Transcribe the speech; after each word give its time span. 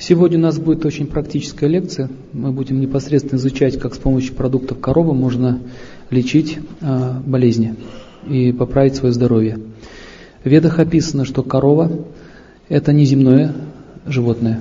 Сегодня 0.00 0.38
у 0.38 0.42
нас 0.42 0.60
будет 0.60 0.86
очень 0.86 1.08
практическая 1.08 1.66
лекция. 1.66 2.08
Мы 2.32 2.52
будем 2.52 2.80
непосредственно 2.80 3.36
изучать, 3.36 3.80
как 3.80 3.96
с 3.96 3.98
помощью 3.98 4.32
продуктов 4.32 4.78
коровы 4.78 5.12
можно 5.12 5.58
лечить 6.10 6.58
э, 6.80 7.20
болезни 7.26 7.74
и 8.28 8.52
поправить 8.52 8.94
свое 8.94 9.12
здоровье. 9.12 9.58
В 10.44 10.48
ведах 10.48 10.78
описано, 10.78 11.24
что 11.24 11.42
корова– 11.42 11.90
это 12.68 12.92
неземное 12.92 13.52
животное. 14.06 14.60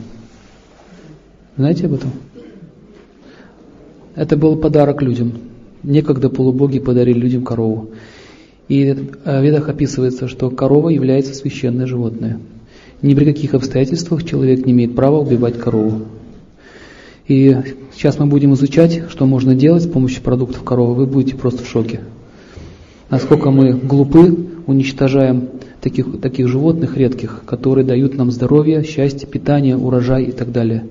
Знаете 1.55 1.85
об 1.85 1.93
этом? 1.93 2.11
Это 4.15 4.38
был 4.38 4.57
подарок 4.57 5.04
людям. 5.04 5.33
Некогда 5.83 6.29
полубоги 6.29 6.79
подарили 6.79 7.19
людям 7.19 7.43
корову. 7.43 7.91
И 8.69 8.91
в 8.91 9.41
ведах 9.43 9.69
описывается, 9.69 10.27
что 10.27 10.49
корова 10.49 10.89
является 10.89 11.35
священное 11.35 11.85
животное. 11.85 12.39
Ни 13.02 13.14
при 13.14 13.25
каких 13.25 13.54
обстоятельствах 13.54 14.24
человек 14.24 14.65
не 14.65 14.71
имеет 14.71 14.96
права 14.96 15.19
убивать 15.19 15.60
корову. 15.60 16.04
И 17.28 17.56
сейчас 17.93 18.18
мы 18.18 18.25
будем 18.25 18.54
изучать, 18.54 19.04
что 19.10 19.25
можно 19.25 19.54
делать 19.54 19.83
с 19.83 19.87
помощью 19.87 20.23
продуктов 20.23 20.64
коровы. 20.64 20.96
Вы 20.96 21.06
будете 21.06 21.36
просто 21.36 21.64
в 21.64 21.68
шоке. 21.68 22.00
Насколько 23.10 23.51
мы 23.51 23.73
глупы, 23.73 24.47
уничтожаем 24.65 25.50
таких, 25.82 26.20
таких 26.21 26.47
животных 26.47 26.97
редких, 26.97 27.43
которые 27.46 27.86
дают 27.86 28.15
нам 28.15 28.32
здоровье, 28.32 28.83
счастье, 28.83 29.28
питание, 29.28 29.78
урожай 29.78 30.23
и 30.23 30.32
так 30.32 30.51
далее. 30.51 30.86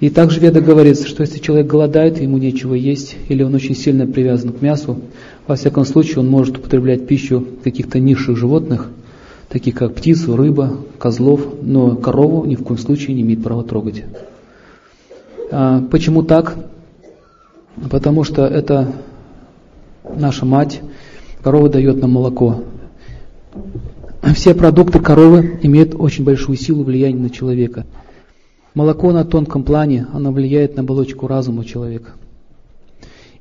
И 0.00 0.08
также 0.08 0.40
Веда 0.40 0.60
говорится, 0.60 1.06
что 1.06 1.22
если 1.22 1.40
человек 1.40 1.66
голодает, 1.66 2.20
ему 2.20 2.38
нечего 2.38 2.74
есть, 2.74 3.16
или 3.28 3.42
он 3.42 3.54
очень 3.54 3.76
сильно 3.76 4.06
привязан 4.06 4.52
к 4.52 4.62
мясу, 4.62 4.98
во 5.46 5.56
всяком 5.56 5.84
случае 5.84 6.20
он 6.20 6.28
может 6.28 6.58
употреблять 6.58 7.06
пищу 7.06 7.46
каких-то 7.62 7.98
низших 7.98 8.36
животных, 8.36 8.88
таких 9.50 9.74
как 9.74 9.94
птицу, 9.94 10.36
рыба, 10.36 10.78
козлов, 10.98 11.46
но 11.60 11.96
корову 11.96 12.46
ни 12.46 12.54
в 12.54 12.64
коем 12.64 12.78
случае 12.78 13.14
не 13.14 13.22
имеет 13.22 13.42
права 13.42 13.62
трогать. 13.62 14.04
А, 15.50 15.82
почему 15.90 16.22
так? 16.22 16.56
Потому 17.90 18.24
что 18.24 18.46
это 18.46 18.92
наша 20.16 20.46
мать, 20.46 20.80
корова 21.42 21.68
дает 21.68 22.00
нам 22.00 22.12
молоко. 22.12 22.64
Все 24.34 24.54
продукты 24.54 25.00
коровы 25.00 25.58
имеют 25.62 25.94
очень 25.94 26.24
большую 26.24 26.56
силу 26.56 26.84
влияния 26.84 27.20
на 27.20 27.30
человека– 27.30 27.84
Молоко 28.74 29.10
на 29.10 29.24
тонком 29.24 29.64
плане, 29.64 30.06
оно 30.12 30.30
влияет 30.30 30.76
на 30.76 30.82
оболочку 30.82 31.26
разума 31.26 31.64
человека. 31.64 32.12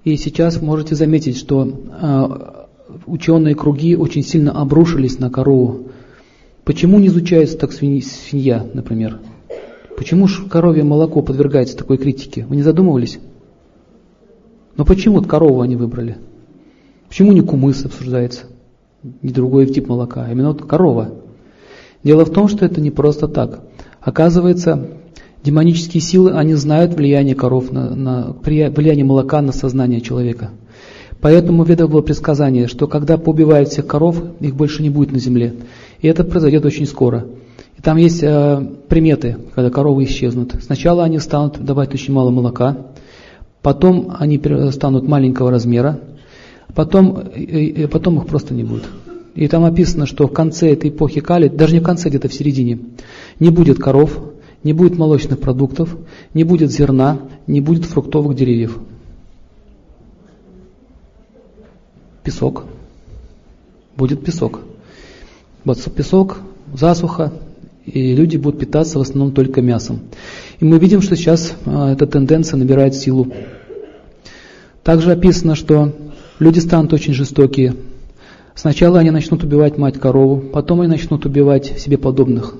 И 0.03 0.17
сейчас 0.17 0.59
можете 0.59 0.95
заметить, 0.95 1.37
что 1.37 1.67
э, 1.67 2.93
ученые 3.05 3.53
круги 3.53 3.95
очень 3.95 4.23
сильно 4.23 4.59
обрушились 4.59 5.19
на 5.19 5.29
корову. 5.29 5.89
Почему 6.63 6.99
не 6.99 7.07
изучается 7.07 7.57
так 7.57 7.71
свинья, 7.71 8.65
например? 8.73 9.19
Почему 9.97 10.27
же 10.27 10.47
коровье 10.47 10.83
молоко 10.83 11.21
подвергается 11.21 11.77
такой 11.77 11.97
критике? 11.97 12.45
Вы 12.47 12.57
не 12.57 12.63
задумывались? 12.63 13.19
Но 14.77 14.85
почему 14.85 15.15
вот 15.15 15.27
корову 15.27 15.61
они 15.61 15.75
выбрали? 15.75 16.17
Почему 17.07 17.31
не 17.31 17.41
кумыс 17.41 17.83
обсуждается? 17.85 18.45
Не 19.21 19.31
другой 19.31 19.65
тип 19.65 19.87
молока, 19.87 20.25
а 20.25 20.31
именно 20.31 20.49
вот 20.49 20.65
корова. 20.65 21.15
Дело 22.03 22.25
в 22.25 22.31
том, 22.31 22.47
что 22.47 22.65
это 22.65 22.79
не 22.79 22.91
просто 22.91 23.27
так. 23.27 23.61
Оказывается, 23.99 24.99
Демонические 25.43 26.01
силы, 26.01 26.31
они 26.31 26.53
знают 26.55 26.93
влияние 26.93 27.33
коров, 27.33 27.71
на, 27.71 27.95
на, 27.95 28.35
влияние 28.43 29.05
молока 29.05 29.41
на 29.41 29.53
сознание 29.53 30.01
человека. 30.01 30.49
Поэтому 31.21 31.63
в 31.63 31.69
ведах 31.69 31.89
было 31.89 32.01
предсказание, 32.01 32.67
что 32.67 32.87
когда 32.87 33.17
поубивают 33.17 33.69
всех 33.69 33.87
коров, 33.87 34.21
их 34.41 34.55
больше 34.55 34.83
не 34.83 34.89
будет 34.89 35.11
на 35.11 35.19
земле. 35.19 35.53
И 36.01 36.07
это 36.07 36.23
произойдет 36.23 36.65
очень 36.65 36.85
скоро. 36.85 37.25
И 37.77 37.81
там 37.81 37.97
есть 37.97 38.23
э, 38.23 38.61
приметы, 38.87 39.37
когда 39.55 39.69
коровы 39.69 40.03
исчезнут. 40.03 40.55
Сначала 40.61 41.03
они 41.03 41.19
станут 41.19 41.63
давать 41.63 41.93
очень 41.93 42.13
мало 42.13 42.29
молока, 42.29 42.77
потом 43.61 44.15
они 44.17 44.41
станут 44.71 45.07
маленького 45.07 45.51
размера, 45.51 45.99
потом, 46.73 47.19
и, 47.19 47.85
потом 47.87 48.19
их 48.19 48.27
просто 48.27 48.53
не 48.53 48.63
будет. 48.63 48.83
И 49.35 49.47
там 49.47 49.63
описано, 49.63 50.05
что 50.05 50.27
в 50.27 50.33
конце 50.33 50.73
этой 50.73 50.89
эпохи 50.89 51.21
Кали, 51.21 51.47
даже 51.47 51.73
не 51.73 51.79
в 51.79 51.83
конце, 51.83 52.09
где-то 52.09 52.27
в 52.27 52.33
середине, 52.33 52.79
не 53.39 53.49
будет 53.49 53.79
коров, 53.79 54.19
не 54.63 54.73
будет 54.73 54.97
молочных 54.97 55.39
продуктов, 55.39 55.95
не 56.33 56.43
будет 56.43 56.71
зерна, 56.71 57.19
не 57.47 57.61
будет 57.61 57.85
фруктовых 57.85 58.35
деревьев. 58.35 58.77
Песок. 62.23 62.65
Будет 63.95 64.23
песок. 64.23 64.59
Песок, 65.75 66.39
засуха, 66.73 67.31
и 67.85 68.15
люди 68.15 68.37
будут 68.37 68.59
питаться 68.59 68.99
в 68.99 69.01
основном 69.01 69.33
только 69.33 69.61
мясом. 69.61 70.01
И 70.59 70.65
мы 70.65 70.77
видим, 70.79 71.01
что 71.01 71.15
сейчас 71.15 71.53
а, 71.65 71.91
эта 71.91 72.05
тенденция 72.05 72.57
набирает 72.57 72.95
силу. 72.95 73.27
Также 74.83 75.11
описано, 75.11 75.55
что 75.55 75.93
люди 76.39 76.59
станут 76.59 76.93
очень 76.93 77.13
жестокие. 77.13 77.75
Сначала 78.55 78.99
они 78.99 79.11
начнут 79.11 79.43
убивать 79.43 79.77
мать 79.77 79.99
корову, 79.99 80.39
потом 80.39 80.81
они 80.81 80.89
начнут 80.89 81.25
убивать 81.25 81.79
себе 81.79 81.97
подобных. 81.97 82.55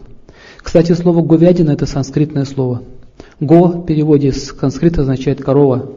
Кстати, 0.58 0.94
слово 0.94 1.26
говядина 1.26 1.72
это 1.72 1.86
санскритное 1.86 2.46
слово. 2.46 2.84
Го 3.40 3.68
в 3.68 3.86
переводе 3.86 4.32
с 4.32 4.56
санскрита 4.58 5.02
означает 5.02 5.42
корова, 5.42 5.92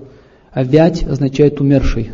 а 0.52 0.62
вять 0.62 1.04
означает 1.04 1.60
умерший. 1.60 2.12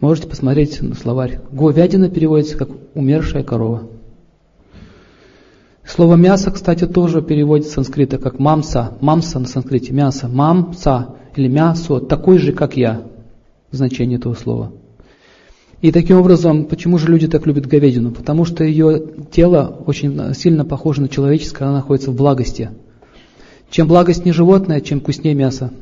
Можете 0.00 0.28
посмотреть 0.28 0.80
на 0.80 0.94
словарь. 0.94 1.40
Говядина 1.52 2.08
переводится 2.08 2.56
как 2.56 2.70
умершая 2.94 3.42
корова. 3.42 3.82
Слово 5.84 6.14
мясо, 6.14 6.50
кстати, 6.50 6.86
тоже 6.86 7.20
переводится 7.20 7.72
с 7.72 7.74
санскрита 7.74 8.16
как 8.18 8.38
мамса. 8.38 8.94
Мамса 9.00 9.38
на 9.38 9.46
санскрите, 9.46 9.92
мясо. 9.92 10.28
Мамса 10.28 11.16
или 11.36 11.48
мясо, 11.48 12.00
такой 12.00 12.38
же, 12.38 12.52
как 12.52 12.76
я. 12.76 13.02
Значение 13.72 14.18
этого 14.18 14.34
слова. 14.34 14.72
И 15.82 15.92
таким 15.92 16.18
образом, 16.18 16.64
почему 16.64 16.98
же 16.98 17.08
люди 17.08 17.26
так 17.26 17.46
любят 17.46 17.66
говядину? 17.66 18.10
Потому 18.10 18.44
что 18.44 18.64
ее 18.64 19.02
тело 19.30 19.82
очень 19.86 20.34
сильно 20.34 20.64
похоже 20.64 21.02
на 21.02 21.08
человеческое, 21.08 21.66
она 21.66 21.76
находится 21.76 22.10
в 22.10 22.16
благости. 22.16 22.70
Чем 23.70 23.86
благость 23.86 24.24
не 24.24 24.32
животное, 24.32 24.80
чем 24.80 25.00
вкуснее 25.00 25.34
мясо. 25.34 25.72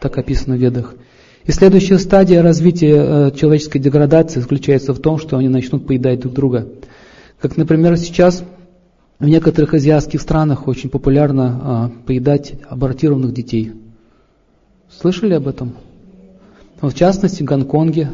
Так 0.00 0.16
описано 0.16 0.56
в 0.56 0.58
ведах. 0.58 0.94
И 1.46 1.52
следующая 1.52 1.98
стадия 1.98 2.42
развития 2.42 2.96
э, 2.96 3.30
человеческой 3.36 3.78
деградации 3.78 4.40
заключается 4.40 4.92
в 4.92 4.98
том, 4.98 5.18
что 5.18 5.38
они 5.38 5.48
начнут 5.48 5.86
поедать 5.86 6.20
друг 6.20 6.34
друга. 6.34 6.68
Как, 7.40 7.56
например, 7.56 7.96
сейчас 7.96 8.44
в 9.18 9.26
некоторых 9.26 9.74
азиатских 9.74 10.20
странах 10.20 10.66
очень 10.66 10.88
популярно 10.88 11.60
а, 11.62 11.90
поедать 12.06 12.54
абортированных 12.68 13.34
детей. 13.34 13.72
Слышали 14.90 15.34
об 15.34 15.46
этом? 15.46 15.74
В 16.80 16.92
частности, 16.94 17.42
в 17.42 17.46
Гонконге, 17.46 18.10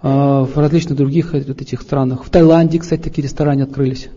а, 0.00 0.44
в 0.44 0.56
различных 0.56 0.96
других 0.96 1.32
вот 1.32 1.60
этих 1.60 1.82
странах. 1.82 2.24
В 2.24 2.30
Таиланде, 2.30 2.78
кстати, 2.78 3.00
такие 3.00 3.24
рестораны 3.24 3.62
открылись. 3.62 4.08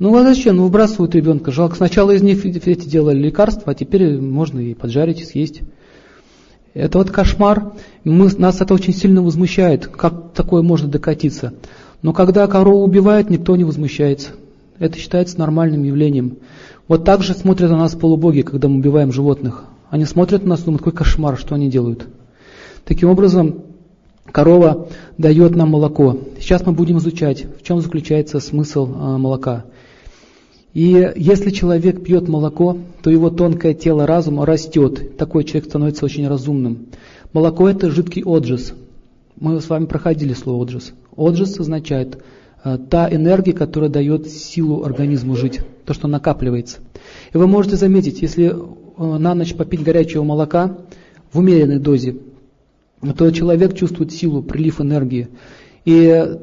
Ну 0.00 0.16
а 0.16 0.22
зачем? 0.22 0.56
Ну 0.56 0.64
выбрасывают 0.64 1.14
ребенка. 1.14 1.52
Жалко. 1.52 1.76
Сначала 1.76 2.10
из 2.12 2.22
них 2.22 2.44
эти 2.44 2.88
делали 2.88 3.18
лекарства, 3.18 3.72
а 3.72 3.74
теперь 3.74 4.20
можно 4.20 4.58
и 4.58 4.74
поджарить, 4.74 5.20
и 5.20 5.24
съесть. 5.24 5.62
Это 6.74 6.98
вот 6.98 7.10
кошмар. 7.10 7.72
Мы, 8.04 8.30
нас 8.38 8.60
это 8.60 8.74
очень 8.74 8.94
сильно 8.94 9.22
возмущает. 9.22 9.86
Как 9.86 10.32
такое 10.32 10.62
можно 10.62 10.88
докатиться? 10.88 11.54
Но 12.02 12.12
когда 12.12 12.46
корову 12.46 12.84
убивают, 12.84 13.30
никто 13.30 13.56
не 13.56 13.64
возмущается. 13.64 14.30
Это 14.78 14.98
считается 14.98 15.38
нормальным 15.38 15.82
явлением. 15.82 16.38
Вот 16.86 17.04
так 17.04 17.22
же 17.22 17.34
смотрят 17.34 17.70
на 17.70 17.78
нас 17.78 17.94
полубоги, 17.94 18.42
когда 18.42 18.68
мы 18.68 18.76
убиваем 18.78 19.12
животных. 19.12 19.64
Они 19.90 20.04
смотрят 20.04 20.42
на 20.42 20.50
нас 20.50 20.62
и 20.62 20.64
думают, 20.64 20.82
какой 20.82 20.96
кошмар, 20.96 21.36
что 21.38 21.54
они 21.54 21.68
делают. 21.68 22.06
Таким 22.84 23.10
образом, 23.10 23.64
корова 24.30 24.88
дает 25.16 25.56
нам 25.56 25.70
молоко. 25.70 26.18
Сейчас 26.38 26.64
мы 26.64 26.72
будем 26.72 26.98
изучать, 26.98 27.46
в 27.58 27.62
чем 27.62 27.80
заключается 27.80 28.40
смысл 28.40 28.88
а, 28.94 29.18
молока. 29.18 29.64
И 30.74 31.12
если 31.16 31.50
человек 31.50 32.02
пьет 32.04 32.28
молоко, 32.28 32.78
то 33.02 33.10
его 33.10 33.30
тонкое 33.30 33.74
тело 33.74 34.06
разума 34.06 34.44
растет. 34.44 35.16
Такой 35.16 35.44
человек 35.44 35.68
становится 35.68 36.04
очень 36.04 36.28
разумным. 36.28 36.86
Молоко 37.32 37.68
это 37.68 37.90
жидкий 37.90 38.22
отжиз. 38.24 38.74
Мы 39.40 39.60
с 39.60 39.68
вами 39.68 39.86
проходили 39.86 40.34
слово 40.34 40.64
отжиз. 40.64 40.92
Отжиз 41.16 41.58
означает 41.58 42.18
э, 42.64 42.78
та 42.90 43.12
энергия, 43.12 43.52
которая 43.52 43.90
дает 43.90 44.28
силу 44.28 44.84
организму 44.84 45.36
жить, 45.36 45.60
то, 45.84 45.94
что 45.94 46.08
накапливается. 46.08 46.78
И 47.32 47.38
вы 47.38 47.46
можете 47.46 47.76
заметить, 47.76 48.20
если 48.20 48.46
э, 48.46 49.18
на 49.18 49.34
ночь 49.34 49.54
попить 49.54 49.82
горячего 49.82 50.22
молока 50.22 50.78
в 51.32 51.38
умеренной 51.38 51.78
дозе, 51.78 52.16
то 53.16 53.30
человек 53.30 53.74
чувствует 53.74 54.12
силу, 54.12 54.42
прилив 54.42 54.80
энергии. 54.80 55.28
И 55.84 56.36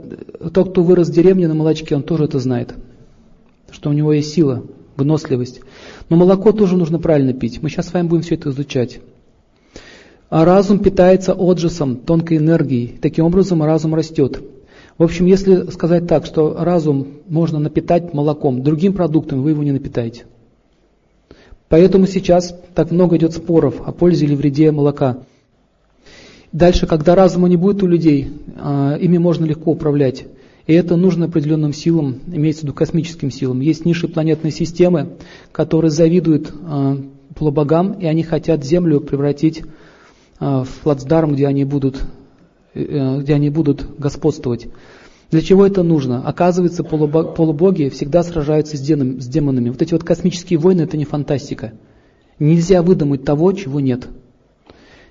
тот, 0.54 0.72
кто 0.72 0.84
вырос 0.84 1.10
в 1.10 1.14
деревне 1.14 1.48
на 1.48 1.54
молочке, 1.54 1.96
он 1.96 2.04
тоже 2.04 2.26
это 2.26 2.40
знает, 2.40 2.74
что 3.76 3.90
у 3.90 3.94
него 3.94 4.14
есть 4.14 4.34
сила, 4.34 4.64
выносливость. 4.96 5.60
Но 6.10 6.16
молоко 6.16 6.54
тоже 6.54 6.78
нужно 6.78 6.98
правильно 6.98 7.34
пить. 7.34 7.62
Мы 7.62 7.70
сейчас 7.70 7.90
с 7.90 7.94
вами 7.94 8.08
будем 8.08 8.24
все 8.24 8.36
это 8.36 8.50
изучать. 8.50 9.02
А 10.30 10.46
разум 10.46 10.80
питается 10.80 11.34
отжисом, 11.34 11.98
тонкой 11.98 12.38
энергией. 12.38 12.98
Таким 13.02 13.26
образом 13.26 13.62
разум 13.62 13.94
растет. 13.94 14.42
В 14.98 15.04
общем, 15.04 15.26
если 15.26 15.70
сказать 15.72 16.08
так, 16.08 16.26
что 16.26 16.56
разум 16.58 17.08
можно 17.28 17.60
напитать 17.60 18.14
молоком, 18.14 18.64
другим 18.64 18.94
продуктом 18.94 19.44
вы 19.44 19.50
его 19.50 19.62
не 19.62 19.74
напитаете. 19.74 20.24
Поэтому 21.68 22.08
сейчас 22.08 22.58
так 22.74 22.92
много 22.92 23.18
идет 23.18 23.34
споров 23.34 23.82
о 23.86 23.92
пользе 23.92 24.26
или 24.26 24.36
вреде 24.36 24.72
молока. 24.72 25.18
Дальше, 26.54 26.88
когда 26.88 27.16
разума 27.16 27.50
не 27.50 27.58
будет 27.58 27.84
у 27.84 27.88
людей, 27.88 28.30
а, 28.58 28.96
ими 28.96 29.18
можно 29.18 29.44
легко 29.44 29.72
управлять. 29.72 30.26
И 30.68 30.74
это 30.74 30.96
нужно 30.96 31.26
определенным 31.26 31.74
силам, 31.74 32.22
имеется 32.28 32.62
в 32.62 32.64
виду 32.64 32.74
космическим 32.74 33.30
силам. 33.30 33.60
Есть 33.60 33.86
ниши 33.86 34.08
планетной 34.08 34.52
системы, 34.52 35.18
которые 35.52 35.92
завидуют 35.92 36.52
э, 36.52 36.98
полубогам, 37.36 37.94
и 37.94 38.06
они 38.06 38.24
хотят 38.24 38.66
Землю 38.66 39.00
превратить 39.00 39.62
э, 39.62 39.66
в 40.40 40.70
плацдарм, 40.82 41.36
где 41.36 41.46
они 41.46 41.66
будут, 41.66 42.02
э, 42.74 43.20
где 43.20 43.36
они 43.36 43.52
будут 43.52 44.00
господствовать. 44.00 44.68
Для 45.30 45.42
чего 45.42 45.66
это 45.66 45.84
нужно? 45.84 46.28
Оказывается, 46.28 46.84
полубоги 46.84 47.90
всегда 47.90 48.24
сражаются 48.24 48.78
с 48.78 48.80
демонами. 48.80 49.70
Вот 49.70 49.82
эти 49.82 49.94
вот 49.94 50.04
космические 50.04 50.60
войны– 50.60 50.82
это 50.84 50.98
не 50.98 51.06
фантастика. 51.06 51.74
Нельзя 52.40 52.82
выдумать 52.82 53.24
того, 53.24 53.52
чего 53.52 53.80
нет. 53.80 54.08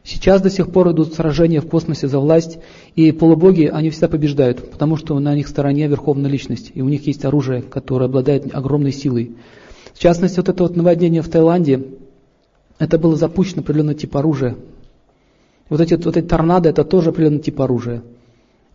Сейчас 0.04 0.42
до 0.42 0.50
сих 0.50 0.70
пор 0.70 0.92
идут 0.92 1.14
сражения 1.14 1.62
в 1.62 1.66
космосе 1.66 2.08
за 2.08 2.18
власть, 2.18 2.58
и 2.94 3.10
полубоги, 3.10 3.64
они 3.72 3.88
всегда 3.88 4.08
побеждают, 4.08 4.70
потому 4.70 4.96
что 4.96 5.18
на 5.18 5.34
них 5.34 5.48
стороне 5.48 5.88
верховная 5.88 6.30
личность, 6.30 6.70
и 6.74 6.82
у 6.82 6.88
них 6.90 7.06
есть 7.06 7.24
оружие, 7.24 7.62
которое 7.62 8.04
обладает 8.04 8.54
огромной 8.54 8.92
силой. 8.92 9.32
В 9.94 9.98
частности, 9.98 10.36
вот 10.36 10.50
это 10.50 10.62
вот 10.62 10.76
наводнение 10.76 11.22
в 11.22 11.28
Таиланде, 11.30 11.86
это 12.78 12.98
было 12.98 13.16
запущено 13.16 13.62
определенный 13.62 13.94
тип 13.94 14.14
оружия. 14.14 14.56
Вот 15.70 15.80
эти, 15.80 15.94
вот 15.94 16.18
эти 16.18 16.26
торнадо, 16.26 16.68
это 16.68 16.84
тоже 16.84 17.08
определенный 17.08 17.40
тип 17.40 17.58
оружия. 17.62 18.02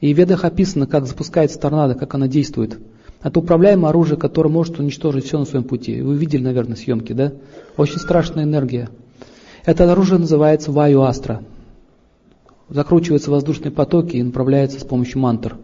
И 0.02 0.12
в 0.12 0.18
ведах 0.18 0.46
описано, 0.46 0.88
как 0.88 1.06
запускается 1.06 1.60
торнадо, 1.60 1.94
как 1.94 2.16
она 2.16 2.28
действует. 2.28 2.80
Это 3.22 3.40
управляемое 3.40 3.90
оружие, 3.90 4.18
которое 4.18 4.50
может 4.50 4.80
уничтожить 4.80 5.26
все 5.26 5.38
на 5.38 5.46
своем 5.46 5.66
пути. 5.66 6.02
Вы 6.02 6.16
видели, 6.16 6.42
наверное, 6.42 6.76
съемки, 6.76 7.14
да? 7.14 7.34
Очень 7.78 8.00
страшная 8.00 8.46
энергия. 8.46 8.90
Это 9.66 9.92
оружие 9.92 10.20
называется 10.20 10.72
Ваю 10.72 11.02
Астра. 11.02 11.44
Закручиваются 12.70 13.32
воздушные 13.32 13.72
потоки 13.72 14.18
и 14.18 14.24
направляется 14.24 14.80
с 14.80 14.84
помощью 14.84 15.20
мантр. 15.20 15.58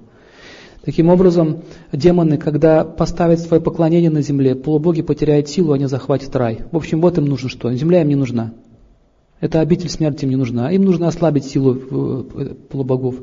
Таким 0.83 1.09
образом, 1.09 1.61
демоны, 1.91 2.37
когда 2.37 2.83
поставят 2.83 3.39
свое 3.39 3.61
поклонение 3.61 4.11
на 4.11 4.21
земле, 4.21 4.53
полубоги 4.53 5.01
потеряют 5.01 5.49
силу, 5.49 5.73
они 5.73 5.87
захватят 5.87 6.35
рай. 6.35 6.59
В 6.71 6.77
общем, 6.77 7.01
вот 7.01 7.17
им 7.17 7.25
нужно 7.25 7.49
что? 7.49 7.73
Земля 7.73 8.01
им 8.01 8.09
не 8.09 8.15
нужна. 8.15 8.53
Эта 9.39 9.61
обитель 9.61 9.89
смерти 9.89 10.25
им 10.25 10.29
не 10.29 10.35
нужна. 10.35 10.71
Им 10.71 10.85
нужно 10.85 11.07
ослабить 11.07 11.45
силу 11.45 11.75
э, 11.75 12.53
полубогов. 12.69 13.15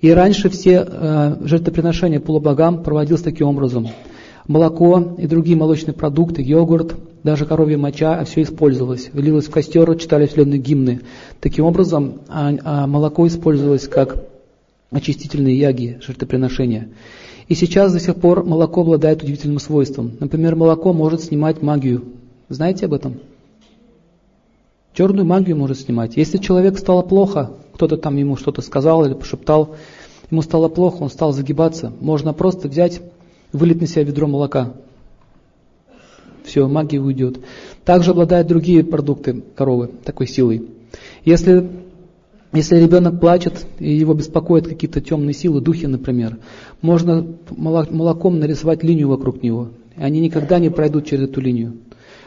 И 0.00 0.10
раньше 0.10 0.48
все 0.48 0.84
э, 0.86 1.36
жертвоприношения 1.40 2.20
полубогам 2.20 2.82
проводилось 2.82 3.22
таким 3.22 3.48
образом. 3.48 3.88
Молоко 4.46 5.16
и 5.18 5.26
другие 5.26 5.56
молочные 5.56 5.94
продукты, 5.94 6.42
йогурт, 6.42 6.96
даже 7.22 7.46
коровья 7.46 7.78
моча, 7.78 8.22
все 8.24 8.42
использовалось. 8.42 9.10
Влилось 9.12 9.46
в 9.46 9.50
костер, 9.50 9.94
читали 9.96 10.24
определенные 10.24 10.58
гимны. 10.58 11.00
Таким 11.40 11.64
образом, 11.64 12.20
а, 12.28 12.52
а 12.64 12.86
молоко 12.86 13.26
использовалось 13.26 13.88
как 13.88 14.24
очистительные 14.90 15.58
яги, 15.58 15.98
жертвоприношения. 16.00 16.88
И 17.48 17.54
сейчас 17.54 17.92
до 17.92 18.00
сих 18.00 18.16
пор 18.16 18.44
молоко 18.44 18.82
обладает 18.82 19.22
удивительным 19.22 19.58
свойством. 19.58 20.12
Например, 20.20 20.54
молоко 20.54 20.92
может 20.92 21.22
снимать 21.22 21.62
магию. 21.62 22.04
Знаете 22.48 22.86
об 22.86 22.94
этом? 22.94 23.16
Черную 24.94 25.24
магию 25.24 25.56
может 25.56 25.78
снимать. 25.78 26.16
Если 26.16 26.38
человек 26.38 26.78
стало 26.78 27.02
плохо, 27.02 27.52
кто-то 27.72 27.96
там 27.96 28.16
ему 28.16 28.36
что-то 28.36 28.62
сказал 28.62 29.04
или 29.04 29.14
пошептал, 29.14 29.76
ему 30.30 30.42
стало 30.42 30.68
плохо, 30.68 31.02
он 31.02 31.10
стал 31.10 31.32
загибаться, 31.32 31.92
можно 32.00 32.32
просто 32.32 32.68
взять, 32.68 33.00
вылить 33.52 33.80
на 33.80 33.86
себя 33.86 34.02
ведро 34.02 34.26
молока, 34.26 34.72
все, 36.48 36.66
магия 36.66 36.98
уйдет. 36.98 37.38
Также 37.84 38.10
обладают 38.10 38.48
другие 38.48 38.82
продукты 38.82 39.42
коровы 39.54 39.90
такой 40.04 40.26
силой. 40.26 40.68
Если, 41.24 41.68
если 42.52 42.76
ребенок 42.80 43.20
плачет 43.20 43.66
и 43.78 43.94
его 43.94 44.14
беспокоят 44.14 44.66
какие-то 44.66 45.00
темные 45.00 45.34
силы, 45.34 45.60
духи, 45.60 45.86
например, 45.86 46.38
можно 46.82 47.26
молоком 47.50 48.40
нарисовать 48.40 48.82
линию 48.82 49.08
вокруг 49.08 49.42
него. 49.42 49.68
И 49.96 50.02
они 50.02 50.20
никогда 50.20 50.58
не 50.58 50.70
пройдут 50.70 51.06
через 51.06 51.28
эту 51.28 51.40
линию. 51.40 51.74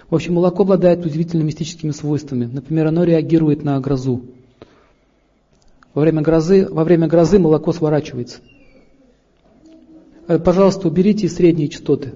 В 0.10 0.16
общем, 0.16 0.36
молоко 0.36 0.64
обладает 0.64 1.06
удивительными 1.06 1.48
мистическими 1.48 1.92
свойствами. 1.92 2.46
Например, 2.46 2.88
оно 2.88 3.04
реагирует 3.04 3.64
на 3.64 3.80
грозу. 3.80 4.22
Во 5.94 6.02
время 6.02 6.22
грозы, 6.22 6.68
во 6.70 6.84
время 6.84 7.08
грозы 7.08 7.40
молоко 7.40 7.72
сворачивается. 7.72 8.40
Э, 10.28 10.38
пожалуйста, 10.40 10.88
уберите 10.88 11.28
средние 11.28 11.70
частоты. 11.70 12.14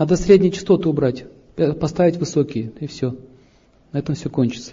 Надо 0.00 0.16
средние 0.16 0.50
частоты 0.50 0.88
убрать, 0.88 1.26
э, 1.58 1.74
поставить 1.74 2.16
высокие, 2.16 2.72
и 2.80 2.86
все. 2.86 3.16
На 3.92 3.98
этом 3.98 4.14
все 4.14 4.30
кончится. 4.30 4.72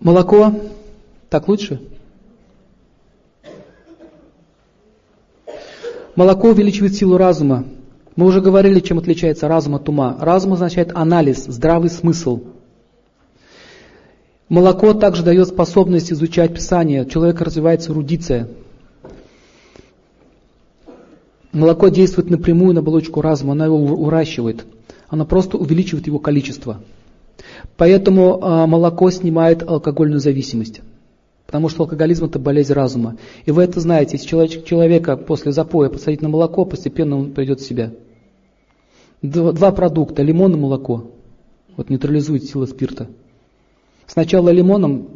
Молоко, 0.00 0.52
так 1.30 1.46
лучше? 1.46 1.80
Молоко 6.16 6.48
увеличивает 6.48 6.96
силу 6.96 7.16
разума. 7.16 7.64
Мы 8.16 8.26
уже 8.26 8.40
говорили, 8.40 8.80
чем 8.80 8.98
отличается 8.98 9.46
разум 9.46 9.76
от 9.76 9.88
ума. 9.88 10.18
Разум 10.20 10.54
означает 10.54 10.90
анализ, 10.96 11.44
здравый 11.44 11.90
смысл. 11.90 12.42
Молоко 14.48 14.94
также 14.94 15.22
дает 15.22 15.46
способность 15.46 16.12
изучать 16.12 16.52
Писание. 16.52 17.06
Человек 17.06 17.40
развивается 17.40 17.92
эрудиция. 17.92 18.48
Молоко 21.54 21.86
действует 21.86 22.30
напрямую 22.30 22.74
на 22.74 22.80
оболочку 22.80 23.20
разума, 23.20 23.52
она 23.52 23.66
его 23.66 23.76
уращивает. 23.76 24.66
Она 25.08 25.24
просто 25.24 25.56
увеличивает 25.56 26.08
его 26.08 26.18
количество. 26.18 26.80
Поэтому 27.76 28.40
э, 28.42 28.66
молоко 28.66 29.08
снимает 29.12 29.62
алкогольную 29.62 30.18
зависимость. 30.18 30.80
Потому 31.46 31.68
что 31.68 31.84
алкоголизм 31.84 32.24
это 32.24 32.40
болезнь 32.40 32.72
разума. 32.72 33.18
И 33.44 33.52
вы 33.52 33.62
это 33.62 33.78
знаете, 33.78 34.16
если 34.16 34.26
человек, 34.26 34.64
человека 34.64 35.16
после 35.16 35.52
запоя 35.52 35.90
посадить 35.90 36.22
на 36.22 36.28
молоко, 36.28 36.64
постепенно 36.64 37.16
он 37.16 37.32
придет 37.32 37.60
в 37.60 37.66
себя. 37.66 37.92
Два, 39.22 39.52
два 39.52 39.70
продукта, 39.70 40.24
лимон 40.24 40.54
и 40.54 40.58
молоко. 40.58 41.12
Вот 41.76 41.88
нейтрализует 41.88 42.44
силы 42.44 42.66
спирта. 42.66 43.06
Сначала 44.08 44.48
лимоном 44.48 45.08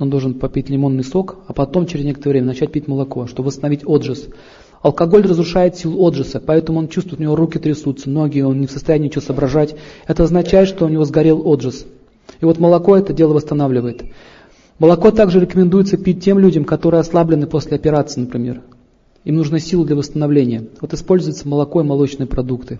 он 0.00 0.10
должен 0.10 0.34
попить 0.34 0.70
лимонный 0.70 1.04
сок, 1.04 1.38
а 1.46 1.52
потом 1.52 1.86
через 1.86 2.04
некоторое 2.04 2.32
время 2.32 2.46
начать 2.48 2.72
пить 2.72 2.88
молоко, 2.88 3.26
чтобы 3.26 3.48
восстановить 3.48 3.84
отжиз. 3.84 4.28
Алкоголь 4.82 5.26
разрушает 5.26 5.76
силу 5.76 6.00
отжиса, 6.02 6.40
поэтому 6.40 6.78
он 6.78 6.88
чувствует, 6.88 7.20
у 7.20 7.22
него 7.22 7.36
руки 7.36 7.58
трясутся, 7.58 8.08
ноги, 8.08 8.40
он 8.40 8.60
не 8.60 8.66
в 8.66 8.70
состоянии 8.70 9.06
ничего 9.06 9.22
соображать. 9.22 9.74
Это 10.06 10.22
означает, 10.22 10.68
что 10.68 10.86
у 10.86 10.88
него 10.88 11.04
сгорел 11.04 11.42
отжис. 11.44 11.84
И 12.40 12.44
вот 12.44 12.58
молоко 12.58 12.96
это 12.96 13.12
дело 13.12 13.32
восстанавливает. 13.32 14.04
Молоко 14.78 15.10
также 15.10 15.40
рекомендуется 15.40 15.96
пить 15.96 16.22
тем 16.22 16.38
людям, 16.38 16.64
которые 16.64 17.00
ослаблены 17.00 17.48
после 17.48 17.76
операции, 17.76 18.20
например. 18.20 18.62
Им 19.24 19.36
нужна 19.36 19.58
сила 19.58 19.84
для 19.84 19.96
восстановления. 19.96 20.68
Вот 20.80 20.94
используется 20.94 21.48
молоко 21.48 21.80
и 21.80 21.84
молочные 21.84 22.28
продукты. 22.28 22.78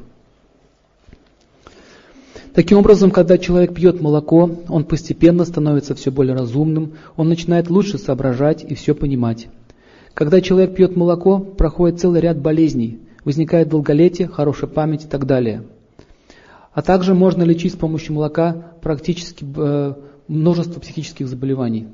Таким 2.54 2.78
образом, 2.78 3.10
когда 3.10 3.38
человек 3.38 3.74
пьет 3.74 4.00
молоко, 4.00 4.50
он 4.68 4.84
постепенно 4.84 5.44
становится 5.44 5.94
все 5.94 6.10
более 6.10 6.34
разумным, 6.34 6.94
он 7.16 7.28
начинает 7.28 7.70
лучше 7.70 7.98
соображать 7.98 8.64
и 8.64 8.74
все 8.74 8.94
понимать. 8.94 9.48
Когда 10.18 10.40
человек 10.40 10.74
пьет 10.74 10.96
молоко, 10.96 11.38
проходит 11.38 12.00
целый 12.00 12.20
ряд 12.20 12.40
болезней, 12.40 12.98
возникает 13.24 13.68
долголетие, 13.68 14.26
хорошая 14.26 14.68
память 14.68 15.04
и 15.04 15.06
так 15.06 15.26
далее. 15.26 15.62
А 16.72 16.82
также 16.82 17.14
можно 17.14 17.44
лечить 17.44 17.74
с 17.74 17.76
помощью 17.76 18.14
молока 18.14 18.74
практически 18.82 19.46
э, 19.56 19.94
множество 20.26 20.80
психических 20.80 21.28
заболеваний. 21.28 21.86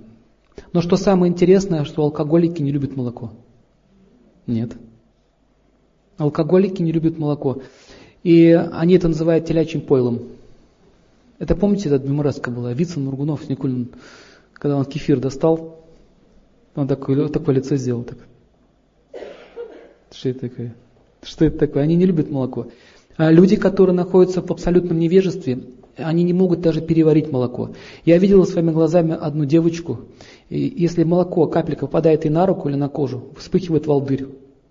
Но 0.73 0.81
что 0.81 0.97
самое 0.97 1.31
интересное, 1.31 1.85
что 1.85 2.03
алкоголики 2.03 2.63
не 2.63 2.73
любят 2.73 2.97
молоко. 2.97 3.33
Нет. 4.47 4.73
Алкоголики 6.17 6.81
не 6.81 6.93
любят 6.93 7.19
молоко. 7.19 7.61
И 8.23 8.53
они 8.73 8.95
это 8.95 9.09
называют 9.09 9.45
телячьим 9.45 9.83
пойлом. 9.83 10.21
Это 11.39 11.55
помните, 11.55 11.91
эта 11.91 12.09
мемораска 12.09 12.51
была? 12.51 12.73
Вицин, 12.73 13.05
Мургунов, 13.05 13.51
Никулин, 13.51 13.91
когда 14.55 14.79
он 14.79 14.87
кефир 14.87 15.21
достал, 15.21 15.84
он 16.75 16.89
такое, 16.89 17.29
такое 17.29 17.57
лицо 17.57 17.77
сделал. 17.77 18.05
Так. 18.05 18.19
Что 20.11 20.29
это 20.29 20.41
такое? 20.49 20.75
Что 21.23 21.45
это 21.45 21.59
такое? 21.59 21.83
Они 21.83 21.97
не 21.97 22.07
любят 22.07 22.31
молоко. 22.31 22.69
А 23.17 23.31
люди, 23.31 23.57
которые 23.57 23.95
находятся 23.95 24.43
в 24.43 24.51
абсолютном 24.51 24.99
невежестве, 24.99 25.65
они 25.97 26.25
не 26.25 26.33
могут 26.33 26.61
даже 26.61 26.81
переварить 26.81 27.31
молоко. 27.31 27.71
Я 28.05 28.19
видел 28.19 28.45
своими 28.45 28.73
глазами 28.73 29.17
одну 29.19 29.45
девочку, 29.45 30.01
и 30.49 30.75
если 30.77 31.05
молоко, 31.05 31.47
капелька 31.47 31.87
попадает 31.87 32.25
ей 32.25 32.31
на 32.31 32.47
руку 32.47 32.69
или 32.69 32.77
на 32.77 32.89
кожу, 32.89 33.25
вспыхивает 33.39 33.87
волдырь, 33.87 34.27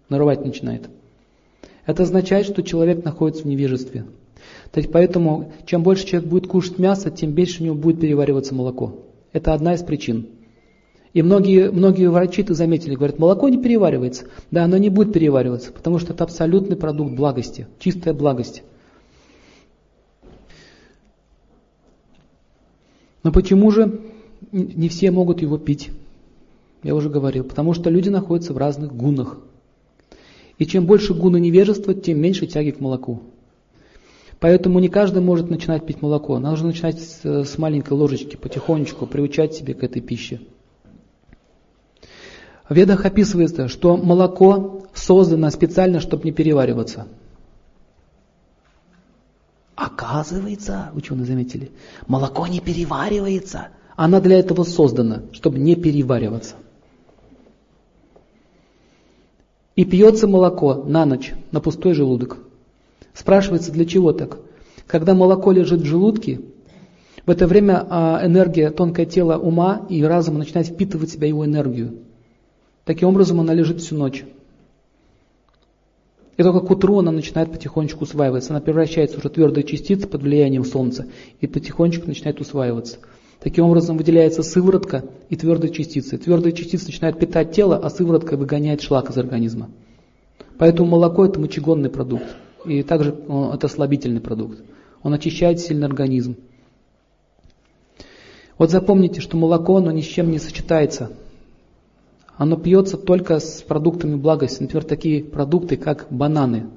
нарывать 0.10 0.44
начинает. 0.44 0.90
Это 1.86 2.04
означает, 2.04 2.46
что 2.46 2.64
человек 2.64 3.04
находится 3.06 3.44
в 3.44 3.48
невежестве. 3.48 4.06
То 4.72 4.80
есть 4.80 4.92
поэтому, 4.92 5.52
чем 5.66 5.84
больше 5.84 6.06
человек 6.06 6.30
будет 6.30 6.48
кушать 6.48 6.80
мясо, 6.80 7.12
тем 7.12 7.32
больше 7.32 7.62
у 7.62 7.66
него 7.66 7.76
будет 7.76 8.02
перевариваться 8.02 8.54
молоко. 8.54 9.00
Это 9.32 9.54
одна 9.54 9.76
из 9.76 9.84
причин. 9.84 10.28
И 11.14 11.22
многие, 11.22 11.72
многие 11.72 12.10
врачи 12.10 12.42
это 12.42 12.56
заметили, 12.56 12.96
говорят, 12.96 13.20
молоко 13.20 13.48
не 13.48 13.62
переваривается. 13.62 14.26
Да, 14.50 14.64
оно 14.64 14.78
не 14.78 14.90
будет 14.90 15.14
перевариваться, 15.14 15.72
потому 15.72 16.00
что 16.00 16.14
это 16.14 16.24
абсолютный 16.24 16.76
продукт 16.76 17.14
благости, 17.14 17.68
чистая 17.80 18.16
благость. 18.16 18.64
Но 23.22 23.32
почему 23.32 23.70
же 23.70 24.02
не 24.52 24.90
все 24.90 25.12
могут 25.12 25.42
его 25.42 25.58
пить? 25.58 25.92
Я 26.82 26.96
уже 26.96 27.10
говорил, 27.10 27.44
потому 27.44 27.74
что 27.74 27.90
люди 27.92 28.10
находятся 28.10 28.54
в 28.54 28.58
разных 28.58 28.94
гунах. 28.94 29.38
И 30.58 30.66
чем 30.66 30.86
больше 30.86 31.14
гуна 31.14 31.38
невежества, 31.38 31.94
тем 31.94 32.20
меньше 32.20 32.48
тяги 32.48 32.72
к 32.72 32.80
молоку. 32.80 33.22
Поэтому 34.40 34.80
не 34.80 34.90
каждый 34.90 35.22
может 35.22 35.50
начинать 35.50 35.86
пить 35.86 36.02
молоко. 36.02 36.38
Нужно 36.40 36.68
начинать 36.68 37.00
с, 37.00 37.24
с 37.24 37.58
маленькой 37.58 37.94
ложечки, 37.94 38.36
потихонечку 38.36 39.06
приучать 39.06 39.54
себе 39.54 39.74
к 39.74 39.84
этой 39.84 40.02
пище. 40.02 40.42
Ведах 42.74 43.06
описывается, 43.06 43.68
что 43.68 43.98
молоко 43.98 44.88
создано 44.94 45.52
специально, 45.52 46.00
чтобы 46.00 46.24
не 46.24 46.32
перевариваться. 46.32 47.08
Оказывается, 49.76 50.90
ученые 50.96 51.26
заметили, 51.26 51.72
молоко 52.08 52.48
не 52.48 52.60
переваривается. 52.60 53.68
Оно 53.96 54.20
для 54.20 54.40
этого 54.40 54.64
создано, 54.64 55.22
чтобы 55.34 55.60
не 55.60 55.76
перевариваться. 55.76 56.56
И 59.76 59.86
пьется 59.86 60.28
молоко 60.28 60.84
на 60.84 61.06
ночь, 61.06 61.34
на 61.52 61.60
пустой 61.60 61.94
желудок. 61.94 62.38
Спрашивается, 63.14 63.72
для 63.72 63.86
чего 63.86 64.14
так? 64.14 64.40
Когда 64.88 65.14
молоко 65.14 65.52
лежит 65.52 65.82
в 65.82 65.86
желудке, 65.86 66.42
в 67.26 67.30
это 67.30 67.46
время 67.48 67.86
а, 67.90 68.22
энергия, 68.26 68.72
тонкое 68.72 69.06
тело 69.06 69.38
ума 69.38 69.86
и 69.90 70.04
разума 70.04 70.40
начинает 70.40 70.68
впитывать 70.68 71.10
в 71.10 71.14
себя 71.14 71.28
его 71.28 71.46
энергию. 71.46 72.03
Таким 72.86 73.10
образом, 73.10 73.40
она 73.40 73.54
лежит 73.54 73.80
всю 73.82 73.96
ночь. 73.96 74.26
И 76.36 76.44
только 76.44 76.66
к 76.66 76.72
утру 76.72 77.00
она 77.00 77.12
начинает 77.12 77.52
потихонечку 77.52 78.04
усваиваться. 78.04 78.52
Она 78.52 78.60
превращается 78.60 79.18
уже 79.18 79.30
в 79.30 79.34
твердые 79.34 79.64
частицы 79.64 80.08
под 80.08 80.24
влиянием 80.24 80.66
Солнца 80.66 81.08
и 81.40 81.48
потихонечку 81.48 82.08
начинает 82.08 82.42
усваиваться. 82.42 82.98
Таким 83.40 83.66
образом 83.66 83.98
выделяется 83.98 84.42
сыворотка 84.42 85.06
и 85.30 85.36
твердые 85.36 85.72
частицы. 85.72 86.18
Твердые 86.18 86.54
частицы 86.54 86.88
начинают 86.88 87.20
питать 87.20 87.52
тело, 87.52 87.78
а 87.78 87.90
сыворотка 87.90 88.36
выгоняет 88.36 88.82
шлак 88.82 89.12
из 89.12 89.18
организма. 89.18 89.70
Поэтому 90.58 90.90
молоко 90.90 91.26
это 91.26 91.40
мочегонный 91.40 91.90
продукт. 91.90 92.26
И 92.66 92.84
также 92.84 93.16
это 93.54 93.68
слабительный 93.68 94.22
продукт. 94.22 94.64
Он 95.04 95.14
очищает 95.14 95.60
сильный 95.60 95.86
организм. 95.86 96.38
Вот 98.58 98.72
запомните, 98.72 99.20
что 99.20 99.38
молоко, 99.38 99.78
оно 99.78 99.92
ни 99.92 100.02
с 100.02 100.06
чем 100.06 100.32
не 100.32 100.40
сочетается 100.40 101.12
оно 102.38 102.58
пьется 102.58 102.98
только 102.98 103.40
с 103.40 103.62
продуктами 103.62 104.16
благости. 104.16 104.62
Например, 104.62 104.84
такие 104.84 105.24
продукты, 105.24 105.78
как 105.78 106.08
бананы. 106.10 106.68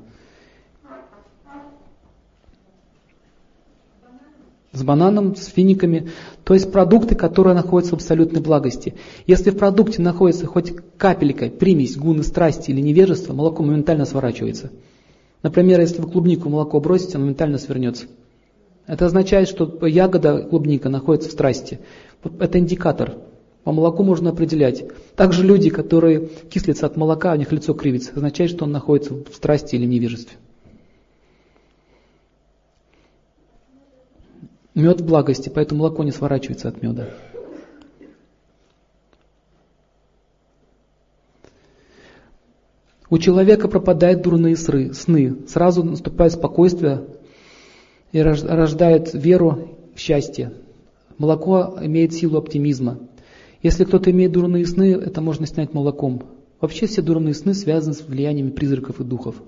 С 4.72 4.82
бананом, 4.82 5.36
с 5.36 5.46
финиками. 5.46 6.10
То 6.44 6.52
есть 6.52 6.70
продукты, 6.70 7.14
которые 7.14 7.54
находятся 7.54 7.94
в 7.94 7.98
абсолютной 7.98 8.42
благости. 8.42 8.94
Если 9.26 9.50
в 9.50 9.56
продукте 9.56 10.02
находится 10.02 10.46
хоть 10.46 10.74
капелька, 10.98 11.48
примесь, 11.48 11.96
гуны, 11.96 12.22
страсти 12.22 12.70
или 12.70 12.82
невежества, 12.82 13.32
молоко 13.32 13.62
моментально 13.62 14.04
сворачивается. 14.04 14.70
Например, 15.42 15.80
если 15.80 16.02
вы 16.02 16.10
клубнику 16.10 16.50
молоко 16.50 16.78
бросите, 16.80 17.14
оно 17.14 17.24
моментально 17.24 17.56
свернется. 17.56 18.06
Это 18.86 19.06
означает, 19.06 19.48
что 19.48 19.86
ягода 19.86 20.42
клубника 20.42 20.90
находится 20.90 21.30
в 21.30 21.32
страсти. 21.32 21.80
Это 22.38 22.58
индикатор. 22.58 23.14
По 23.66 23.72
молоку 23.72 24.04
можно 24.04 24.30
определять. 24.30 24.84
Также 25.16 25.42
люди, 25.42 25.70
которые 25.70 26.28
кислятся 26.28 26.86
от 26.86 26.96
молока, 26.96 27.32
у 27.32 27.36
них 27.36 27.50
лицо 27.50 27.74
кривится, 27.74 28.12
означает, 28.14 28.52
что 28.52 28.64
он 28.64 28.70
находится 28.70 29.14
в 29.14 29.34
страсти 29.34 29.74
или 29.74 29.84
невежестве. 29.84 30.36
Мед 34.76 35.00
в 35.00 35.04
благости, 35.04 35.48
поэтому 35.48 35.80
молоко 35.80 36.04
не 36.04 36.12
сворачивается 36.12 36.68
от 36.68 36.80
меда. 36.80 37.08
У 43.10 43.18
человека 43.18 43.66
пропадают 43.66 44.22
дурные 44.22 44.54
сны, 44.54 45.38
сразу 45.48 45.82
наступает 45.82 46.34
спокойствие 46.34 47.04
и 48.12 48.20
рождает 48.20 49.12
веру 49.12 49.76
в 49.96 49.98
счастье. 49.98 50.52
Молоко 51.18 51.76
имеет 51.82 52.14
силу 52.14 52.38
оптимизма. 52.38 53.00
Если 53.66 53.82
кто-то 53.82 54.12
имеет 54.12 54.30
дурные 54.30 54.64
сны, 54.64 54.92
это 54.92 55.20
можно 55.20 55.44
снять 55.44 55.74
молоком. 55.74 56.22
Вообще 56.60 56.86
все 56.86 57.02
дурные 57.02 57.34
сны 57.34 57.52
связаны 57.52 57.94
с 57.94 58.00
влияниями 58.00 58.50
призраков 58.50 59.00
и 59.00 59.02
духов. 59.02 59.42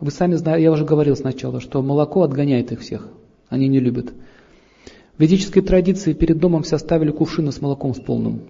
Вы 0.00 0.10
сами 0.10 0.34
знаете, 0.36 0.62
я 0.62 0.72
уже 0.72 0.86
говорил 0.86 1.16
сначала, 1.16 1.60
что 1.60 1.82
молоко 1.82 2.22
отгоняет 2.22 2.72
их 2.72 2.80
всех. 2.80 3.10
Они 3.50 3.68
не 3.68 3.78
любят. 3.78 4.14
В 5.18 5.20
ведической 5.20 5.60
традиции 5.60 6.14
перед 6.14 6.38
домом 6.38 6.62
все 6.62 6.78
ставили 6.78 7.10
кувшины 7.10 7.52
с 7.52 7.60
молоком 7.60 7.94
с 7.94 8.00
полным. 8.00 8.40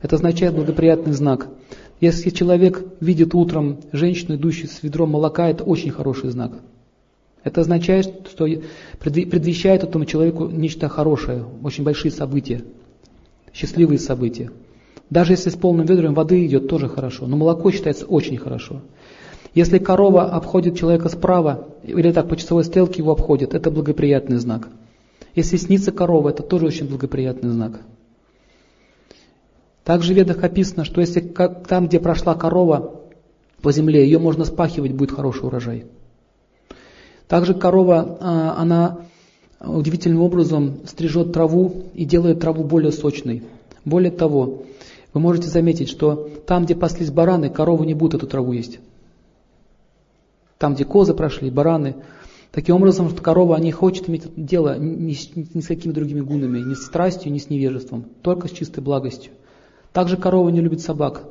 Это 0.00 0.16
означает 0.16 0.54
благоприятный 0.54 1.12
знак. 1.12 1.48
Если 2.00 2.30
человек 2.30 2.82
видит 3.00 3.34
утром 3.34 3.80
женщину, 3.92 4.36
идущую 4.36 4.70
с 4.70 4.82
ведром 4.82 5.10
молока, 5.10 5.50
это 5.50 5.64
очень 5.64 5.90
хороший 5.90 6.30
знак. 6.30 6.52
Это 7.44 7.60
означает, 7.60 8.28
что 8.28 8.46
предвещает 8.98 9.84
этому 9.84 10.04
человеку 10.04 10.46
нечто 10.48 10.88
хорошее, 10.88 11.44
очень 11.62 11.84
большие 11.84 12.10
события, 12.10 12.62
счастливые 13.52 13.98
события. 13.98 14.50
Даже 15.10 15.32
если 15.32 15.50
с 15.50 15.54
полным 15.54 15.86
ведром 15.86 16.14
воды 16.14 16.44
идет, 16.44 16.68
тоже 16.68 16.88
хорошо, 16.88 17.26
но 17.26 17.36
молоко 17.36 17.70
считается 17.70 18.06
очень 18.06 18.36
хорошо. 18.36 18.82
Если 19.54 19.78
корова 19.78 20.24
обходит 20.24 20.76
человека 20.76 21.08
справа, 21.08 21.68
или 21.82 22.12
так 22.12 22.28
по 22.28 22.36
часовой 22.36 22.64
стрелке 22.64 22.98
его 22.98 23.12
обходит, 23.12 23.54
это 23.54 23.70
благоприятный 23.70 24.36
знак. 24.36 24.68
Если 25.34 25.56
снится 25.56 25.92
корова, 25.92 26.28
это 26.28 26.42
тоже 26.42 26.66
очень 26.66 26.88
благоприятный 26.88 27.50
знак. 27.50 27.80
Также 29.84 30.12
в 30.12 30.16
ведах 30.16 30.44
описано, 30.44 30.84
что 30.84 31.00
если 31.00 31.20
там, 31.20 31.88
где 31.88 31.98
прошла 31.98 32.34
корова 32.34 33.00
по 33.62 33.72
земле, 33.72 34.04
ее 34.04 34.18
можно 34.18 34.44
спахивать, 34.44 34.92
будет 34.92 35.12
хороший 35.12 35.46
урожай. 35.46 35.86
Также 37.28 37.54
корова, 37.54 38.18
а, 38.20 38.54
она 38.58 39.00
удивительным 39.60 40.22
образом 40.22 40.78
стрижет 40.86 41.32
траву 41.32 41.84
и 41.94 42.04
делает 42.04 42.40
траву 42.40 42.64
более 42.64 42.90
сочной. 42.90 43.42
Более 43.84 44.10
того, 44.10 44.64
вы 45.12 45.20
можете 45.20 45.48
заметить, 45.48 45.88
что 45.88 46.30
там, 46.46 46.64
где 46.64 46.74
паслись 46.74 47.10
бараны, 47.10 47.50
коровы 47.50 47.86
не 47.86 47.94
будут 47.94 48.14
эту 48.14 48.26
траву 48.26 48.52
есть. 48.52 48.80
Там, 50.56 50.74
где 50.74 50.84
козы 50.84 51.14
прошли, 51.14 51.50
бараны. 51.50 51.96
Таким 52.50 52.76
образом, 52.76 53.10
что 53.10 53.22
корова 53.22 53.56
не 53.56 53.72
хочет 53.72 54.08
иметь 54.08 54.24
дело 54.34 54.78
ни 54.78 55.12
с, 55.12 55.28
ни 55.36 55.60
с 55.60 55.66
какими 55.66 55.92
другими 55.92 56.20
гунами, 56.20 56.60
ни 56.60 56.74
с 56.74 56.86
страстью, 56.86 57.30
ни 57.30 57.38
с 57.38 57.50
невежеством, 57.50 58.06
только 58.22 58.48
с 58.48 58.52
чистой 58.52 58.80
благостью. 58.80 59.32
Также 59.92 60.16
корова 60.16 60.48
не 60.48 60.60
любит 60.60 60.80
собак. 60.80 61.24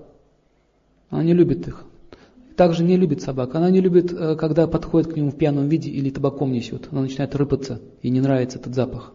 Она 1.09 1.23
не 1.23 1.33
любит 1.33 1.67
их 1.67 1.85
также 2.57 2.83
не 2.83 2.97
любит 2.97 3.21
собак. 3.21 3.53
Она 3.55 3.69
не 3.69 3.79
любит, 3.79 4.11
э, 4.11 4.35
когда 4.35 4.67
подходит 4.67 5.13
к 5.13 5.15
нему 5.15 5.29
в 5.29 5.37
пьяном 5.37 5.69
виде 5.69 5.89
или 5.89 6.09
табаком 6.09 6.51
несет. 6.51 6.89
Она 6.91 7.01
начинает 7.01 7.35
рыпаться, 7.35 7.79
ей 8.01 8.09
не 8.09 8.19
нравится 8.19 8.57
этот 8.57 8.73
запах. 8.73 9.13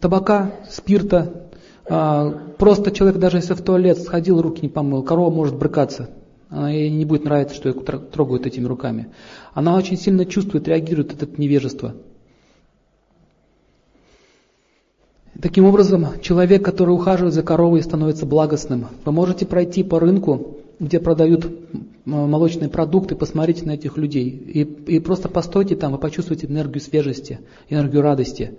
Табака, 0.00 0.52
спирта, 0.70 1.50
а, 1.86 2.30
просто 2.56 2.90
человек 2.90 3.18
даже 3.18 3.36
если 3.36 3.52
в 3.52 3.60
туалет 3.60 3.98
сходил, 3.98 4.40
руки 4.40 4.62
не 4.62 4.70
помыл, 4.70 5.02
корова 5.02 5.30
может 5.30 5.54
брыкаться. 5.56 6.08
Она 6.48 6.70
ей 6.70 6.90
не 6.90 7.04
будет 7.04 7.24
нравиться, 7.24 7.54
что 7.54 7.68
ее 7.68 7.74
трогают 7.74 8.46
этими 8.46 8.64
руками. 8.64 9.08
Она 9.52 9.76
очень 9.76 9.98
сильно 9.98 10.24
чувствует, 10.24 10.66
реагирует 10.68 11.12
от 11.12 11.22
этого 11.22 11.40
невежества. 11.40 11.94
Таким 15.40 15.66
образом, 15.66 16.06
человек, 16.22 16.64
который 16.64 16.90
ухаживает 16.90 17.34
за 17.34 17.42
коровой, 17.42 17.82
становится 17.82 18.24
благостным. 18.24 18.86
Вы 19.04 19.12
можете 19.12 19.44
пройти 19.44 19.82
по 19.82 19.98
рынку 19.98 20.61
где 20.82 20.98
продают 20.98 21.46
молочные 22.04 22.68
продукты, 22.68 23.14
посмотрите 23.14 23.64
на 23.64 23.72
этих 23.72 23.96
людей. 23.96 24.28
И, 24.28 24.62
и 24.62 24.98
просто 24.98 25.28
постойте 25.28 25.76
там, 25.76 25.92
вы 25.92 25.98
почувствуете 25.98 26.48
энергию 26.48 26.80
свежести, 26.80 27.38
энергию 27.70 28.02
радости, 28.02 28.58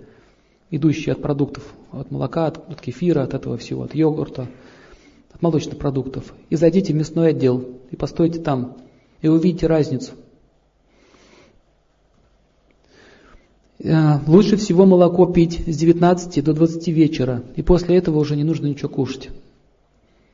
идущую 0.70 1.12
от 1.12 1.20
продуктов, 1.20 1.62
от 1.92 2.10
молока, 2.10 2.46
от, 2.46 2.56
от 2.70 2.80
кефира, 2.80 3.22
от 3.22 3.34
этого 3.34 3.58
всего, 3.58 3.82
от 3.82 3.94
йогурта, 3.94 4.48
от 5.34 5.42
молочных 5.42 5.76
продуктов. 5.76 6.32
И 6.48 6.56
зайдите 6.56 6.94
в 6.94 6.96
мясной 6.96 7.30
отдел, 7.30 7.62
и 7.90 7.96
постойте 7.96 8.40
там, 8.40 8.78
и 9.20 9.28
увидите 9.28 9.66
разницу. 9.66 10.12
Э, 13.80 14.20
лучше 14.26 14.56
всего 14.56 14.86
молоко 14.86 15.26
пить 15.26 15.62
с 15.66 15.76
19 15.76 16.42
до 16.42 16.54
20 16.54 16.88
вечера, 16.88 17.42
и 17.54 17.60
после 17.60 17.98
этого 17.98 18.18
уже 18.18 18.34
не 18.34 18.44
нужно 18.44 18.64
ничего 18.64 18.88
кушать. 18.88 19.28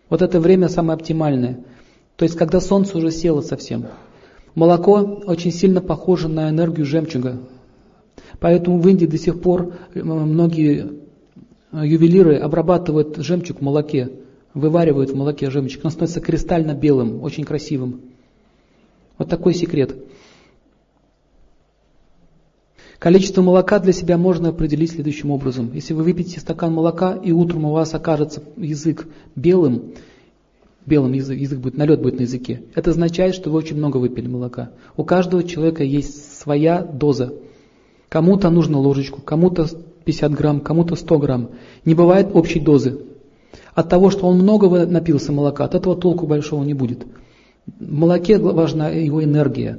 Вот 0.09 0.23
это 0.23 0.39
время 0.39 0.69
самое 0.69 0.95
оптимальное. 0.95 1.65
То 2.21 2.25
есть, 2.25 2.37
когда 2.37 2.61
солнце 2.61 2.99
уже 2.99 3.11
село 3.13 3.41
совсем. 3.41 3.87
Молоко 4.55 5.23
очень 5.25 5.51
сильно 5.51 5.81
похоже 5.81 6.29
на 6.29 6.51
энергию 6.51 6.85
жемчуга. 6.85 7.39
Поэтому 8.41 8.79
в 8.79 8.87
Индии 8.87 9.07
до 9.07 9.17
сих 9.17 9.41
пор 9.41 9.73
э, 9.95 10.03
многие 10.03 11.01
э, 11.73 11.87
ювелиры 11.87 12.37
обрабатывают 12.37 13.17
жемчуг 13.17 13.61
в 13.61 13.63
молоке, 13.63 14.11
вываривают 14.53 15.13
в 15.13 15.17
молоке 15.17 15.49
жемчуг, 15.49 15.83
он 15.83 15.93
становится 15.93 16.21
кристально 16.21 16.75
белым, 16.75 17.23
очень 17.23 17.45
красивым. 17.45 18.03
Вот 19.17 19.31
такой 19.31 19.55
секрет. 19.55 19.97
Количество 22.99 23.41
молока 23.41 23.79
для 23.79 23.95
себя 23.95 24.19
можно 24.19 24.51
определить 24.51 24.91
следующим 24.91 25.31
образом. 25.31 25.71
Если 25.73 25.95
вы 25.95 26.03
выпьете 26.03 26.39
стакан 26.39 26.75
молока, 26.75 27.15
и 27.15 27.33
утром 27.33 27.65
у 27.65 27.73
вас 27.73 27.95
окажется 27.95 28.43
язык 28.59 29.09
белым, 29.37 29.95
белым 30.87 31.13
язык, 31.13 31.39
язык 31.39 31.59
будет, 31.59 31.77
налет 31.77 32.01
будет 32.01 32.17
на 32.17 32.23
языке, 32.23 32.63
это 32.75 32.91
означает, 32.91 33.35
что 33.35 33.51
вы 33.51 33.59
очень 33.59 33.77
много 33.77 33.99
выпили 33.99 34.29
молока. 34.29 34.71
У 34.97 35.05
каждого 35.05 35.43
человека 35.45 35.85
есть 35.85 36.41
своя 36.41 36.83
доза. 36.83 37.35
Кому-то 38.09 38.51
нужно 38.51 38.79
ложечку, 38.79 39.21
кому-то 39.23 39.69
50 40.05 40.33
грамм, 40.33 40.61
кому-то 40.61 40.97
100 40.97 41.19
грамм. 41.19 41.51
Не 41.85 41.95
бывает 41.95 42.29
общей 42.35 42.61
дозы. 42.61 43.01
От 43.75 43.89
того, 43.89 44.11
что 44.11 44.27
он 44.27 44.39
много 44.39 44.87
напился 44.87 45.33
молока, 45.33 45.65
от 45.65 45.75
этого 45.75 45.97
толку 45.97 46.27
большого 46.27 46.65
не 46.65 46.75
будет. 46.75 47.07
В 47.67 47.93
молоке 47.93 48.39
важна 48.39 48.89
его 48.89 49.23
энергия, 49.23 49.79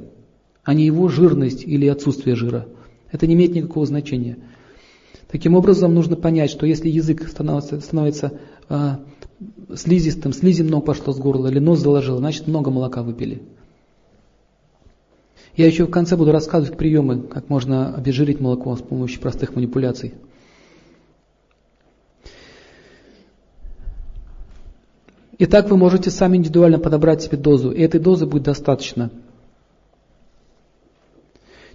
а 0.64 0.74
не 0.74 0.86
его 0.86 1.08
жирность 1.08 1.64
или 1.64 1.86
отсутствие 1.88 2.36
жира. 2.36 2.66
Это 3.10 3.26
не 3.26 3.34
имеет 3.34 3.54
никакого 3.54 3.84
значения. 3.84 4.38
Таким 5.30 5.54
образом, 5.54 5.94
нужно 5.94 6.16
понять, 6.16 6.50
что 6.50 6.66
если 6.66 6.88
язык 6.88 7.28
становится, 7.28 7.80
становится 7.80 8.32
э, 8.68 8.96
слизистым, 9.74 10.32
слизи 10.32 10.62
много 10.62 10.86
пошло 10.86 11.12
с 11.12 11.18
горла, 11.18 11.48
или 11.48 11.58
нос 11.58 11.80
заложило, 11.80 12.18
значит 12.18 12.46
много 12.46 12.70
молока 12.70 13.02
выпили. 13.02 13.42
Я 15.56 15.66
еще 15.66 15.84
в 15.84 15.90
конце 15.90 16.16
буду 16.16 16.32
рассказывать 16.32 16.78
приемы, 16.78 17.22
как 17.22 17.48
можно 17.48 17.94
обезжирить 17.94 18.40
молоко 18.40 18.74
с 18.74 18.80
помощью 18.80 19.20
простых 19.20 19.54
манипуляций. 19.54 20.14
Итак, 25.38 25.68
вы 25.68 25.76
можете 25.76 26.10
сами 26.10 26.36
индивидуально 26.36 26.78
подобрать 26.78 27.22
себе 27.22 27.36
дозу, 27.36 27.70
и 27.70 27.82
этой 27.82 28.00
дозы 28.00 28.26
будет 28.26 28.44
достаточно. 28.44 29.10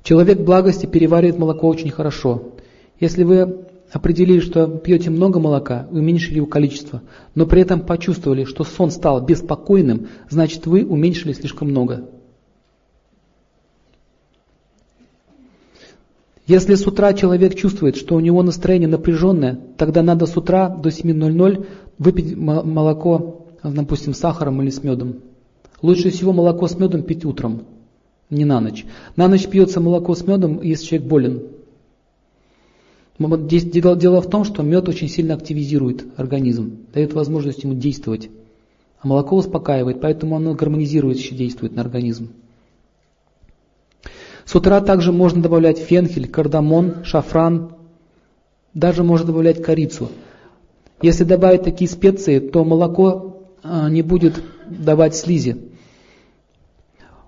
Человек 0.03 0.39
благости 0.39 0.85
переваривает 0.85 1.37
молоко 1.37 1.67
очень 1.67 1.91
хорошо. 1.91 2.53
Если 2.99 3.23
вы 3.23 3.66
определили, 3.91 4.39
что 4.39 4.67
пьете 4.67 5.09
много 5.09 5.39
молока, 5.39 5.87
уменьшили 5.91 6.37
его 6.37 6.45
количество, 6.45 7.01
но 7.35 7.45
при 7.45 7.61
этом 7.61 7.81
почувствовали, 7.81 8.43
что 8.43 8.63
сон 8.63 8.91
стал 8.91 9.21
беспокойным, 9.25 10.07
значит 10.29 10.65
вы 10.67 10.85
уменьшили 10.85 11.33
слишком 11.33 11.69
много. 11.69 12.09
Если 16.45 16.75
с 16.75 16.87
утра 16.87 17.13
человек 17.13 17.55
чувствует, 17.55 17.97
что 17.97 18.15
у 18.15 18.21
него 18.21 18.41
настроение 18.41 18.87
напряженное, 18.87 19.59
тогда 19.77 20.01
надо 20.01 20.25
с 20.25 20.37
утра 20.37 20.69
до 20.69 20.89
7.00 20.89 21.65
выпить 21.97 22.37
молоко, 22.37 23.47
допустим, 23.63 24.13
с 24.13 24.19
сахаром 24.19 24.61
или 24.61 24.69
с 24.69 24.81
медом. 24.81 25.17
Лучше 25.81 26.09
всего 26.09 26.31
молоко 26.31 26.67
с 26.67 26.77
медом 26.77 27.03
пить 27.03 27.25
утром 27.25 27.63
не 28.29 28.45
на 28.45 28.59
ночь. 28.59 28.85
На 29.15 29.27
ночь 29.27 29.47
пьется 29.47 29.79
молоко 29.79 30.15
с 30.15 30.25
медом, 30.25 30.61
если 30.61 30.85
человек 30.85 31.07
болен. 31.07 31.43
Дело 33.19 34.21
в 34.21 34.29
том, 34.29 34.43
что 34.43 34.61
мед 34.61 34.87
очень 34.87 35.09
сильно 35.09 35.33
активизирует 35.33 36.05
организм, 36.17 36.85
дает 36.93 37.13
возможность 37.13 37.63
ему 37.63 37.73
действовать. 37.73 38.29
А 38.99 39.07
молоко 39.07 39.35
успокаивает, 39.35 40.01
поэтому 40.01 40.35
оно 40.35 40.53
гармонизирующе 40.53 41.35
действует 41.35 41.75
на 41.75 41.81
организм. 41.81 42.29
С 44.45 44.55
утра 44.55 44.79
также 44.81 45.11
можно 45.11 45.41
добавлять 45.41 45.77
фенхель, 45.77 46.27
кардамон, 46.27 47.03
шафран, 47.03 47.73
даже 48.73 49.03
можно 49.03 49.27
добавлять 49.27 49.61
корицу. 49.61 50.09
Если 51.01 51.23
добавить 51.23 51.63
такие 51.63 51.89
специи, 51.89 52.39
то 52.39 52.63
молоко 52.63 53.43
а, 53.61 53.89
не 53.89 54.01
будет 54.03 54.41
давать 54.67 55.15
слизи. 55.15 55.57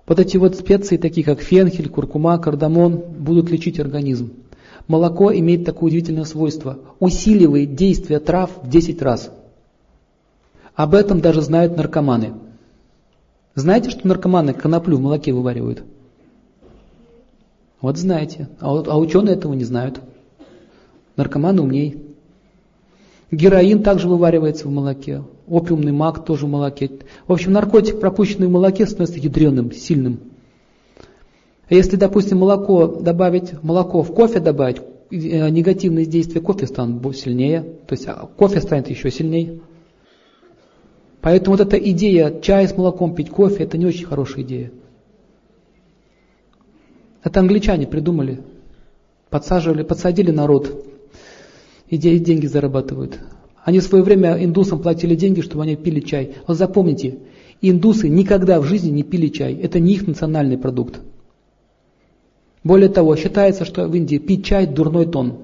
Вот 0.06 0.18
эти 0.18 0.36
вот 0.38 0.56
специи, 0.56 0.96
такие 0.96 1.24
как 1.24 1.40
фенхель, 1.40 1.88
куркума, 1.88 2.38
кардамон, 2.38 2.96
будут 2.96 3.50
лечить 3.50 3.78
организм. 3.78 4.32
Молоко 4.88 5.32
имеет 5.32 5.64
такое 5.64 5.88
удивительное 5.88 6.24
свойство. 6.24 6.78
Усиливает 6.98 7.74
действие 7.74 8.20
трав 8.20 8.50
в 8.62 8.68
10 8.68 9.02
раз. 9.02 9.30
Об 10.74 10.94
этом 10.94 11.20
даже 11.20 11.42
знают 11.42 11.76
наркоманы. 11.76 12.34
Знаете, 13.54 13.90
что 13.90 14.06
наркоманы 14.06 14.54
коноплю 14.54 14.96
в 14.96 15.00
молоке 15.00 15.32
вываривают? 15.32 15.82
Вот 17.80 17.96
знаете. 17.96 18.48
А, 18.60 18.70
а 18.70 18.98
ученые 18.98 19.36
этого 19.36 19.54
не 19.54 19.64
знают. 19.64 20.00
Наркоманы 21.16 21.62
умней. 21.62 22.02
Героин 23.30 23.82
также 23.82 24.08
вываривается 24.08 24.66
в 24.66 24.70
молоке. 24.70 25.22
Опиумный 25.46 25.92
мак 25.92 26.24
тоже 26.24 26.46
в 26.46 26.48
молоке. 26.48 26.90
В 27.26 27.32
общем, 27.32 27.52
наркотик, 27.52 28.00
пропущенный 28.00 28.48
в 28.48 28.50
молоке, 28.50 28.86
становится 28.86 29.18
ядреным, 29.18 29.72
сильным. 29.72 30.20
Если, 31.70 31.94
допустим, 31.94 32.38
молоко 32.38 32.88
добавить, 32.88 33.62
молоко 33.62 34.02
в 34.02 34.12
кофе 34.12 34.40
добавить, 34.40 34.78
э, 35.12 35.48
негативные 35.48 36.04
действия 36.04 36.40
кофе 36.40 36.66
станут 36.66 37.16
сильнее, 37.16 37.62
то 37.86 37.92
есть 37.92 38.08
а, 38.08 38.28
кофе 38.36 38.60
станет 38.60 38.90
еще 38.90 39.08
сильнее. 39.10 39.60
Поэтому 41.20 41.56
вот 41.56 41.64
эта 41.64 41.76
идея 41.76 42.40
чай 42.40 42.66
с 42.66 42.76
молоком 42.76 43.14
пить 43.14 43.30
кофе, 43.30 43.62
это 43.62 43.78
не 43.78 43.86
очень 43.86 44.04
хорошая 44.04 44.42
идея. 44.42 44.72
Это 47.22 47.38
англичане 47.38 47.86
придумали, 47.86 48.40
подсаживали, 49.28 49.84
подсадили 49.84 50.32
народ 50.32 50.84
и 51.88 51.98
деньги 51.98 52.46
зарабатывают. 52.46 53.20
Они 53.62 53.78
в 53.78 53.84
свое 53.84 54.02
время 54.02 54.42
индусам 54.42 54.80
платили 54.80 55.14
деньги, 55.14 55.40
чтобы 55.40 55.62
они 55.62 55.76
пили 55.76 56.00
чай. 56.00 56.34
Вот 56.48 56.56
запомните, 56.56 57.18
индусы 57.60 58.08
никогда 58.08 58.58
в 58.60 58.64
жизни 58.64 58.90
не 58.90 59.02
пили 59.04 59.28
чай. 59.28 59.54
Это 59.54 59.78
не 59.78 59.92
их 59.92 60.06
национальный 60.06 60.58
продукт. 60.58 61.00
Более 62.62 62.88
того, 62.90 63.16
считается, 63.16 63.64
что 63.64 63.88
в 63.88 63.94
Индии 63.94 64.18
пить 64.18 64.44
чай– 64.44 64.66
дурной 64.68 65.06
тон. 65.06 65.38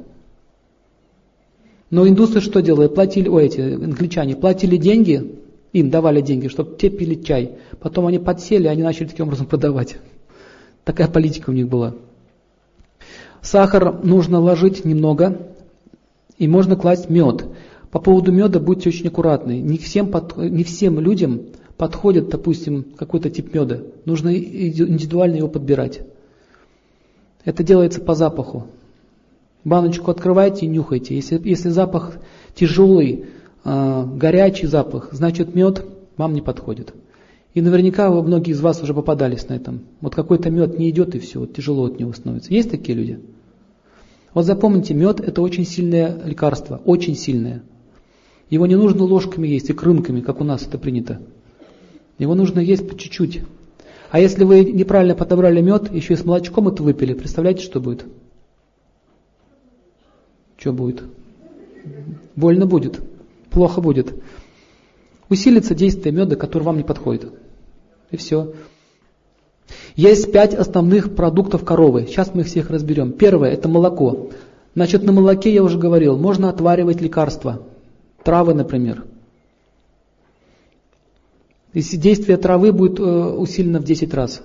Но 1.90 2.07
индусы 2.07 2.40
что 2.40 2.61
делали? 2.61 2.88
Платили, 2.88 3.29
ой, 3.29 3.46
эти 3.46 3.61
англичане 3.61 4.37
платили 4.37 4.76
деньги, 4.76 5.38
им 5.72 5.90
давали 5.90 6.20
деньги, 6.20 6.48
чтобы 6.48 6.76
те 6.76 6.90
пили 6.90 7.14
чай. 7.14 7.52
Потом 7.81 8.07
они 8.07 8.18
подсели, 8.18 8.66
они 8.66 8.83
начали 8.83 9.09
таким 9.09 9.26
образом 9.26 9.46
продавать. 9.46 9.96
Такая 10.85 11.09
политика 11.09 11.50
у 11.50 11.52
них 11.52 11.68
была. 11.68 11.94
Сахар 13.40 14.05
нужно 14.05 14.40
ложить 14.40 14.85
немного, 14.85 15.38
и 16.38 16.48
можно 16.48 16.76
класть 16.76 17.09
мед. 17.09 17.46
По 17.90 18.00
поводу 18.00 18.33
меда 18.33 18.59
будьте 18.59 18.88
очень 18.88 19.07
аккуратны. 19.09 19.61
Не 19.61 19.79
всем, 19.79 20.11
под, 20.11 20.37
не 20.37 20.64
всем 20.64 21.00
людям 21.00 21.42
подходит, 21.76 22.29
допустим, 22.29 22.85
какой-то 22.96 23.31
тип 23.31 23.55
меда. 23.55 23.79
Нужно 24.05 24.37
индивидуально 24.37 25.37
его 25.37 25.48
подбирать. 25.48 26.00
Это 27.46 27.62
делается 27.62 28.00
по 28.00 28.14
запаху. 28.14 28.66
Баночку 29.64 30.11
открывайте 30.11 30.66
и 30.66 30.68
нюхайте. 30.68 31.14
Если, 31.14 31.40
если 31.48 31.70
запах 31.70 32.18
тяжелый, 32.54 33.26
э, 33.64 34.06
горячий 34.16 34.66
запах, 34.66 35.09
значит 35.12 35.54
мед 35.54 35.87
вам 36.16 36.35
не 36.35 36.42
подходит. 36.42 36.92
И 37.54 37.61
наверняка 37.61 38.11
вы, 38.11 38.22
многие 38.22 38.50
из 38.50 38.61
вас 38.61 38.82
уже 38.82 38.94
попадались 38.94 39.48
на 39.48 39.54
этом. 39.54 39.82
Вот 40.00 40.14
какой-то 40.14 40.50
мед 40.50 40.78
не 40.78 40.90
идет 40.90 41.14
и 41.14 41.20
все, 41.20 41.40
вот 41.40 41.54
тяжело 41.54 41.85
от 41.87 42.00
него 42.00 42.12
становится. 42.12 42.52
Есть 42.52 42.70
такие 42.70 42.98
люди? 42.98 43.20
Вот 44.35 44.44
запомните, 44.44 44.92
мед 44.92 45.20
это 45.20 45.40
очень 45.40 45.64
сильное 45.64 46.20
лекарство, 46.24 46.80
очень 46.85 47.14
сильное. 47.14 47.62
Его 48.50 48.66
не 48.66 48.74
нужно 48.74 49.04
ложками 49.04 49.46
есть 49.46 49.70
и 49.70 49.72
крынками, 49.72 50.20
как 50.20 50.40
у 50.40 50.44
нас 50.44 50.66
это 50.66 50.78
принято. 50.78 51.20
Его 52.18 52.35
нужно 52.35 52.59
есть 52.59 52.88
по 52.88 52.98
чуть-чуть. 52.98 53.42
А 54.11 54.21
если 54.21 54.45
вы 54.45 54.64
неправильно 54.64 55.14
подобрали 55.14 55.61
мед, 55.61 55.92
еще 55.92 56.14
и 56.14 56.16
с 56.16 56.25
молочком 56.25 56.69
это 56.69 56.83
выпили, 56.83 57.14
представляете, 57.14 57.62
что 57.62 57.81
будет? 57.81 58.05
Что 60.57 60.73
будет? 60.73 61.03
Больно 62.35 62.66
будет, 62.66 63.01
плохо 63.51 63.81
будет. 63.81 64.14
Усилится 65.29 65.75
действие 65.75 66.14
меда, 66.14 66.37
который 66.37 66.62
вам 66.62 66.77
не 66.77 66.85
подходит. 66.85 67.33
И 68.11 68.16
все. 68.16 68.53
Есть 69.97 70.31
пять 70.31 70.55
основных 70.55 71.14
продуктов 71.14 71.64
коровы. 71.64 72.07
Сейчас 72.07 72.33
мы 72.35 72.42
их 72.42 72.47
всех 72.47 72.71
разберем. 72.71 73.12
Первое– 73.12 73.51
это 73.53 73.69
молоко. 73.69 74.31
Значит, 74.75 75.03
на 75.03 75.12
молоке, 75.12 75.53
я 75.53 75.64
уже 75.64 75.79
говорил, 75.79 76.16
можно 76.16 76.49
отваривать 76.49 77.01
лекарства. 77.01 77.62
Травы, 78.23 78.55
например. 78.55 79.05
Если 81.77 81.99
действие 81.99 82.39
травы 82.39 82.73
будет 82.73 82.99
э, 82.99 83.03
усилено 83.03 83.81
в 83.81 83.85
10 83.85 84.15
раз. 84.15 84.41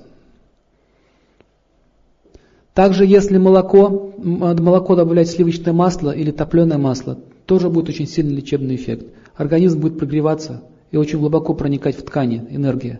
Также, 2.73 3.05
если 3.05 3.37
молоко, 3.37 4.13
молоко 4.17 4.97
добавлять 4.97 5.29
сливочное 5.29 5.71
масло 5.71 6.11
или 6.11 6.31
топленое 6.31 6.77
масло, 6.77 7.17
тоже 7.45 7.69
будет 7.69 7.87
очень 7.87 8.05
сильный 8.05 8.35
лечебный 8.35 8.75
эффект. 8.75 9.13
Организм 9.33 9.79
будет 9.79 9.97
прогреваться 9.97 10.63
и 10.91 10.97
очень 10.97 11.19
глубоко 11.19 11.53
проникать 11.53 11.97
в 11.97 12.03
ткани 12.03 12.45
энергия. 12.49 12.99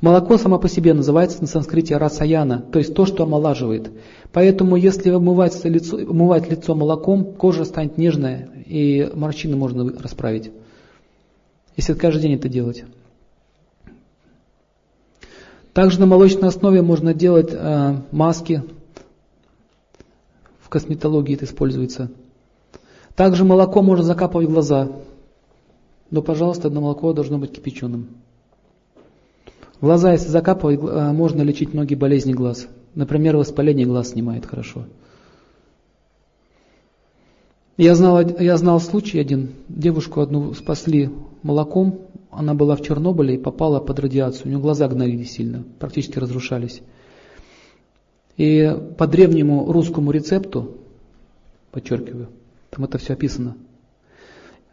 Молоко 0.00 0.38
само 0.38 0.58
по 0.58 0.70
себе 0.70 0.94
называется 0.94 1.42
на 1.42 1.46
санскрите 1.46 1.98
расаяна, 1.98 2.64
то 2.72 2.78
есть 2.78 2.94
то, 2.94 3.04
что 3.04 3.24
омолаживает. 3.24 3.90
Поэтому 4.32 4.76
если 4.76 5.10
умывать 5.10 5.62
лицо, 5.66 5.98
умывать 5.98 6.50
лицо 6.50 6.74
молоком, 6.74 7.34
кожа 7.34 7.66
станет 7.66 7.98
нежная, 7.98 8.48
и 8.64 9.10
морщины 9.14 9.54
можно 9.54 9.92
расправить. 10.00 10.50
Если 11.76 11.92
каждый 11.92 12.22
день 12.22 12.36
это 12.36 12.48
делать. 12.48 12.84
Также 15.74 15.98
на 15.98 16.06
молочной 16.06 16.48
основе 16.48 16.82
можно 16.82 17.12
делать 17.12 17.50
э, 17.52 17.96
маски. 18.12 18.62
В 20.60 20.68
косметологии 20.68 21.34
это 21.34 21.46
используется. 21.46 22.12
Также 23.16 23.44
молоко 23.44 23.82
можно 23.82 24.04
закапывать 24.04 24.46
в 24.46 24.52
глаза. 24.52 24.88
Но, 26.12 26.22
пожалуйста, 26.22 26.68
одно 26.68 26.80
молоко 26.80 27.12
должно 27.12 27.38
быть 27.38 27.52
кипяченым. 27.52 28.06
Глаза, 29.80 30.12
если 30.12 30.28
закапывать, 30.28 30.78
э, 30.80 31.12
можно 31.12 31.42
лечить 31.42 31.74
многие 31.74 31.96
болезни 31.96 32.32
глаз. 32.32 32.68
Например, 32.94 33.36
воспаление 33.36 33.84
глаз 33.84 34.10
снимает 34.10 34.46
хорошо. 34.46 34.84
Я 37.76 37.96
знал, 37.96 38.20
я 38.20 38.56
знал 38.56 38.78
случай 38.78 39.18
один, 39.18 39.50
девушку 39.68 40.20
одну 40.20 40.54
спасли 40.54 41.10
молоком, 41.42 42.02
она 42.36 42.54
была 42.54 42.76
в 42.76 42.82
Чернобыле 42.82 43.34
и 43.34 43.38
попала 43.38 43.80
под 43.80 43.98
радиацию, 43.98 44.46
у 44.46 44.48
нее 44.48 44.58
глаза 44.58 44.88
гнорили 44.88 45.24
сильно, 45.24 45.64
практически 45.78 46.18
разрушались. 46.18 46.82
И 48.36 48.76
по 48.98 49.06
древнему 49.06 49.70
русскому 49.72 50.10
рецепту, 50.10 50.78
подчеркиваю, 51.70 52.28
там 52.70 52.84
это 52.84 52.98
все 52.98 53.12
описано, 53.12 53.56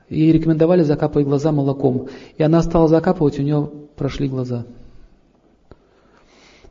ей 0.10 0.32
рекомендовали 0.32 0.84
закапывать 0.84 1.28
глаза 1.28 1.52
молоком. 1.52 2.10
И 2.38 2.44
она 2.44 2.62
стала 2.64 2.88
закапывать, 2.88 3.40
у 3.40 3.44
нее 3.44 3.70
прошли 3.96 4.28
глаза. 4.28 4.66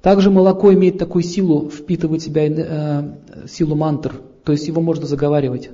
Также 0.02 0.30
молоко 0.30 0.72
имеет 0.72 0.98
такую 0.98 1.22
силу 1.22 1.68
впитывать 1.68 2.22
в 2.22 2.24
себя 2.24 2.46
э, 2.48 3.46
силу 3.46 3.76
мантр, 3.76 4.14
то 4.44 4.52
есть 4.52 4.66
его 4.66 4.80
можно 4.80 5.06
заговаривать. 5.06 5.70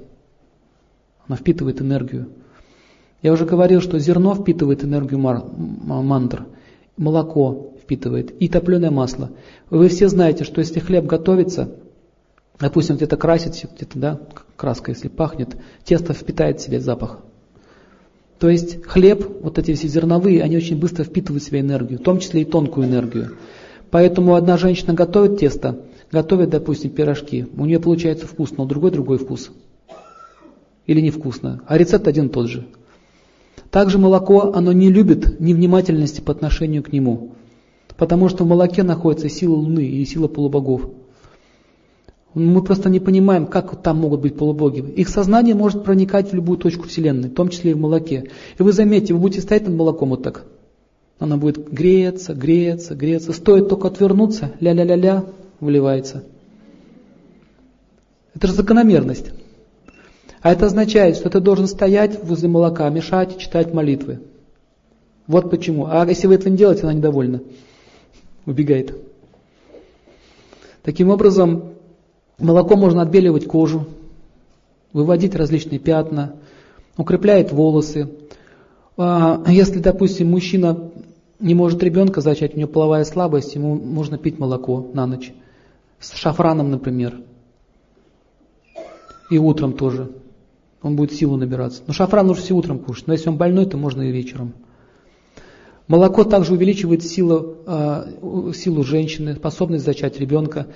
Оно 1.26 1.36
впитывает 1.36 1.80
энергию. 1.80 2.28
Я 3.26 3.32
уже 3.32 3.44
говорил, 3.44 3.80
что 3.80 3.98
зерно 3.98 4.36
впитывает 4.36 4.84
энергию 4.84 5.18
мантр, 5.18 6.46
молоко 6.96 7.72
впитывает 7.82 8.30
и 8.40 8.48
топленое 8.48 8.92
масло. 8.92 9.30
Вы 9.68 9.88
все 9.88 10.06
знаете, 10.06 10.44
что 10.44 10.60
если 10.60 10.78
хлеб 10.78 11.06
готовится, 11.06 11.70
допустим, 12.60 12.94
где-то 12.94 13.16
красится, 13.16 13.68
где-то, 13.74 13.98
да, 13.98 14.20
краска, 14.54 14.92
если 14.92 15.08
пахнет, 15.08 15.56
тесто 15.82 16.12
впитает 16.12 16.60
в 16.60 16.62
себе 16.62 16.78
запах. 16.78 17.18
То 18.38 18.48
есть 18.48 18.84
хлеб, 18.84 19.26
вот 19.42 19.58
эти 19.58 19.74
все 19.74 19.88
зерновые, 19.88 20.40
они 20.44 20.56
очень 20.56 20.78
быстро 20.78 21.02
впитывают 21.02 21.42
в 21.42 21.46
себя 21.46 21.58
энергию, 21.58 21.98
в 21.98 22.04
том 22.04 22.20
числе 22.20 22.42
и 22.42 22.44
тонкую 22.44 22.86
энергию. 22.86 23.32
Поэтому 23.90 24.36
одна 24.36 24.56
женщина 24.56 24.94
готовит 24.94 25.40
тесто, 25.40 25.80
готовит, 26.12 26.50
допустим, 26.50 26.90
пирожки, 26.90 27.48
у 27.56 27.64
нее 27.64 27.80
получается 27.80 28.28
вкусно, 28.28 28.62
у 28.62 28.66
другой 28.68 28.92
другой 28.92 29.18
вкус 29.18 29.50
или 30.86 31.00
невкусно, 31.00 31.62
а 31.66 31.76
рецепт 31.76 32.06
один 32.06 32.28
тот 32.28 32.46
же. 32.46 32.64
Также 33.76 33.98
молоко, 33.98 34.54
оно 34.54 34.72
не 34.72 34.90
любит 34.90 35.38
невнимательности 35.38 36.22
по 36.22 36.32
отношению 36.32 36.82
к 36.82 36.94
нему, 36.94 37.32
потому 37.98 38.30
что 38.30 38.42
в 38.44 38.48
молоке 38.48 38.82
находится 38.82 39.28
сила 39.28 39.54
Луны 39.54 39.84
и 39.84 40.02
сила 40.06 40.28
полубогов. 40.28 40.88
Мы 42.32 42.64
просто 42.64 42.88
не 42.88 43.00
понимаем, 43.00 43.46
как 43.46 43.82
там 43.82 43.98
могут 43.98 44.22
быть 44.22 44.34
полубоги. 44.34 44.80
Их 44.80 45.10
сознание 45.10 45.54
может 45.54 45.84
проникать 45.84 46.32
в 46.32 46.34
любую 46.34 46.56
точку 46.56 46.88
Вселенной, 46.88 47.28
в 47.28 47.34
том 47.34 47.50
числе 47.50 47.72
и 47.72 47.74
в 47.74 47.78
молоке. 47.78 48.30
И 48.58 48.62
вы 48.62 48.72
заметите, 48.72 49.12
вы 49.12 49.20
будете 49.20 49.42
стоять 49.42 49.68
над 49.68 49.76
молоком 49.76 50.08
вот 50.08 50.22
так. 50.22 50.46
Оно 51.18 51.36
будет 51.36 51.70
греться, 51.70 52.32
греться, 52.32 52.94
греться. 52.94 53.34
Стоит 53.34 53.68
только 53.68 53.88
отвернуться, 53.88 54.52
ля-ля-ля-ля, 54.58 55.26
выливается. 55.60 56.24
Это 58.34 58.46
же 58.46 58.54
закономерность. 58.54 59.32
А 60.42 60.52
это 60.52 60.66
означает, 60.66 61.16
что 61.16 61.30
ты 61.30 61.40
должен 61.40 61.66
стоять 61.66 62.22
возле 62.22 62.48
молока, 62.48 62.88
мешать, 62.90 63.38
читать 63.38 63.72
молитвы. 63.72 64.20
Вот 65.26 65.50
почему. 65.50 65.86
А 65.86 66.06
если 66.06 66.26
вы 66.26 66.34
этого 66.34 66.50
не 66.50 66.58
делаете, 66.58 66.82
она 66.82 66.92
недовольна. 66.92 67.42
Убегает. 68.44 68.94
Таким 70.82 71.10
образом, 71.10 71.74
молоко 72.38 72.76
можно 72.76 73.02
отбеливать 73.02 73.46
кожу, 73.46 73.86
выводить 74.92 75.34
различные 75.34 75.80
пятна, 75.80 76.36
укрепляет 76.96 77.50
волосы. 77.50 78.10
А 78.96 79.42
если, 79.48 79.80
допустим, 79.80 80.30
мужчина 80.30 80.90
не 81.40 81.54
может 81.54 81.82
ребенка 81.82 82.20
зачать, 82.20 82.54
у 82.54 82.58
него 82.58 82.68
половая 82.68 83.04
слабость, 83.04 83.54
ему 83.56 83.74
можно 83.74 84.16
пить 84.16 84.38
молоко 84.38 84.90
на 84.94 85.06
ночь. 85.06 85.32
С 85.98 86.12
шафраном, 86.14 86.70
например. 86.70 87.20
И 89.28 89.38
утром 89.38 89.72
тоже 89.72 90.10
он 90.82 90.96
будет 90.96 91.12
силу 91.12 91.36
набираться. 91.36 91.82
Но 91.86 91.92
шафран 91.92 92.26
нужно 92.26 92.42
все 92.42 92.54
утром 92.54 92.78
кушать, 92.78 93.06
но 93.06 93.12
если 93.12 93.28
он 93.28 93.36
больной, 93.36 93.66
то 93.66 93.76
можно 93.76 94.02
и 94.02 94.12
вечером. 94.12 94.52
Молоко 95.88 96.24
также 96.24 96.52
увеличивает 96.52 97.04
силу, 97.04 97.58
э, 97.66 98.52
силу 98.54 98.82
женщины, 98.82 99.34
способность 99.36 99.84
зачать 99.84 100.18
ребенка, 100.18 100.66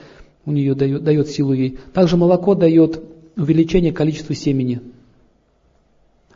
у 0.47 0.53
нее 0.53 0.75
дает, 0.75 1.03
дает 1.03 1.29
силу 1.29 1.53
ей. 1.53 1.79
Также 1.93 2.17
молоко 2.17 2.55
дает 2.55 3.03
увеличение 3.37 3.93
количества 3.93 4.35
семени. 4.35 4.81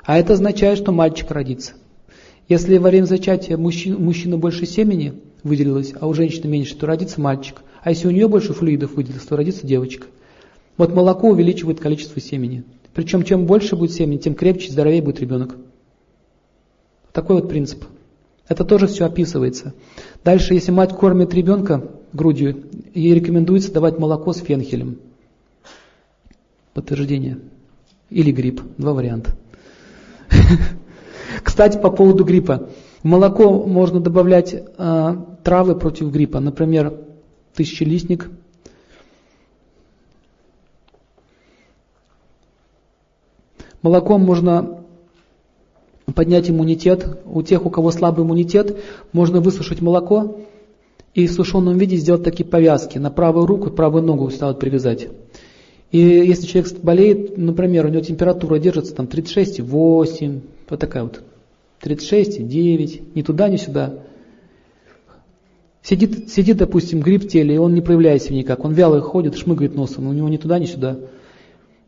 А 0.03 0.19
это 0.19 0.35
означает, 0.35 0.79
что 0.79 0.93
мальчик 0.93 1.31
родится. 1.31 1.73
Если 2.49 2.77
во 2.77 2.91
время 2.91 3.07
зачатия 3.07 3.57
мужчина, 3.57 3.99
мужчина 3.99 4.37
больше 4.37 4.67
семени 4.67 5.15
выделилось, 5.43 5.95
а 5.99 6.07
у 6.07 6.13
женщины 6.13 6.49
меньше, 6.49 6.77
то 6.77 6.87
родится 6.87 7.21
мальчик. 7.21 7.63
А 7.83 7.91
если 7.91 8.09
у 8.09 8.11
нее 8.11 8.29
больше 8.29 8.53
флюидов 8.53 8.95
выделилось, 8.95 9.25
то 9.25 9.37
родится 9.37 9.67
девочка. 9.67 10.07
Вот 10.77 10.93
молоко 10.93 11.29
увеличивает 11.29 11.81
количество 11.81 12.21
семени. 12.21 12.65
Причем 12.95 13.25
чем 13.25 13.47
больше 13.47 13.77
будет 13.77 13.93
семени, 13.93 14.19
тем 14.19 14.35
крепче 14.35 14.69
и 14.69 14.71
здоровее 14.71 15.03
будет 15.03 15.21
ребенок. 15.21 15.57
Такой 17.13 17.37
вот 17.37 17.49
принцип. 17.49 17.85
Это 18.49 18.65
тоже 18.65 18.87
все 18.87 19.07
описывается. 19.07 19.75
Дальше, 20.25 20.55
если 20.55 20.71
мать 20.71 20.97
кормит 20.97 21.35
ребенка 21.35 21.91
грудью, 22.13 22.65
ей 22.95 23.15
рекомендуется 23.15 23.73
давать 23.73 23.99
молоко 23.99 24.33
с 24.33 24.39
фенхелем. 24.39 24.99
Подтверждение. 26.73 27.39
Или 28.11 28.31
грипп. 28.31 28.63
Два 28.79 28.93
варианта. 28.93 29.35
Кстати, 31.43 31.79
по 31.79 31.91
поводу 31.91 32.25
гриппа. 32.25 32.69
В 33.03 33.05
молоко 33.05 33.65
можно 33.67 34.01
добавлять 34.01 34.55
э, 34.55 35.17
травы 35.43 35.77
против 35.77 36.11
гриппа. 36.13 36.41
Например, 36.41 36.95
тысячелистник– 37.55 38.31
Молоком 43.85 44.23
можно 44.23 44.79
поднять 46.15 46.49
иммунитет. 46.49 47.19
У 47.27 47.43
тех, 47.43 47.67
у 47.67 47.71
кого 47.71 47.91
слабый 47.91 48.25
иммунитет, 48.25 48.79
можно 49.13 49.43
высушить 49.43 49.83
молоко 49.83 50.41
и 51.13 51.27
в 51.27 51.33
сушеном 51.33 51.77
виде 51.77 51.97
сделать 51.97 52.25
такие 52.25 52.47
повязки. 52.47 52.97
На 52.97 53.11
правую 53.11 53.45
руку, 53.45 53.69
правую 53.69 54.03
ногу 54.03 54.31
стало 54.31 54.55
привязать. 54.55 55.09
И 55.93 55.99
если 55.99 56.47
человек 56.47 56.81
болеет, 56.81 57.37
например, 57.37 57.85
у 57.85 57.91
него 57.91 58.03
температура 58.03 58.59
держится 58.59 58.95
там 58.95 59.05
36,8, 59.05 60.41
вот 60.71 60.81
такая 60.81 61.03
вот, 61.03 61.23
36,9, 61.83 63.13
ни 63.15 63.21
туда, 63.21 63.51
ни 63.51 63.59
сюда. 63.59 63.99
Сидит, 65.83 66.31
сидит, 66.31 66.57
допустим, 66.57 67.01
грипп 67.01 67.25
в 67.25 67.29
теле, 67.29 67.57
и 67.57 67.59
он 67.59 67.75
не 67.75 67.83
проявляет 67.83 68.23
себя 68.23 68.37
никак, 68.37 68.65
он 68.65 68.73
вяло 68.73 69.03
ходит, 69.03 69.37
шмыгает 69.37 69.75
носом, 69.75 70.09
у 70.09 70.15
него 70.15 70.31
ни 70.31 70.39
туда, 70.39 70.59
ни 70.59 70.65
сюда. 70.65 70.97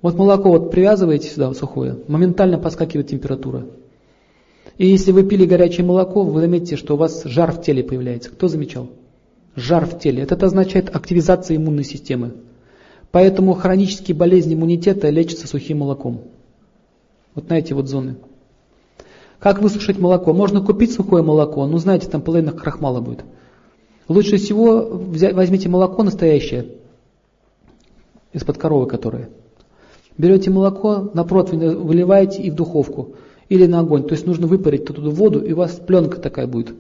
Вот 0.02 0.14
молоко 0.16 0.50
вот 0.50 0.70
привязываете 0.70 1.28
сюда 1.28 1.48
вот 1.48 1.56
сухое, 1.56 1.98
моментально 2.08 2.58
подскакивает 2.58 3.08
температура. 3.08 3.66
И 4.78 4.86
если 4.86 5.10
вы 5.10 5.24
пили 5.24 5.46
горячее 5.46 5.86
молоко, 5.86 6.22
вы 6.22 6.40
заметите, 6.40 6.76
что 6.76 6.94
у 6.94 6.96
вас 6.98 7.24
жар 7.24 7.52
в 7.52 7.62
теле 7.62 7.82
появляется. 7.82 8.30
Кто 8.30 8.48
замечал? 8.48 8.88
Жар 9.54 9.86
в 9.86 9.98
теле. 9.98 10.22
Это 10.22 10.34
означает 10.44 10.94
активизация 10.94 11.56
иммунной 11.56 11.84
системы. 11.84 12.34
Поэтому 13.10 13.54
хронические 13.54 14.14
болезни 14.14 14.54
иммунитета 14.54 15.08
лечатся 15.08 15.48
сухим 15.48 15.78
молоком. 15.78 16.22
Вот 17.34 17.48
на 17.48 17.54
эти 17.54 17.72
вот 17.72 17.88
зоны. 17.88 18.16
Как 19.38 19.60
высушить 19.62 19.98
молоко? 19.98 20.34
Можно 20.34 20.60
купить 20.60 20.92
сухое 20.92 21.22
молоко, 21.22 21.66
но 21.66 21.78
знаете, 21.78 22.08
там 22.08 22.20
половина 22.20 22.52
крахмала 22.52 23.00
будет. 23.00 23.24
Лучше 24.08 24.36
всего 24.36 24.82
взять, 24.82 25.34
возьмите 25.34 25.68
молоко 25.68 26.02
настоящее, 26.02 26.66
из-под 28.32 28.58
коровы 28.58 28.86
которое. 28.86 29.30
Берете 30.18 30.50
молоко, 30.50 31.10
на 31.12 31.24
противень 31.24 31.76
выливаете 31.76 32.42
и 32.42 32.50
в 32.50 32.54
духовку. 32.54 33.14
Или 33.48 33.66
на 33.66 33.80
огонь. 33.80 34.04
То 34.04 34.14
есть 34.14 34.26
нужно 34.26 34.46
выпарить 34.46 34.86
туда 34.86 35.10
воду, 35.10 35.40
и 35.40 35.52
у 35.52 35.56
вас 35.56 35.72
пленка 35.72 36.20
такая 36.20 36.46
будет. 36.46 36.74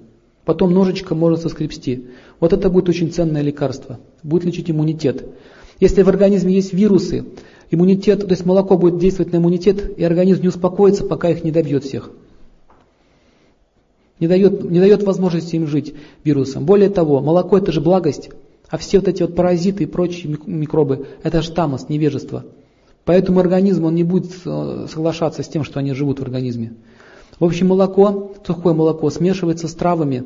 Потом 0.44 0.72
ножичком 0.72 1.18
можно 1.18 1.36
соскребсти. 1.36 2.06
Вот 2.40 2.52
это 2.52 2.70
будет 2.70 2.88
очень 2.88 3.12
ценное 3.12 3.42
лекарство. 3.42 3.98
Будет 4.22 4.44
лечить 4.44 4.70
иммунитет. 4.70 5.24
Если 5.80 6.02
в 6.02 6.08
организме 6.08 6.54
есть 6.54 6.72
вирусы, 6.72 7.24
иммунитет, 7.70 8.20
то 8.20 8.30
есть 8.30 8.46
молоко 8.46 8.78
будет 8.78 8.98
действовать 8.98 9.32
на 9.32 9.36
иммунитет, 9.36 9.98
и 9.98 10.04
организм 10.04 10.42
не 10.42 10.48
успокоится, 10.48 11.04
пока 11.04 11.28
их 11.30 11.44
не 11.44 11.50
добьет 11.50 11.84
всех. 11.84 12.10
Не 14.18 14.28
дает, 14.28 14.70
не 14.70 14.80
дает 14.80 15.02
возможности 15.02 15.56
им 15.56 15.66
жить 15.66 15.94
вирусом. 16.24 16.64
Более 16.64 16.88
того, 16.88 17.20
молоко 17.20 17.58
это 17.58 17.72
же 17.72 17.82
благость, 17.82 18.30
а 18.68 18.78
все 18.78 18.98
вот 19.00 19.08
эти 19.08 19.22
вот 19.22 19.34
паразиты 19.34 19.82
и 19.82 19.86
прочие 19.86 20.38
микробы, 20.46 21.06
это 21.22 21.42
же 21.42 21.52
тамос, 21.52 21.88
невежество. 21.88 22.46
Поэтому 23.06 23.38
организм 23.38 23.84
он 23.84 23.94
не 23.94 24.02
будет 24.02 24.32
э, 24.44 24.86
соглашаться 24.90 25.44
с 25.44 25.48
тем, 25.48 25.62
что 25.62 25.78
они 25.78 25.92
живут 25.92 26.18
в 26.18 26.22
организме. 26.22 26.74
В 27.38 27.44
общем, 27.44 27.68
молоко, 27.68 28.34
сухое 28.44 28.74
молоко 28.74 29.08
смешивается 29.10 29.68
с 29.68 29.74
травами 29.74 30.24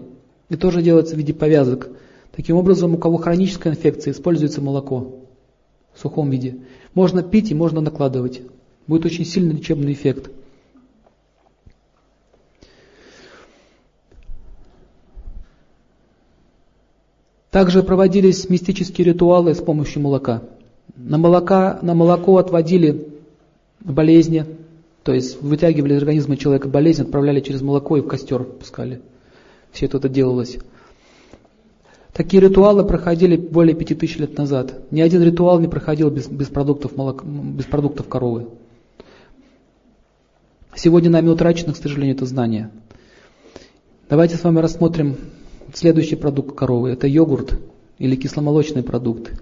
и 0.49 0.57
тоже 0.57 0.81
делается 0.81 1.15
в 1.15 1.19
виде 1.19 1.35
повязок. 1.35 1.91
Таким 2.33 2.57
образом, 2.57 2.95
у 2.95 2.97
кого 2.97 3.19
хроническая 3.19 3.75
инфекция, 3.75 4.13
используется 4.13 4.63
молоко 4.63 5.21
в 5.93 6.01
сухом 6.01 6.31
виде. 6.31 6.61
Можно 6.95 7.23
пить 7.23 7.51
и 7.51 7.55
можно 7.55 7.83
накладывать. 7.83 8.41
Будет 8.87 9.05
очень 9.05 9.27
сильный 9.27 9.57
лечебный 9.57 9.93
эффект. 9.93 10.31
Также 17.51 17.83
проводились 17.83 18.49
мистические 18.49 19.09
ритуалы 19.09 19.55
с 19.55 19.61
помощью 19.61 20.01
молока. 20.01 20.43
На, 21.05 21.17
молока, 21.17 21.79
на 21.83 21.95
молоко 21.95 22.37
отводили 22.37 23.09
болезни, 23.81 24.45
то 25.03 25.15
есть 25.15 25.41
вытягивали 25.41 25.95
из 25.95 25.99
организма 25.99 26.37
человека 26.37 26.69
болезнь, 26.69 27.03
отправляли 27.03 27.41
через 27.41 27.63
молоко 27.63 27.97
и 27.97 28.01
в 28.01 28.07
костер 28.07 28.45
пускали. 28.45 29.01
Все 29.73 29.87
это 29.87 30.09
делалось. 30.09 30.59
Такие 32.13 32.43
ритуалы 32.43 32.85
проходили 32.85 33.37
более 33.37 33.75
пяти 33.75 33.95
тысяч 33.95 34.19
лет 34.19 34.37
назад. 34.37 34.75
Ни 34.91 35.01
один 35.01 35.23
ритуал 35.23 35.59
не 35.59 35.69
проходил 35.69 36.11
без, 36.11 36.29
без, 36.29 36.49
продуктов, 36.49 36.97
молока, 36.97 37.25
без 37.25 37.65
продуктов 37.65 38.09
коровы. 38.09 38.49
Сегодня 40.75 41.09
нами 41.09 41.29
утрачено, 41.29 41.73
к 41.73 41.77
сожалению, 41.77 42.17
это 42.17 42.27
знание. 42.27 42.71
Давайте 44.09 44.37
с 44.37 44.45
вами 44.45 44.59
рассмотрим 44.59 45.17
следующий 45.73 46.17
продукт 46.17 46.55
коровы. 46.55 46.91
Это 46.91 47.07
йогурт 47.07 47.59
или 47.99 48.17
кисломолочный 48.17 48.83
продукт. 48.83 49.33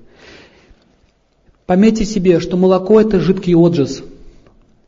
Пометьте 1.68 2.07
себе, 2.07 2.40
что 2.40 2.57
молоко 2.57 2.98
это 2.98 3.20
жидкий 3.20 3.54
отжиз. 3.54 4.02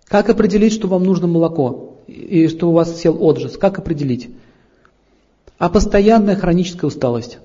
Как 0.08 0.30
определить, 0.30 0.72
что 0.72 0.88
вам 0.88 1.04
нужно 1.04 1.26
молоко 1.26 1.98
и 2.06 2.48
что 2.48 2.70
у 2.70 2.72
вас 2.72 2.98
сел 2.98 3.18
отжиз? 3.20 3.58
Как 3.58 3.78
определить? 3.78 4.30
А 5.58 5.68
постоянная 5.68 6.36
хроническая 6.36 6.88
усталость. 6.88 7.36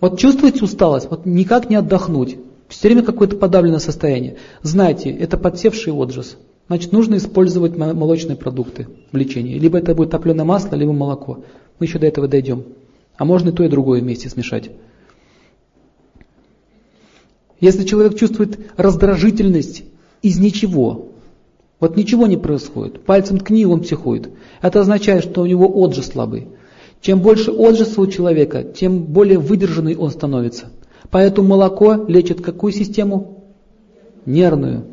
Вот 0.00 0.18
чувствуете 0.18 0.64
усталость, 0.64 1.10
вот 1.10 1.26
никак 1.26 1.68
не 1.68 1.76
отдохнуть. 1.76 2.38
Все 2.68 2.88
время 2.88 3.02
какое-то 3.02 3.36
подавленное 3.36 3.80
состояние. 3.80 4.38
Знайте, 4.62 5.10
это 5.10 5.36
подсевший 5.36 5.92
отжиз. 5.92 6.38
Значит, 6.68 6.92
нужно 6.92 7.16
использовать 7.16 7.76
молочные 7.76 8.36
продукты 8.36 8.88
в 9.12 9.16
лечении. 9.18 9.58
Либо 9.58 9.76
это 9.76 9.94
будет 9.94 10.08
топленое 10.08 10.46
масло, 10.46 10.74
либо 10.74 10.94
молоко. 10.94 11.44
Мы 11.78 11.84
еще 11.84 11.98
до 11.98 12.06
этого 12.06 12.28
дойдем. 12.28 12.64
А 13.18 13.26
можно 13.26 13.50
и 13.50 13.52
то, 13.52 13.62
и 13.62 13.68
другое 13.68 14.00
вместе 14.00 14.30
смешать. 14.30 14.70
Если 17.62 17.84
человек 17.84 18.18
чувствует 18.18 18.58
раздражительность 18.76 19.84
из 20.20 20.36
ничего, 20.36 21.12
вот 21.78 21.96
ничего 21.96 22.26
не 22.26 22.36
происходит, 22.36 23.04
пальцем 23.04 23.38
ткни, 23.38 23.64
он 23.64 23.82
психует, 23.82 24.30
это 24.60 24.80
означает, 24.80 25.22
что 25.22 25.42
у 25.42 25.46
него 25.46 25.72
отжиг 25.72 26.04
слабый. 26.04 26.48
Чем 27.00 27.20
больше 27.20 27.52
отжиса 27.52 28.00
у 28.00 28.06
человека, 28.08 28.64
тем 28.64 29.04
более 29.04 29.38
выдержанный 29.38 29.96
он 29.96 30.10
становится. 30.10 30.70
Поэтому 31.10 31.50
молоко 31.50 32.04
лечит 32.08 32.40
какую 32.40 32.72
систему? 32.72 33.44
Нервную. 34.26 34.86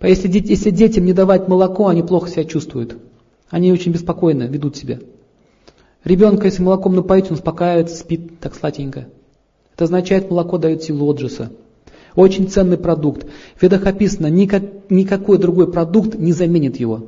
Если, 0.00 0.28
если 0.28 0.70
детям 0.70 1.04
не 1.04 1.12
давать 1.12 1.48
молоко, 1.48 1.88
они 1.88 2.04
плохо 2.04 2.30
себя 2.30 2.44
чувствуют. 2.44 2.96
Они 3.50 3.72
очень 3.72 3.90
беспокойно 3.90 4.44
ведут 4.44 4.76
себя. 4.76 5.00
Ребенка, 6.04 6.46
если 6.46 6.62
молоком 6.62 6.94
напоить, 6.94 7.26
он 7.26 7.32
успокаивается, 7.32 7.96
спит 7.96 8.38
так 8.38 8.54
сладенько. 8.54 9.08
Это 9.76 9.84
означает, 9.84 10.30
молоко 10.30 10.56
дает 10.56 10.82
силу 10.82 11.06
отжиса. 11.06 11.52
Очень 12.14 12.48
ценный 12.48 12.78
продукт. 12.78 13.26
В 13.56 13.62
ведах 13.62 13.84
описано, 13.84 14.28
никак, 14.28 14.62
никакой 14.88 15.36
другой 15.36 15.70
продукт 15.70 16.14
не 16.14 16.32
заменит 16.32 16.80
его. 16.80 17.02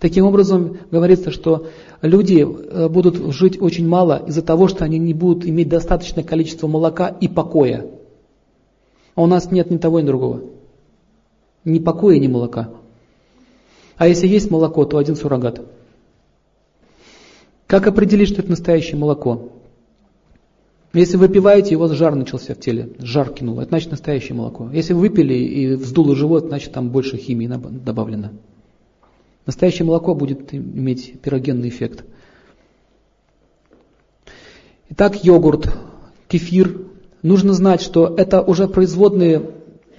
Таким 0.00 0.26
образом, 0.26 0.78
говорится, 0.90 1.30
что 1.30 1.68
люди 2.02 2.44
э, 2.44 2.88
будут 2.88 3.32
жить 3.32 3.62
очень 3.62 3.86
мало 3.86 4.24
из-за 4.26 4.42
того, 4.42 4.66
что 4.66 4.84
они 4.84 4.98
не 4.98 5.14
будут 5.14 5.46
иметь 5.46 5.68
достаточное 5.68 6.24
количество 6.24 6.66
молока 6.66 7.06
и 7.06 7.28
покоя. 7.28 7.86
А 9.14 9.22
у 9.22 9.26
нас 9.26 9.52
нет 9.52 9.70
ни 9.70 9.76
того, 9.76 10.00
ни 10.00 10.06
другого. 10.06 10.40
Ни 11.64 11.78
покоя, 11.78 12.18
ни 12.18 12.26
молока. 12.26 12.70
А 13.96 14.08
если 14.08 14.26
есть 14.26 14.50
молоко, 14.50 14.84
то 14.86 14.98
один 14.98 15.14
суррогат. 15.14 15.60
Как 17.68 17.86
определить, 17.86 18.30
что 18.30 18.40
это 18.40 18.50
настоящее 18.50 18.96
молоко? 18.96 19.52
Если 20.92 21.16
вы 21.16 21.28
выпиваете, 21.28 21.76
у 21.76 21.78
вас 21.78 21.92
жар 21.92 22.16
начался 22.16 22.54
в 22.54 22.58
теле, 22.58 22.90
жар 22.98 23.32
кинул, 23.32 23.60
это 23.60 23.68
значит 23.68 23.92
настоящее 23.92 24.34
молоко. 24.34 24.68
Если 24.72 24.92
вы 24.92 25.02
выпили 25.02 25.34
и 25.34 25.74
вздуло 25.74 26.16
живот, 26.16 26.46
значит 26.46 26.72
там 26.72 26.90
больше 26.90 27.16
химии 27.16 27.46
добавлено. 27.46 28.30
Настоящее 29.46 29.86
молоко 29.86 30.16
будет 30.16 30.52
иметь 30.52 31.20
пирогенный 31.20 31.68
эффект. 31.68 32.04
Итак, 34.90 35.24
йогурт, 35.24 35.72
кефир. 36.26 36.86
Нужно 37.22 37.52
знать, 37.52 37.80
что 37.82 38.12
это 38.16 38.42
уже 38.42 38.66
производные 38.66 39.50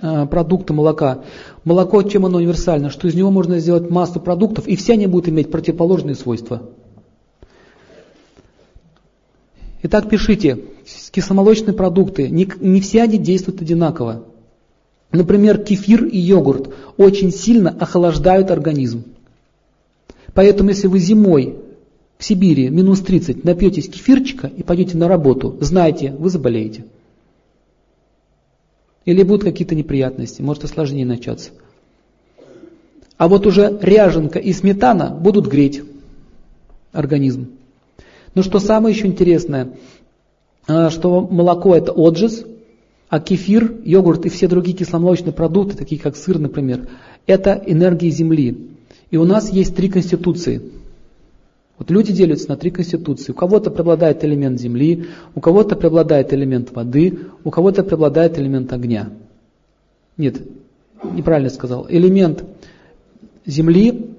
э, 0.01 0.25
продукты 0.25 0.73
молока. 0.73 1.23
Молоко, 1.63 2.03
чем 2.03 2.25
оно 2.25 2.39
универсально, 2.39 2.89
что 2.89 3.07
из 3.07 3.15
него 3.15 3.31
можно 3.31 3.59
сделать 3.59 3.89
массу 3.89 4.19
продуктов, 4.19 4.67
и 4.67 4.75
все 4.75 4.93
они 4.93 5.07
будут 5.07 5.29
иметь 5.29 5.51
противоположные 5.51 6.15
свойства. 6.15 6.63
Итак, 9.83 10.09
пишите, 10.09 10.59
кисломолочные 11.11 11.73
продукты, 11.73 12.29
не, 12.29 12.47
не 12.59 12.81
все 12.81 13.03
они 13.03 13.17
действуют 13.17 13.61
одинаково. 13.61 14.23
Например, 15.11 15.57
кефир 15.57 16.05
и 16.05 16.17
йогурт 16.17 16.73
очень 16.97 17.31
сильно 17.31 17.69
охлаждают 17.69 18.49
организм. 18.49 19.03
Поэтому, 20.33 20.69
если 20.69 20.87
вы 20.87 20.99
зимой 20.99 21.57
в 22.17 22.23
Сибири 22.23 22.69
минус 22.69 23.01
30 23.01 23.43
напьетесь 23.43 23.89
кефирчика 23.89 24.47
и 24.47 24.63
пойдете 24.63 24.97
на 24.97 25.07
работу, 25.07 25.57
знайте, 25.59 26.11
вы 26.11 26.29
заболеете. 26.29 26.85
Или 29.03 29.23
будут 29.23 29.43
какие-то 29.43 29.75
неприятности, 29.75 30.41
может 30.41 30.63
осложнение 30.63 31.05
начаться. 31.05 31.49
А 33.17 33.27
вот 33.27 33.45
уже 33.45 33.77
ряженка 33.81 34.39
и 34.39 34.53
сметана 34.53 35.09
будут 35.09 35.47
греть 35.47 35.81
организм. 36.91 37.49
Но 38.33 38.43
что 38.43 38.59
самое 38.59 38.95
еще 38.95 39.07
интересное, 39.07 39.73
что 40.89 41.21
молоко 41.21 41.75
это 41.75 41.91
отжиз, 41.91 42.45
а 43.09 43.19
кефир, 43.19 43.75
йогурт 43.83 44.25
и 44.25 44.29
все 44.29 44.47
другие 44.47 44.75
кисломолочные 44.77 45.33
продукты, 45.33 45.75
такие 45.75 45.99
как 45.99 46.15
сыр, 46.15 46.39
например, 46.39 46.87
это 47.27 47.61
энергии 47.65 48.09
Земли. 48.09 48.69
И 49.09 49.17
у 49.17 49.25
нас 49.25 49.51
есть 49.51 49.75
три 49.75 49.89
конституции. 49.89 50.61
Вот 51.81 51.89
люди 51.89 52.13
делятся 52.13 52.47
на 52.47 52.57
три 52.57 52.69
конституции. 52.69 53.31
У 53.31 53.35
кого-то 53.35 53.71
преобладает 53.71 54.23
элемент 54.23 54.59
земли, 54.59 55.07
у 55.33 55.39
кого-то 55.39 55.75
преобладает 55.75 56.31
элемент 56.31 56.71
воды, 56.71 57.21
у 57.43 57.49
кого-то 57.49 57.83
преобладает 57.83 58.37
элемент 58.37 58.71
огня. 58.71 59.09
Нет, 60.15 60.43
неправильно 61.03 61.49
сказал. 61.49 61.87
Элемент 61.89 62.45
земли, 63.47 64.11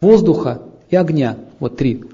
воздуха 0.00 0.62
и 0.88 0.96
огня. 0.96 1.36
Вот 1.60 1.76
три. 1.76 2.04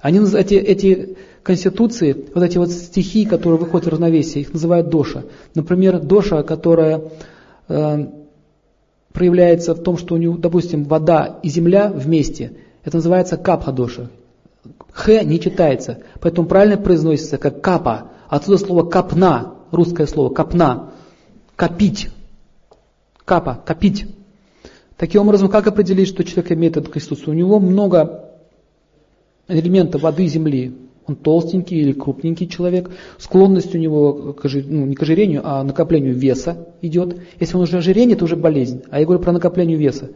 Они, 0.00 0.18
эти, 0.18 0.54
эти 0.54 1.18
конституции, 1.46 2.26
вот 2.34 2.42
эти 2.42 2.58
вот 2.58 2.72
стихии, 2.72 3.24
которые 3.24 3.60
выходят 3.60 3.86
в 3.86 3.90
равновесие, 3.90 4.42
их 4.42 4.52
называют 4.52 4.88
доша. 4.88 5.26
Например, 5.54 6.00
доша, 6.00 6.42
которая 6.42 7.04
э, 7.68 8.06
проявляется 9.12 9.76
в 9.76 9.80
том, 9.80 9.96
что 9.96 10.16
у 10.16 10.18
него, 10.18 10.36
допустим, 10.36 10.82
вода 10.82 11.38
и 11.44 11.48
земля 11.48 11.88
вместе, 11.88 12.56
это 12.82 12.96
называется 12.96 13.36
капха 13.36 13.70
доша. 13.70 14.10
Х 14.90 15.22
не 15.22 15.38
читается, 15.38 15.98
поэтому 16.20 16.48
правильно 16.48 16.78
произносится 16.78 17.38
как 17.38 17.60
капа. 17.60 18.10
Отсюда 18.28 18.58
слово 18.58 18.82
капна, 18.82 19.54
русское 19.70 20.08
слово 20.08 20.34
капна, 20.34 20.90
копить. 21.54 22.08
Капа, 23.24 23.62
копить. 23.64 24.06
Таким 24.96 25.22
образом, 25.22 25.48
как 25.48 25.68
определить, 25.68 26.08
что 26.08 26.24
человек 26.24 26.50
имеет 26.50 26.76
эту 26.76 26.90
конституцию? 26.90 27.34
У 27.34 27.36
него 27.36 27.60
много 27.60 28.32
элемента 29.46 29.98
воды 29.98 30.24
и 30.24 30.28
земли. 30.28 30.85
Он 31.06 31.14
толстенький 31.14 31.78
или 31.78 31.92
крупненький 31.92 32.48
человек, 32.48 32.90
склонность 33.18 33.74
у 33.74 33.78
него 33.78 34.32
к, 34.32 34.44
ну, 34.44 34.86
не 34.86 34.94
к 34.94 35.02
ожирению, 35.02 35.42
а 35.44 35.62
накоплению 35.62 36.14
веса 36.14 36.66
идет. 36.82 37.16
Если 37.38 37.56
он 37.56 37.62
уже 37.62 37.78
ожирение, 37.78 38.16
это 38.16 38.24
уже 38.24 38.34
болезнь. 38.34 38.82
А 38.90 38.98
я 38.98 39.04
говорю 39.04 39.22
про 39.22 39.32
накопление 39.32 39.76
веса. 39.76 40.10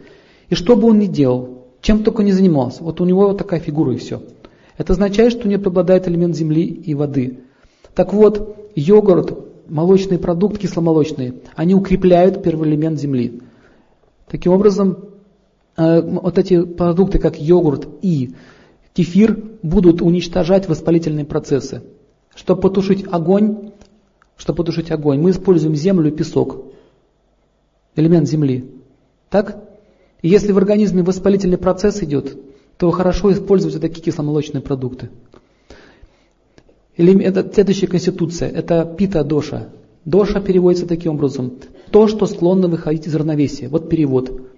И 0.48 0.55
что 0.57 0.74
бы 0.74 0.88
он 0.88 0.98
ни 0.98 1.07
делал, 1.07 1.66
чем 1.81 2.03
только 2.03 2.24
не 2.24 2.33
занимался, 2.33 2.83
вот 2.83 3.00
у 3.00 3.05
него 3.05 3.29
вот 3.29 3.38
такая 3.38 3.61
фигура 3.61 3.94
и 3.94 3.98
все. 3.98 4.22
Это 4.76 4.94
означает, 4.94 5.33
что 5.33 5.46
у 5.46 5.50
него 5.50 5.62
преобладает 5.62 6.09
элемент 6.09 6.35
земли 6.35 6.64
и 6.64 6.94
воды. 6.94 7.40
Так 7.94 8.12
вот, 8.12 8.70
йогурт, 8.74 9.33
молочный 9.68 10.18
продукт, 10.18 10.59
кисломолочные, 10.59 11.35
они 11.55 11.74
укрепляют 11.74 12.42
первый 12.42 12.68
элемент 12.68 12.98
земли. 12.98 13.40
Таким 14.29 14.53
образом, 14.53 14.98
э, 15.76 16.00
вот 16.00 16.38
эти 16.38 16.62
продукты, 16.62 17.18
как 17.18 17.40
йогурт 17.40 17.88
и 18.03 18.35
кефир 18.94 19.38
будут 19.62 20.03
уничтожать 20.03 20.68
воспалительные 20.68 21.24
процессы. 21.24 21.83
Чтобы 22.35 22.62
потушить 22.62 23.05
огонь, 23.11 23.72
чтобы 24.37 24.59
потушить 24.59 24.90
огонь, 24.90 25.20
мы 25.20 25.31
используем 25.31 25.74
землю 25.74 26.09
и 26.09 26.16
песок. 26.16 26.64
элемент 27.96 28.29
земли. 28.29 28.70
Так? 29.29 29.62
И 30.22 30.29
если 30.29 30.53
в 30.53 30.59
организме 30.59 31.03
воспалительный 31.03 31.59
процесс 31.59 32.03
идет, 32.03 32.37
то 32.76 32.90
хорошо 32.90 33.33
использовать 33.33 33.74
вот 33.74 33.83
такие 33.83 34.03
кисломолочные 34.03 34.62
продукты. 34.62 35.11
Или 36.96 37.22
это 37.22 37.50
следующая 37.53 37.87
конституция, 37.87 38.48
это 38.48 38.85
пита-доша. 38.85 39.68
Доша 40.05 40.40
переводится 40.40 40.87
таким 40.87 41.12
образом. 41.12 41.53
То, 41.90 42.09
что 42.09 42.26
склонно 42.26 42.68
выходить 42.68 43.07
из 43.07 43.14
равновесия. 43.14 43.68
Вот 43.68 43.88
перевод. 43.88 44.49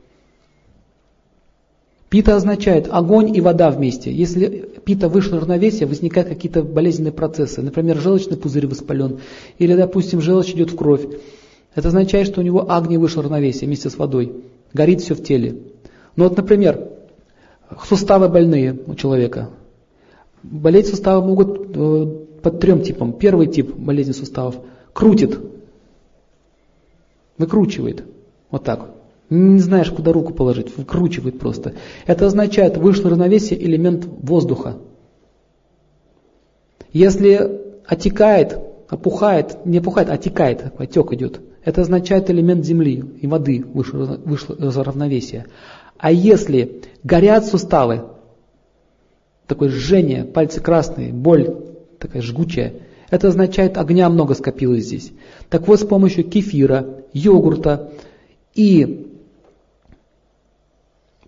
Пита 2.13 2.37
означает 2.37 2.89
огонь 2.91 3.35
и 3.35 3.41
вода 3.41 3.71
вместе. 3.71 4.13
Если 4.13 4.69
пита 4.85 5.09
вышло 5.09 5.41
равновесие, 5.41 5.87
возникают 5.87 6.29
какие-то 6.29 6.63
болезненные 6.63 7.11
процессы. 7.11 7.63
Например, 7.63 7.97
желчный 7.97 8.37
пузырь 8.37 8.67
воспален. 8.67 9.21
Или, 9.57 9.75
допустим, 9.75 10.21
желчь 10.21 10.51
идет 10.51 10.71
в 10.71 10.77
кровь. 10.77 11.07
Это 11.75 11.89
означает, 11.89 12.27
что 12.27 12.43
у 12.43 12.45
него 12.45 12.71
агни 12.71 12.99
вышло 12.99 13.23
равновесие 13.23 13.67
вместе 13.67 13.89
с 13.89 13.97
водой. 13.97 14.31
Горит 14.75 15.01
все 15.01 15.15
в 15.15 15.23
теле. 15.23 15.57
Ну 16.17 16.25
вот, 16.25 16.37
например, 16.37 16.87
суставы 17.89 18.29
больные 18.29 18.79
у 18.87 18.95
человека. 18.95 19.49
Болеть 20.43 20.89
суставы 20.89 21.27
могут 21.27 21.75
э, 21.75 22.07
под 22.43 22.61
трем 22.61 22.83
типам. 22.83 23.15
Первый 23.15 23.47
тип 23.47 23.75
болезни 23.75 24.13
суставов 24.13 24.57
крутит, 24.93 25.39
выкручивает, 27.39 28.05
вот 28.51 28.65
так. 28.65 29.02
Не 29.35 29.61
знаешь, 29.61 29.91
куда 29.91 30.13
руку 30.13 30.35
положить, 30.35 30.77
выкручивает 30.77 31.39
просто. 31.39 31.73
Это 32.07 32.27
означает 32.27 32.77
вышло 32.77 33.09
равновесие 33.09 33.65
элемент 33.65 34.05
воздуха. 34.05 34.77
Если 36.93 37.63
отекает, 37.87 38.59
опухает, 38.91 39.65
не 39.65 39.79
опухает, 39.79 40.11
а 40.11 40.15
отекает, 40.15 40.75
отек 40.77 41.15
идет, 41.15 41.41
это 41.65 41.81
означает 41.81 42.29
элемент 42.29 42.67
земли 42.67 43.03
и 43.23 43.27
воды 43.27 43.65
вышло, 43.73 44.21
вышло 44.23 44.85
равновесие. 44.85 45.47
А 45.97 46.13
если 46.13 46.83
горят 47.03 47.47
суставы, 47.47 48.03
такое 49.47 49.71
жжение, 49.71 50.25
пальцы 50.25 50.61
красные, 50.61 51.11
боль 51.15 51.57
такая 51.99 52.21
жгучая, 52.21 52.75
это 53.09 53.29
означает, 53.29 53.79
огня 53.79 54.11
много 54.11 54.35
скопилось 54.35 54.85
здесь. 54.85 55.11
Так 55.49 55.69
вот, 55.69 55.81
с 55.81 55.87
помощью 55.87 56.25
кефира, 56.25 56.99
йогурта 57.15 57.93
и 58.55 59.09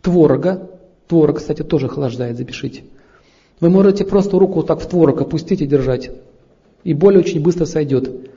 творога, 0.05 0.71
творог, 1.09 1.39
кстати, 1.39 1.63
тоже 1.63 1.87
охлаждает, 1.87 2.37
запишите. 2.37 2.85
Вы 3.59 3.71
можете 3.71 4.05
просто 4.05 4.39
руку 4.39 4.55
вот 4.57 4.67
так 4.67 4.81
в 4.81 4.87
творог 4.87 5.21
опустить 5.21 5.63
и 5.63 5.67
держать, 5.67 6.11
и 6.85 6.95
боль 6.95 7.17
очень 7.17 7.43
быстро 7.43 7.65
сойдет. 7.65 8.31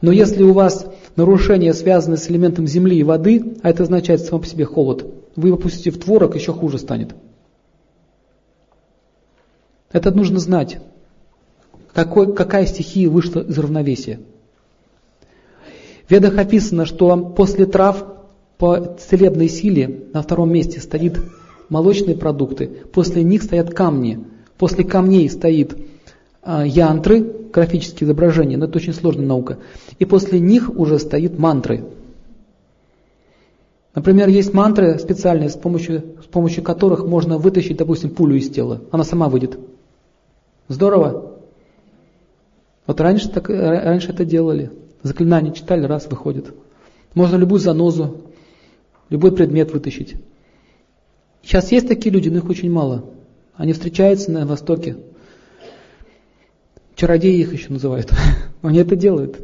Но 0.00 0.10
если 0.10 0.42
у 0.42 0.52
вас 0.52 0.86
нарушение 1.14 1.72
связано 1.72 2.16
с 2.16 2.28
элементом 2.28 2.66
земли 2.66 2.98
и 2.98 3.04
воды, 3.04 3.54
а 3.62 3.70
это 3.70 3.84
означает 3.84 4.20
само 4.20 4.40
по 4.40 4.46
себе 4.46 4.64
холод, 4.64 5.06
вы 5.36 5.48
его 5.48 5.56
пустите 5.56 5.90
в 5.90 5.98
творог, 5.98 6.34
еще 6.34 6.52
хуже 6.52 6.78
станет. 6.78 7.14
Это 9.92 10.10
нужно 10.10 10.40
знать. 10.40 10.80
Какой, 11.92 12.34
какая 12.34 12.66
стихия 12.66 13.08
вышла 13.08 13.40
из 13.40 13.56
равновесия. 13.56 14.18
В 16.06 16.10
ведах 16.10 16.36
описано, 16.38 16.84
что 16.86 17.16
после 17.16 17.66
трав 17.66 18.11
по 18.62 18.78
целебной 18.78 19.48
силе 19.48 20.04
на 20.12 20.22
втором 20.22 20.52
месте 20.52 20.78
стоит 20.78 21.18
молочные 21.68 22.16
продукты, 22.16 22.68
после 22.92 23.24
них 23.24 23.42
стоят 23.42 23.74
камни, 23.74 24.24
после 24.56 24.84
камней 24.84 25.28
стоит 25.28 25.76
а, 26.44 26.64
янтры, 26.64 27.22
графические 27.52 28.06
изображения, 28.06 28.56
но 28.56 28.66
это 28.66 28.78
очень 28.78 28.92
сложная 28.92 29.26
наука, 29.26 29.58
и 29.98 30.04
после 30.04 30.38
них 30.38 30.70
уже 30.78 31.00
стоит 31.00 31.40
мантры. 31.40 31.86
Например, 33.96 34.28
есть 34.28 34.54
мантры 34.54 34.96
специальные, 35.00 35.48
с 35.48 35.56
помощью, 35.56 36.18
с 36.22 36.26
помощью 36.26 36.62
которых 36.62 37.04
можно 37.04 37.38
вытащить, 37.38 37.78
допустим, 37.78 38.10
пулю 38.10 38.36
из 38.36 38.48
тела. 38.48 38.82
Она 38.92 39.02
сама 39.02 39.28
выйдет. 39.28 39.58
Здорово? 40.68 41.32
Вот 42.86 43.00
раньше, 43.00 43.28
так, 43.28 43.48
раньше 43.48 44.12
это 44.12 44.24
делали. 44.24 44.70
Заклинания 45.02 45.50
читали, 45.50 45.84
раз 45.84 46.06
выходит. 46.06 46.54
Можно 47.14 47.36
любую 47.36 47.58
занозу, 47.58 48.21
любой 49.12 49.30
предмет 49.32 49.72
вытащить. 49.72 50.16
Сейчас 51.42 51.70
есть 51.70 51.86
такие 51.86 52.10
люди, 52.10 52.30
но 52.30 52.38
их 52.38 52.48
очень 52.48 52.70
мало. 52.70 53.10
Они 53.54 53.74
встречаются 53.74 54.32
на 54.32 54.46
Востоке. 54.46 54.96
Чародеи 56.96 57.38
их 57.38 57.52
еще 57.52 57.70
называют. 57.70 58.10
Они 58.62 58.78
это 58.78 58.96
делают. 58.96 59.38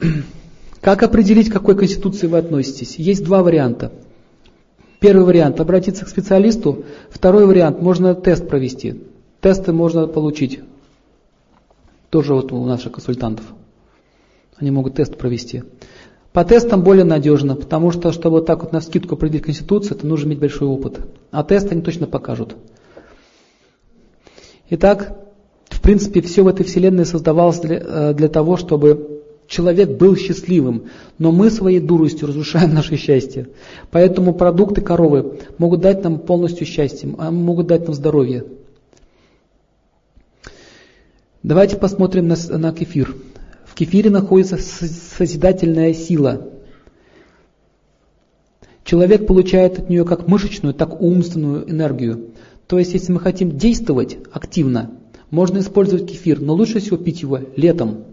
Как 0.80 1.02
определить, 1.02 1.50
к 1.50 1.52
какой 1.52 1.76
конституции 1.76 2.26
вы 2.26 2.38
относитесь? 2.38 2.96
Есть 2.96 3.24
два 3.24 3.42
варианта. 3.42 3.92
Первый 4.98 5.26
вариант– 5.26 5.60
обратиться 5.60 6.06
к 6.06 6.08
специалисту. 6.08 6.84
Второй 7.10 7.46
вариант– 7.46 7.80
можно 7.82 8.14
тест 8.14 8.48
провести. 8.48 9.02
Тесты 9.40 9.72
можно 9.72 10.06
получить. 10.06 10.60
Тоже 12.08 12.34
вот 12.34 12.52
у 12.52 12.64
наших 12.64 12.92
консультантов. 12.92 13.44
Они 14.56 14.70
могут 14.70 14.94
тест 14.94 15.18
провести. 15.18 15.64
По 16.32 16.44
тестам 16.44 16.82
более 16.82 17.04
надежно, 17.04 17.56
потому 17.56 17.90
что, 17.90 18.10
чтобы 18.10 18.38
вот 18.38 18.46
так 18.46 18.62
вот 18.62 18.72
на 18.72 18.80
скидку 18.80 19.16
определить 19.16 19.44
Конституцию, 19.44 19.98
это 19.98 20.06
нужно 20.06 20.28
иметь 20.28 20.38
большой 20.38 20.66
опыт. 20.66 21.00
А 21.30 21.44
тест 21.44 21.70
они 21.70 21.82
точно 21.82 22.06
покажут. 22.06 22.56
Итак, 24.70 25.18
в 25.68 25.82
принципе, 25.82 26.22
все 26.22 26.42
в 26.42 26.48
этой 26.48 26.64
вселенной 26.64 27.04
создавалось 27.04 27.58
для, 27.60 27.76
э, 27.76 28.14
для 28.14 28.28
того, 28.28 28.56
чтобы 28.56 29.22
человек 29.46 29.90
был 29.90 30.16
счастливым, 30.16 30.84
но 31.18 31.32
мы 31.32 31.50
своей 31.50 31.80
дуростью 31.80 32.28
разрушаем 32.28 32.72
наше 32.74 32.96
счастье. 32.96 33.48
Поэтому 33.90 34.32
продукты 34.32 34.80
коровы 34.80 35.38
могут 35.58 35.82
дать 35.82 36.02
нам 36.02 36.18
полностью 36.18 36.66
счастье, 36.66 37.14
а 37.18 37.30
могут 37.30 37.66
дать 37.66 37.84
нам 37.84 37.92
здоровье. 37.92 38.46
Давайте 41.42 41.76
посмотрим 41.76 42.28
на, 42.28 42.36
на 42.56 42.72
кефир. 42.72 43.14
В 43.72 43.74
кефире 43.74 44.10
находится 44.10 44.58
созидательная 44.58 45.94
сила. 45.94 46.46
Человек 48.84 49.26
получает 49.26 49.78
от 49.78 49.88
нее 49.88 50.04
как 50.04 50.28
мышечную, 50.28 50.74
так 50.74 50.92
и 50.92 50.96
умственную 51.02 51.70
энергию. 51.70 52.32
То 52.66 52.78
есть, 52.78 52.92
если 52.92 53.12
мы 53.12 53.18
хотим 53.18 53.56
действовать 53.56 54.18
активно, 54.30 54.90
можно 55.30 55.60
использовать 55.60 56.06
кефир, 56.06 56.42
но 56.42 56.52
лучше 56.52 56.80
всего 56.80 56.98
пить 56.98 57.22
его 57.22 57.40
летом, 57.56 58.04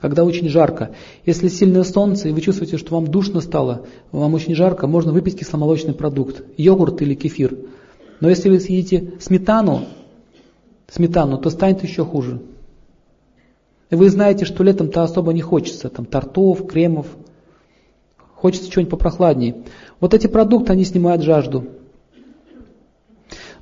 когда 0.00 0.24
очень 0.24 0.48
жарко. 0.48 0.94
Если 1.26 1.48
сильное 1.48 1.84
солнце, 1.84 2.30
и 2.30 2.32
вы 2.32 2.40
чувствуете, 2.40 2.78
что 2.78 2.94
вам 2.94 3.08
душно 3.08 3.42
стало, 3.42 3.84
вам 4.10 4.32
очень 4.32 4.54
жарко, 4.54 4.86
можно 4.86 5.12
выпить 5.12 5.38
кисломолочный 5.38 5.92
продукт, 5.92 6.44
йогурт 6.56 7.02
или 7.02 7.14
кефир. 7.14 7.58
Но 8.20 8.30
если 8.30 8.48
вы 8.48 8.58
съедите 8.58 9.12
сметану, 9.20 9.82
сметану, 10.88 11.36
то 11.36 11.50
станет 11.50 11.82
еще 11.82 12.06
хуже. 12.06 12.40
Вы 13.92 14.08
знаете, 14.08 14.46
что 14.46 14.64
летом-то 14.64 15.02
особо 15.02 15.34
не 15.34 15.42
хочется, 15.42 15.90
там 15.90 16.06
тортов, 16.06 16.66
кремов, 16.66 17.06
хочется 18.34 18.70
чего-нибудь 18.70 18.90
попрохладнее. 18.90 19.56
Вот 20.00 20.14
эти 20.14 20.28
продукты, 20.28 20.72
они 20.72 20.84
снимают 20.84 21.22
жажду. 21.22 21.66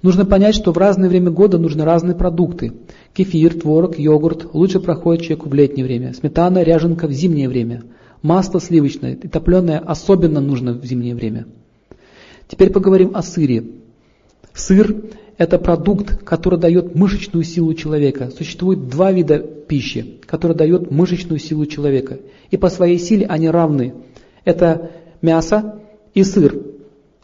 Нужно 0.03 0.25
понять, 0.25 0.55
что 0.55 0.73
в 0.73 0.79
разное 0.79 1.09
время 1.09 1.33
года 1.33 1.59
нужны 1.59 1.85
разные 1.85 2.15
продукты. 2.15 2.73
Кефир, 3.13 3.61
творог, 3.61 3.99
йогурт 3.99 4.55
лучше 4.55 4.79
проходит 4.79 5.25
человеку 5.25 5.49
в 5.49 5.55
летнее 5.55 5.85
время. 5.85 6.15
Сметана, 6.15 6.63
ряженка 6.63 7.09
в 7.09 7.13
зимнее 7.13 7.49
время. 7.49 7.83
Масло 8.23 8.61
сливочное 8.61 9.15
и 9.15 9.27
топленое 9.27 9.79
особенно 9.79 10.41
нужно 10.41 10.75
в 10.75 10.85
зимнее 10.85 11.17
время. 11.17 11.47
Теперь 12.47 12.71
поговорим 12.71 13.11
о 13.15 13.23
сыре. 13.23 13.65
Сыр– 14.55 14.95
это 15.41 15.59
продукт, 15.59 16.23
который 16.23 16.59
дает 16.59 16.95
мышечную 16.95 17.45
силу 17.45 17.73
человека. 17.73 18.31
Существует 18.31 18.91
два 18.91 19.11
вида 19.11 19.39
пищи, 19.39 20.21
которые 20.27 20.55
дают 20.55 20.91
мышечную 20.91 21.39
силу 21.39 21.65
человека. 21.65 22.19
И 22.51 22.59
по 22.59 22.69
своей 22.69 22.99
силе 22.99 23.25
они 23.25 23.49
равны. 23.49 23.95
Это 24.45 24.91
мясо 25.23 25.81
и 26.13 26.25
сыр. 26.25 26.61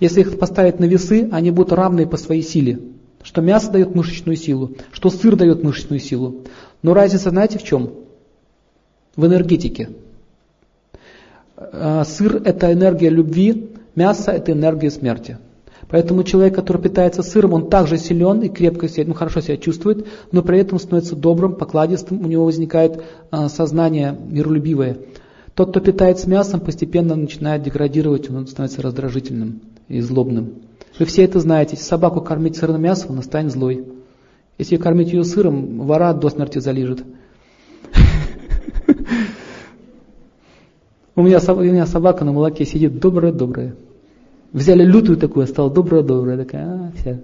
Если 0.01 0.23
их 0.23 0.39
поставить 0.39 0.81
на 0.81 0.87
весы, 0.87 1.29
они 1.31 1.51
будут 1.51 1.75
равны 1.75 2.07
по 2.07 2.17
своей 2.17 2.41
силе. 2.41 2.81
Что 3.23 3.43
мясо 3.43 3.71
дает 3.71 3.95
мышечную 3.95 4.37
силу, 4.37 4.77
что 4.93 5.11
сыр 5.11 5.37
дает 5.37 5.63
мышечную 5.63 6.01
силу. 6.01 6.45
Но 6.81 6.95
разница 6.95 7.29
знаете 7.29 7.59
в 7.59 7.65
чем? 7.65 7.91
В 9.15 9.27
энергетике. 9.27 9.91
А, 11.55 12.03
сыр– 12.07 12.41
это 12.47 12.73
энергия 12.73 13.11
любви, 13.11 13.73
мясо– 13.95 14.31
это 14.33 14.53
энергия 14.53 14.91
смерти. 14.91 15.37
Поэтому 15.89 16.25
человек, 16.25 16.55
который 16.55 16.83
питается 16.83 17.23
сыром, 17.23 17.53
он 17.53 17.71
также 17.71 17.97
силен 17.97 18.41
и 18.41 18.49
крепко 18.49 18.89
себя, 18.89 19.05
ну, 19.07 19.15
хорошо 19.15 19.41
себя 19.41 19.57
чувствует, 19.57 20.07
но 20.33 20.43
при 20.43 20.59
этом 20.59 20.79
становится 20.81 21.15
добрым, 21.15 21.55
покладистым, 21.55 22.25
у 22.25 22.29
него 22.29 22.45
возникает 22.45 23.03
а, 23.31 23.49
сознание 23.49 24.19
миролюбивое. 24.29 24.99
Тот, 25.55 25.71
кто 25.71 25.81
питается 25.81 26.29
мясом, 26.29 26.61
постепенно 26.61 27.15
начинает 27.15 27.63
деградировать, 27.63 28.29
он 28.29 28.47
становится 28.47 28.83
раздражительным 28.83 29.63
и 29.89 30.01
злобным. 30.01 30.55
Вы 30.99 31.07
все 31.07 31.23
это 31.25 31.41
знаете. 31.41 31.77
Если 31.77 31.85
собаку 31.87 32.21
кормить 32.21 32.57
сырным 32.57 32.83
мясом, 32.83 33.13
она 33.13 33.23
станет 33.23 33.53
злой. 33.53 33.87
Если 34.59 34.77
кормить 34.77 35.13
ее 35.13 35.25
сыром, 35.25 35.81
вора 35.87 36.13
до 36.15 36.29
смерти 36.31 36.59
залижет. 36.59 37.05
У 41.15 41.23
меня, 41.23 41.39
у 41.47 41.61
меня 41.61 41.87
собака 41.87 42.25
на 42.25 42.33
молоке 42.33 42.67
сидит 42.67 42.99
добрая-добрая. 42.99 43.77
Взяли 44.57 44.85
лютую 44.87 45.19
такую, 45.19 45.45
а 45.45 45.47
стала 45.47 45.71
добрая-добрая 45.71 46.39
такая, 46.39 46.65
а, 46.65 46.93
вся. 46.97 47.21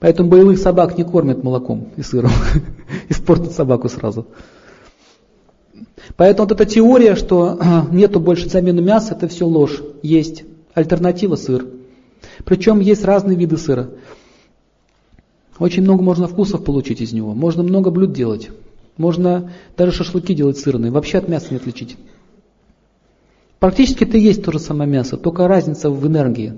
Поэтому 0.00 0.28
боевых 0.28 0.58
собак 0.58 0.98
не 0.98 1.04
кормят 1.04 1.44
молоком 1.44 1.90
и 1.96 2.02
сыром. 2.02 2.32
Испортят 3.08 3.52
собаку 3.52 3.88
сразу. 3.88 4.26
Поэтому 6.16 6.48
вот 6.48 6.60
эта 6.60 6.68
теория, 6.68 7.14
что 7.14 7.60
нету 7.92 8.18
больше 8.18 8.48
замены 8.48 8.80
мяса, 8.82 9.14
это 9.14 9.28
все 9.28 9.46
ложь. 9.46 9.80
Есть 10.02 10.42
альтернатива 10.74 11.36
сыр. 11.36 11.64
Причем 12.44 12.80
есть 12.80 13.04
разные 13.04 13.36
виды 13.36 13.56
сыра. 13.56 13.90
Очень 15.60 15.84
много 15.84 16.02
можно 16.02 16.26
вкусов 16.26 16.64
получить 16.64 17.00
из 17.00 17.12
него. 17.12 17.34
Можно 17.34 17.62
много 17.62 17.92
блюд 17.92 18.12
делать. 18.12 18.50
Можно 18.96 19.52
даже 19.76 19.92
шашлыки 19.92 20.34
делать 20.34 20.58
сырные. 20.58 20.90
Вообще 20.90 21.18
от 21.18 21.28
мяса 21.28 21.46
не 21.50 21.58
отличить. 21.58 21.96
Практически 23.58 24.04
это 24.04 24.18
и 24.18 24.20
есть 24.20 24.44
то 24.44 24.52
же 24.52 24.58
самое 24.58 24.88
мясо, 24.90 25.16
только 25.16 25.48
разница 25.48 25.90
в 25.90 26.06
энергии. 26.06 26.54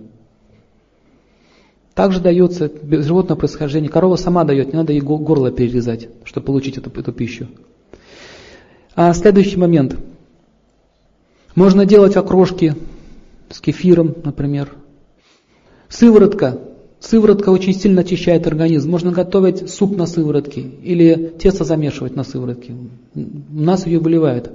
Также 1.94 2.20
дается 2.20 2.70
животное 2.90 3.36
происхождение. 3.36 3.90
Корова 3.90 4.16
сама 4.16 4.44
дает, 4.44 4.68
не 4.72 4.78
надо 4.78 4.92
ей 4.92 5.00
горло 5.00 5.50
перерезать, 5.50 6.08
чтобы 6.24 6.46
получить 6.46 6.76
эту, 6.76 6.90
эту 6.98 7.12
пищу. 7.12 7.48
А 8.94 9.12
следующий 9.14 9.56
момент. 9.56 9.96
Можно 11.54 11.86
делать 11.86 12.16
окрошки 12.16 12.74
с 13.50 13.60
кефиром, 13.60 14.14
например. 14.24 14.70
Сыворотка. 15.88 16.58
Сыворотка 17.00 17.50
очень 17.50 17.74
сильно 17.74 18.02
очищает 18.02 18.46
организм. 18.46 18.90
Можно 18.90 19.12
готовить 19.12 19.70
суп 19.70 19.96
на 19.96 20.06
сыворотке 20.06 20.60
или 20.60 21.32
тесто 21.38 21.64
замешивать 21.64 22.14
на 22.16 22.22
сыворотке. 22.22 22.74
У 23.14 23.60
нас 23.60 23.86
ее 23.86 23.98
выливают. 23.98 24.52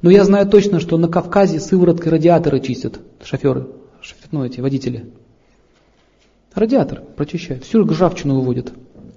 Но 0.00 0.10
я 0.10 0.24
знаю 0.24 0.48
точно, 0.48 0.80
что 0.80 0.96
на 0.96 1.08
Кавказе 1.08 1.58
сывороткой 1.58 2.12
радиаторы 2.12 2.60
чистят 2.60 3.00
шоферы, 3.24 3.66
ну 4.30 4.44
эти 4.44 4.60
водители. 4.60 5.06
Радиатор 6.54 7.02
прочищает, 7.16 7.64
всю 7.64 7.84
ржавчину 7.84 8.36
выводит. 8.36 8.72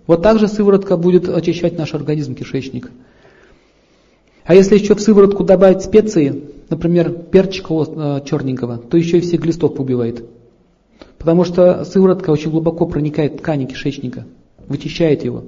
Вот 0.08 0.24
так 0.24 0.40
же 0.40 0.48
сыворотка 0.48 0.98
будет 0.98 1.30
очищать 1.30 1.78
наш 1.78 1.94
организм, 1.94 2.36
кишечник. 2.36 2.92
А 4.44 4.56
если 4.56 4.78
еще 4.78 4.96
в 4.96 5.02
сыворотку 5.02 5.44
добавить 5.44 5.84
специи, 5.84 6.44
например, 6.70 7.12
перчика 7.12 7.74
э, 7.74 8.22
черненького, 8.26 8.78
то 8.78 8.98
еще 8.98 9.20
и 9.20 9.22
всех 9.22 9.42
глистов 9.42 9.80
убивает. 9.80 10.26
Потому 11.18 11.46
что 11.46 11.86
сыворотка 11.86 12.32
очень 12.32 12.50
глубоко 12.50 12.88
проникает 12.88 13.34
в 13.34 13.38
ткани 13.38 13.66
кишечника, 13.66 14.26
вычищает 14.68 15.24
его. 15.24 15.44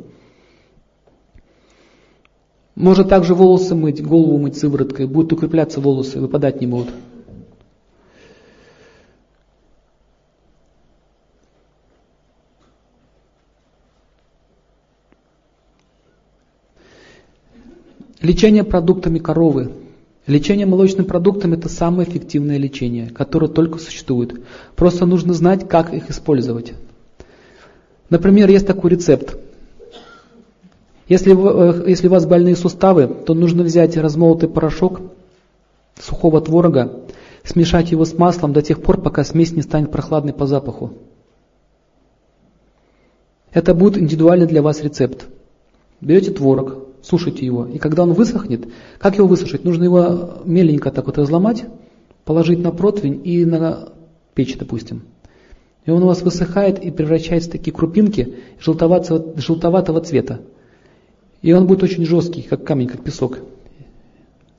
Можно 2.76 3.04
также 3.04 3.36
волосы 3.36 3.76
мыть, 3.76 4.04
голову 4.04 4.38
мыть 4.40 4.58
сывороткой, 4.58 5.06
будут 5.06 5.34
укрепляться 5.34 5.80
волосы, 5.80 6.20
выпадать 6.20 6.60
не 6.60 6.68
будут. 6.68 6.90
Лечение 18.22 18.64
продуктами 18.64 19.20
коровы. 19.20 19.74
Лечение 20.28 20.66
молочными 20.66 21.06
продуктами– 21.06 21.56
это 21.58 21.68
самое 21.68 22.10
эффективное 22.10 22.58
лечение, 22.58 23.10
которое 23.10 23.50
только 23.50 23.80
существует. 23.80 24.42
Просто 24.78 25.06
нужно 25.06 25.34
знать, 25.34 25.68
как 25.68 25.94
их 25.94 26.10
использовать. 26.10 26.72
Например, 28.10 28.50
есть 28.50 28.66
такой 28.66 28.92
рецепт. 28.92 29.38
Если, 31.14 31.32
э, 31.32 31.84
если 31.88 32.08
у 32.08 32.12
вас 32.12 32.26
больные 32.26 32.56
суставы, 32.56 33.06
то 33.08 33.36
нужно 33.36 33.62
взять 33.62 33.96
размолотый 33.98 34.50
порошок 34.50 35.02
сухого 36.02 36.42
творога, 36.42 37.02
смешать 37.44 37.92
его 37.92 38.04
с 38.04 38.18
маслом 38.18 38.52
до 38.52 38.64
тех 38.64 38.82
пор, 38.82 39.00
пока 39.00 39.24
смесь 39.24 39.52
не 39.52 39.62
станет 39.62 39.92
прохладной 39.92 40.34
по 40.34 40.48
запаху. 40.48 40.94
Это 43.52 43.76
будет 43.76 44.00
индивидуальный 44.00 44.48
для 44.48 44.64
вас 44.64 44.82
рецепт. 44.82 45.28
Берете 46.02 46.32
творог, 46.32 46.78
сушите 47.04 47.46
его, 47.46 47.68
и 47.68 47.78
когда 47.78 48.02
он 48.02 48.14
высохнет, 48.14 48.68
как 48.98 49.16
его 49.16 49.28
высушить? 49.28 49.64
Нужно 49.64 49.84
его 49.84 50.42
меленько 50.46 50.90
так 50.90 51.06
вот 51.06 51.20
разломать, 51.20 51.64
положить 52.26 52.58
на 52.58 52.72
противень 52.72 53.22
и 53.24 53.46
на 53.46 53.90
печь, 54.34 54.58
допустим. 54.58 55.04
И 55.86 55.92
он 55.92 56.02
у 56.02 56.08
вас 56.08 56.24
высыхает 56.24 56.84
и 56.84 56.90
превращается 56.90 57.50
в 57.50 57.52
такие 57.52 57.72
крупинки 57.72 58.40
желтоватого, 58.60 59.40
желтоватого 59.40 60.02
цвета. 60.02 60.40
И 61.44 61.52
он 61.52 61.68
будет 61.68 61.84
очень 61.84 62.06
жесткий, 62.06 62.42
как 62.42 62.64
камень, 62.64 62.88
как 62.88 63.04
песок. 63.04 63.40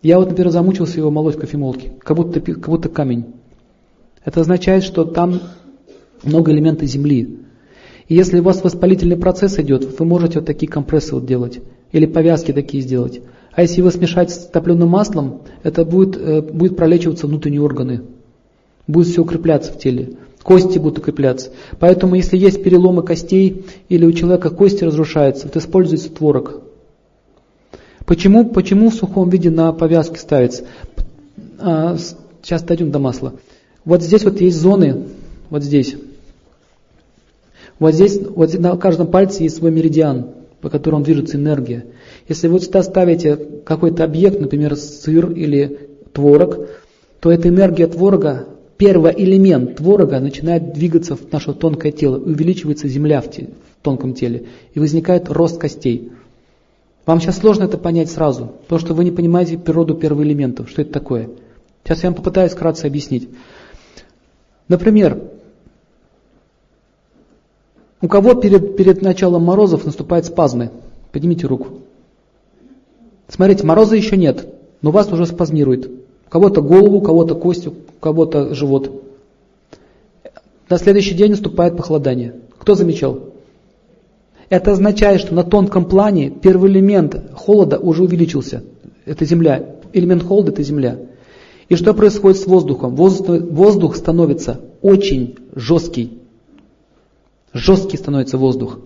Я 0.03 0.19
вот, 0.19 0.29
например, 0.29 0.53
замучился 0.53 0.99
его 0.99 1.11
молоть 1.11 1.35
в 1.35 1.99
как 1.99 2.17
будто, 2.17 2.41
как 2.41 2.69
будто 2.69 2.91
камень. 2.91 3.25
Это 4.23 4.43
означает, 4.43 4.85
что 4.85 5.07
там 5.07 5.41
много 6.23 6.53
элементов 6.53 6.87
земли. 6.87 7.39
И 8.07 8.15
если 8.15 8.39
у 8.39 8.43
вас 8.43 8.63
воспалительный 8.63 9.17
процесс 9.17 9.59
идет, 9.59 9.99
вы 9.99 10.05
можете 10.05 10.41
вот 10.41 10.47
такие 10.47 10.71
компрессы 10.71 11.15
вот 11.15 11.25
делать. 11.25 11.61
Или 11.91 12.05
повязки 12.05 12.53
такие 12.53 12.83
сделать. 12.83 13.23
А 13.53 13.63
если 13.63 13.79
его 13.79 13.91
смешать 13.91 14.31
с 14.31 14.39
топленым 14.47 14.91
маслом, 14.91 15.41
это 15.63 15.87
будет, 15.87 16.19
э, 16.19 16.43
будет 16.43 16.77
пролечиваться 16.77 17.27
внутренние 17.27 17.63
органы. 17.63 18.03
Будет 18.87 19.07
все 19.07 19.23
укрепляться 19.23 19.73
в 19.73 19.79
теле. 19.79 20.17
Кости 20.43 20.79
будут 20.79 20.99
укрепляться. 20.99 21.51
Поэтому, 21.81 22.15
если 22.15 22.37
есть 22.37 22.63
переломы 22.63 23.03
костей 23.03 23.65
или 23.89 24.05
у 24.05 24.13
человека 24.13 24.51
кости 24.51 24.85
разрушаются, 24.85 25.47
вот 25.47 25.57
используется 25.57 26.11
творог. 26.11 26.61
Почему, 28.07 28.45
почему 28.51 28.91
в 28.91 28.95
сухом 28.95 29.31
виде 29.31 29.51
на 29.51 29.73
повязке 29.73 30.19
ставится? 30.19 30.65
А, 31.59 31.97
сейчас 32.43 32.63
дойдем 32.63 32.91
до 32.91 32.99
масла. 32.99 33.35
Вот 33.85 34.03
здесь 34.03 34.25
вот 34.25 34.41
есть 34.41 34.59
зоны, 34.59 35.05
вот 35.51 35.63
здесь. 35.63 35.97
Вот 37.79 37.95
здесь, 37.95 38.21
вот 38.21 38.55
на 38.59 38.77
каждом 38.77 39.09
пальце 39.09 39.43
есть 39.43 39.57
свой 39.57 39.71
меридиан, 39.71 40.27
по 40.61 40.71
которому 40.71 41.05
движется 41.05 41.37
энергия. 41.37 41.87
Если 42.29 42.49
вы 42.49 42.61
сюда 42.61 42.83
ставите 42.83 43.37
какой-то 43.65 44.05
объект, 44.05 44.41
например, 44.41 44.77
сыр 44.77 45.31
или 45.33 45.79
творог, 46.13 46.69
то 47.21 47.33
эта 47.33 47.49
энергия 47.49 47.87
творога, 47.87 48.47
первый 48.77 49.13
элемент 49.17 49.77
творога 49.77 50.21
начинает 50.21 50.73
двигаться 50.73 51.17
в 51.17 51.33
наше 51.33 51.53
тонкое 51.53 51.93
тело, 51.93 52.19
увеличивается 52.19 52.87
земля 52.87 53.21
в, 53.21 53.31
те, 53.31 53.49
в 53.79 53.83
тонком 53.83 54.15
теле, 54.15 54.45
и 54.75 54.81
возникает 54.81 55.31
рост 55.31 55.59
костей. 55.59 56.13
Вам 57.07 57.21
сейчас 57.21 57.39
сложно 57.39 57.65
это 57.65 57.77
понять 57.77 58.11
сразу, 58.11 58.47
потому 58.63 58.79
что 58.79 58.95
вы 58.95 59.05
не 59.05 59.11
понимаете 59.11 59.59
природу 59.59 59.95
первого 59.95 60.23
элемента, 60.23 60.67
что 60.67 60.83
это 60.83 60.93
такое. 60.93 61.31
Сейчас 61.83 62.03
я 62.03 62.09
вам 62.09 62.17
попытаюсь 62.17 62.53
вкратце 62.53 62.87
объяснить. 62.87 63.29
Например, 64.69 65.21
у 68.01 68.09
кого 68.09 68.35
перед, 68.35 68.77
перед 68.77 69.03
началом 69.03 69.43
морозов 69.43 69.85
наступают 69.85 70.25
спазмы? 70.25 70.71
Поднимите 71.13 71.47
руку. 71.47 71.81
Смотрите, 73.29 73.67
мороза 73.67 73.97
еще 73.97 74.17
нет, 74.17 74.49
но 74.81 74.91
вас 74.91 75.13
уже 75.13 75.27
спазмирует. 75.27 75.87
У 75.87 76.31
кого-то 76.31 76.63
голову, 76.63 76.99
у 76.99 77.03
кого-то 77.03 77.35
кость, 77.35 77.67
у 77.67 77.75
кого-то 78.01 78.55
живот. 78.55 79.03
На 80.71 80.79
следующий 80.79 81.15
день 81.15 81.33
наступает 81.33 81.77
похолодание. 81.77 82.35
Кто 82.59 82.75
замечал? 82.75 83.34
Это 84.49 84.73
означает, 84.73 85.21
что 85.21 85.35
на 85.35 85.45
тонком 85.45 85.87
плане 85.87 86.31
первый 86.31 86.71
элемент 86.71 87.33
холода 87.35 87.79
уже 87.79 88.03
увеличился. 88.03 88.65
Это 89.05 89.25
Земля. 89.25 89.77
Элемент 89.93 90.23
холода– 90.23 90.51
это 90.53 90.63
Земля. 90.63 90.99
И 91.69 91.77
что 91.77 91.95
происходит 91.95 92.41
с 92.41 92.47
воздухом? 92.47 92.95
Воздух, 92.95 93.97
становится 93.97 94.61
очень 94.83 95.37
жесткий. 95.55 96.19
Жесткий 97.53 97.97
становится 97.97 98.37
воздух. 98.37 98.81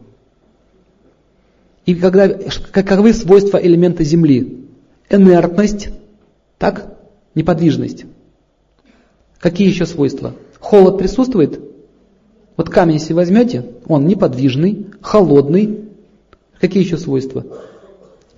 И 1.86 1.94
когда, 1.94 2.28
каковы 2.28 3.14
свойства 3.14 3.56
элемента 3.56 4.04
Земли? 4.04 4.66
Инертность, 5.10 5.88
так? 6.58 6.98
Неподвижность. 7.34 8.04
Какие 9.38 9.68
еще 9.68 9.86
свойства? 9.86 10.34
Холод 10.60 10.98
присутствует? 10.98 11.60
Вот 12.58 12.70
камень, 12.70 12.94
если 12.94 13.12
возьмете, 13.12 13.64
он 13.86 14.06
неподвижный, 14.06 14.88
холодный. 15.00 15.84
Какие 16.60 16.82
еще 16.82 16.98
свойства? 16.98 17.46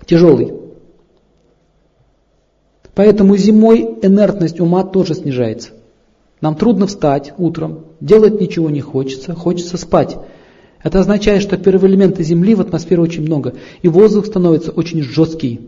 Тяжелый. 0.05 0.53
Поэтому 2.93 3.35
зимой 3.35 3.97
инертность 4.03 4.59
ума 4.59 4.83
тоже 4.83 5.15
снижается. 5.15 5.71
Нам 6.39 6.55
трудно 6.55 6.85
встать 6.85 7.33
утром, 7.39 7.85
делать 7.99 8.39
ничего 8.39 8.69
не 8.69 8.79
хочется, 8.81 9.33
хочется 9.33 9.77
спать. 9.77 10.17
Это 10.83 10.99
означает, 10.99 11.41
что 11.41 11.57
первые 11.57 11.91
элементы 11.91 12.23
Земли 12.23 12.53
в 12.53 12.61
атмосфере 12.61 13.01
очень 13.01 13.23
много, 13.23 13.55
и 13.81 13.87
воздух 13.87 14.27
становится 14.27 14.71
очень 14.71 15.01
жесткий. 15.01 15.61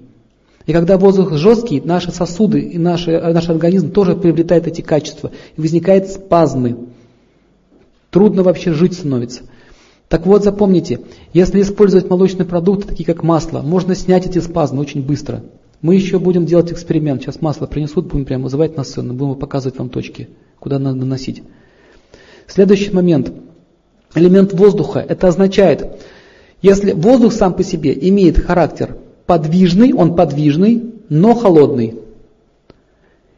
И 0.68 0.74
когда 0.74 1.00
воздух 1.00 1.34
жесткий, 1.34 1.82
наши 1.82 2.12
сосуды 2.12 2.60
и 2.60 2.78
наши, 2.78 3.20
наш 3.20 3.50
организм 3.50 3.92
тоже 3.92 4.16
приобретает 4.16 4.68
эти 4.68 4.82
качества, 4.82 5.32
и 5.58 5.62
возникают 5.62 6.08
спазмы. 6.08 6.93
Трудно 8.14 8.44
вообще 8.44 8.74
жить 8.74 8.94
становится. 8.94 9.42
Так 10.08 10.28
вот, 10.28 10.44
запомните, 10.44 11.00
если 11.34 11.60
использовать 11.64 12.12
молочные 12.12 12.46
продукты, 12.46 12.88
такие 12.88 13.06
как 13.06 13.24
масло, 13.24 13.62
можно 13.62 13.96
снять 13.96 14.28
эти 14.28 14.38
спазмы 14.38 14.82
очень 14.82 15.02
быстро. 15.02 15.42
Мы 15.82 15.96
еще 15.96 16.20
будем 16.20 16.46
делать 16.46 16.72
эксперимент. 16.72 17.24
Сейчас 17.24 17.42
масло 17.42 17.66
принесут, 17.66 18.06
будем 18.06 18.26
прямо 18.26 18.44
вызывать 18.44 18.78
на 18.78 18.84
сцену, 18.84 19.16
будем 19.16 19.34
показывать 19.34 19.80
вам 19.80 19.90
точки, 19.90 20.30
куда 20.60 20.78
надо 20.78 20.98
наносить. 20.98 21.42
Следующий 22.46 22.92
момент. 22.92 23.34
Элемент 24.14 24.54
воздуха. 24.54 25.00
Это 25.00 25.30
означает, 25.30 26.00
если 26.62 26.92
воздух 26.92 27.34
сам 27.34 27.56
по 27.56 27.64
себе 27.64 27.98
имеет 28.00 28.38
характер 28.38 28.96
подвижный, 29.26 29.92
он 29.92 30.16
подвижный, 30.16 30.84
но 31.10 31.34
холодный. 31.34 31.96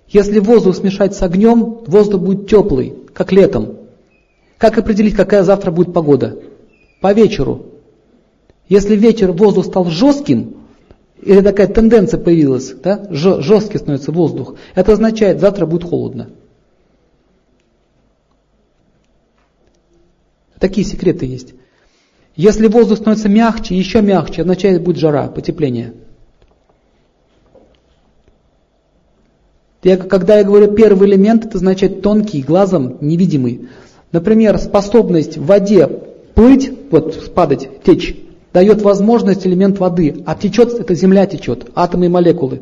Если 0.09 0.39
воздух 0.39 0.75
смешать 0.75 1.15
с 1.15 1.21
огнем, 1.21 1.77
воздух 1.87 2.19
будет 2.19 2.49
теплый, 2.49 2.93
как 3.13 3.31
летом. 3.31 3.74
Как 4.57 4.77
определить, 4.77 5.15
какая 5.15 5.43
завтра 5.43 5.71
будет 5.71 5.93
погода? 5.93 6.39
По 7.01 7.13
вечеру. 7.13 7.67
Если 8.67 8.95
вечер 8.95 9.31
воздух 9.31 9.65
стал 9.65 9.85
жестким, 9.85 10.55
или 11.21 11.41
такая 11.41 11.67
тенденция 11.67 12.19
появилась, 12.19 12.73
да, 12.73 13.05
жесткий 13.09 13.77
становится 13.77 14.11
воздух, 14.11 14.55
это 14.73 14.93
означает, 14.93 15.39
завтра 15.39 15.65
будет 15.65 15.83
холодно. 15.83 16.29
Такие 20.59 20.85
секреты 20.85 21.25
есть. 21.25 21.53
Если 22.35 22.67
воздух 22.67 22.97
становится 22.97 23.29
мягче, 23.29 23.77
еще 23.77 24.01
мягче, 24.01 24.41
означает 24.41 24.81
будет 24.81 24.97
жара, 24.97 25.27
потепление. 25.27 25.93
Я, 29.83 29.97
когда 29.97 30.39
я 30.39 30.43
говорю 30.43 30.73
первый 30.73 31.07
элемент, 31.07 31.45
это 31.45 31.57
означает 31.57 32.01
тонкий, 32.01 32.41
глазом 32.41 32.97
невидимый. 33.01 33.69
Например, 34.11 34.57
способность 34.57 35.37
в 35.37 35.45
воде 35.45 35.87
плыть, 36.35 36.71
вот 36.91 37.33
падать, 37.33 37.69
течь, 37.83 38.15
дает 38.53 38.81
возможность 38.81 39.45
элемент 39.45 39.79
воды, 39.79 40.23
а 40.25 40.35
течет, 40.35 40.73
это 40.73 40.95
земля 40.95 41.25
течет, 41.25 41.67
атомы 41.75 42.05
и 42.05 42.09
молекулы. 42.09 42.61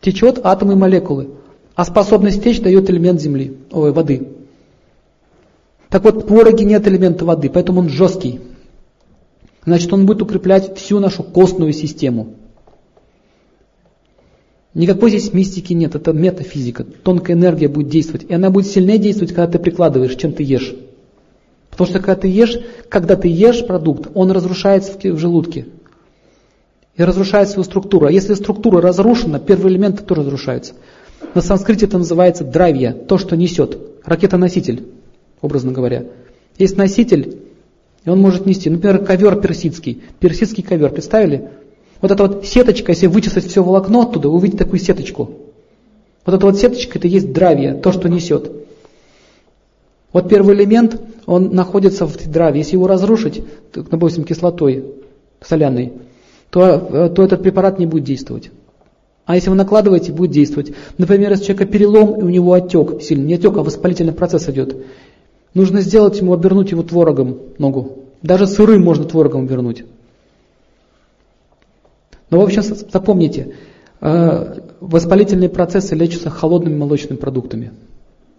Течет 0.00 0.40
атомы 0.42 0.72
и 0.72 0.76
молекулы. 0.76 1.30
А 1.74 1.84
способность 1.84 2.42
течь 2.42 2.60
дает 2.60 2.88
элемент 2.90 3.20
земли, 3.20 3.56
ой, 3.70 3.92
воды. 3.92 4.28
Так 5.88 6.04
вот, 6.04 6.24
в 6.24 6.26
пороге 6.26 6.64
нет 6.64 6.86
элемента 6.88 7.24
воды, 7.24 7.48
поэтому 7.48 7.80
он 7.80 7.88
жесткий. 7.88 8.40
Значит, 9.64 9.92
он 9.92 10.06
будет 10.06 10.22
укреплять 10.22 10.76
всю 10.76 10.98
нашу 10.98 11.22
костную 11.22 11.72
систему. 11.72 12.34
Никакой 14.74 15.10
здесь 15.10 15.32
мистики 15.32 15.72
нет, 15.72 15.94
это 15.94 16.12
метафизика. 16.12 16.84
Тонкая 16.84 17.36
энергия 17.36 17.68
будет 17.68 17.88
действовать. 17.88 18.26
И 18.28 18.34
она 18.34 18.50
будет 18.50 18.66
сильнее 18.66 18.98
действовать, 18.98 19.32
когда 19.32 19.52
ты 19.52 19.58
прикладываешь, 19.60 20.16
чем 20.16 20.32
ты 20.32 20.42
ешь. 20.42 20.74
Потому 21.70 21.88
что 21.88 22.00
когда 22.00 22.16
ты 22.16 22.28
ешь, 22.28 22.58
когда 22.88 23.14
ты 23.14 23.28
ешь 23.28 23.64
продукт, 23.66 24.10
он 24.14 24.32
разрушается 24.32 24.98
в 24.98 25.18
желудке. 25.18 25.66
И 26.96 27.02
разрушает 27.02 27.48
свою 27.48 27.64
структуру. 27.64 28.06
А 28.06 28.12
если 28.12 28.34
структура 28.34 28.80
разрушена, 28.80 29.38
первый 29.38 29.72
элемент 29.72 30.06
тоже 30.06 30.22
разрушается. 30.22 30.74
На 31.34 31.40
санскрите 31.40 31.86
это 31.86 31.98
называется 31.98 32.44
драйвья, 32.44 32.92
то, 32.92 33.16
что 33.18 33.36
несет. 33.36 33.78
Ракета-носитель, 34.04 34.84
образно 35.40 35.72
говоря. 35.72 36.06
Есть 36.58 36.76
носитель, 36.76 37.38
и 38.04 38.10
он 38.10 38.20
может 38.20 38.46
нести. 38.46 38.70
Например, 38.70 39.04
ковер 39.04 39.40
персидский. 39.40 40.02
Персидский 40.20 40.62
ковер, 40.62 40.90
представили? 40.90 41.48
Вот 42.00 42.10
эта 42.10 42.26
вот 42.26 42.46
сеточка, 42.46 42.92
если 42.92 43.06
вычесать 43.06 43.46
все 43.46 43.62
волокно 43.62 44.02
оттуда, 44.02 44.28
вы 44.28 44.36
увидите 44.36 44.64
такую 44.64 44.80
сеточку. 44.80 45.30
Вот 46.26 46.34
эта 46.34 46.46
вот 46.46 46.58
сеточка, 46.58 46.98
это 46.98 47.08
есть 47.08 47.32
драйвья, 47.32 47.74
то, 47.74 47.92
что 47.92 48.08
несет. 48.08 48.50
Вот 50.12 50.28
первый 50.28 50.54
элемент, 50.54 51.00
он 51.26 51.54
находится 51.54 52.06
в 52.06 52.30
драве. 52.30 52.60
Если 52.60 52.76
его 52.76 52.86
разрушить, 52.86 53.42
допустим, 53.74 54.24
кислотой 54.24 54.84
соляной, 55.40 55.92
то, 56.50 56.88
э, 56.90 57.08
то 57.08 57.22
этот 57.22 57.42
препарат 57.42 57.78
не 57.78 57.86
будет 57.86 58.04
действовать. 58.04 58.50
А 59.26 59.34
если 59.34 59.50
вы 59.50 59.56
накладываете, 59.56 60.12
будет 60.12 60.30
действовать. 60.30 60.72
Например, 60.98 61.30
если 61.30 61.44
у 61.44 61.46
человека 61.46 61.72
перелом, 61.72 62.20
и 62.20 62.22
у 62.22 62.28
него 62.28 62.52
отек 62.52 63.02
сильный, 63.02 63.26
не 63.26 63.34
отек, 63.34 63.56
а 63.56 63.62
воспалительный 63.62 64.12
процесс 64.12 64.48
идет. 64.48 64.76
Нужно 65.54 65.80
сделать 65.80 66.20
ему, 66.20 66.32
обернуть 66.32 66.72
его 66.72 66.82
творогом 66.82 67.38
ногу. 67.58 68.04
Даже 68.22 68.46
сырым 68.46 68.82
можно 68.84 69.04
творогом 69.04 69.44
обернуть. 69.44 69.84
Но, 72.30 72.40
в 72.40 72.42
общем, 72.42 72.62
запомните, 72.62 73.54
э, 74.00 74.60
воспалительные 74.80 75.48
процессы 75.48 75.94
лечатся 75.94 76.30
холодными 76.30 76.76
молочными 76.76 77.16
продуктами. 77.16 77.72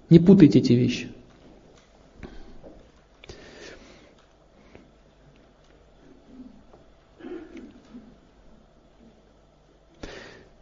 Не 0.09 0.19
путайте 0.19 0.59
эти 0.59 0.73
вещи. 0.73 1.07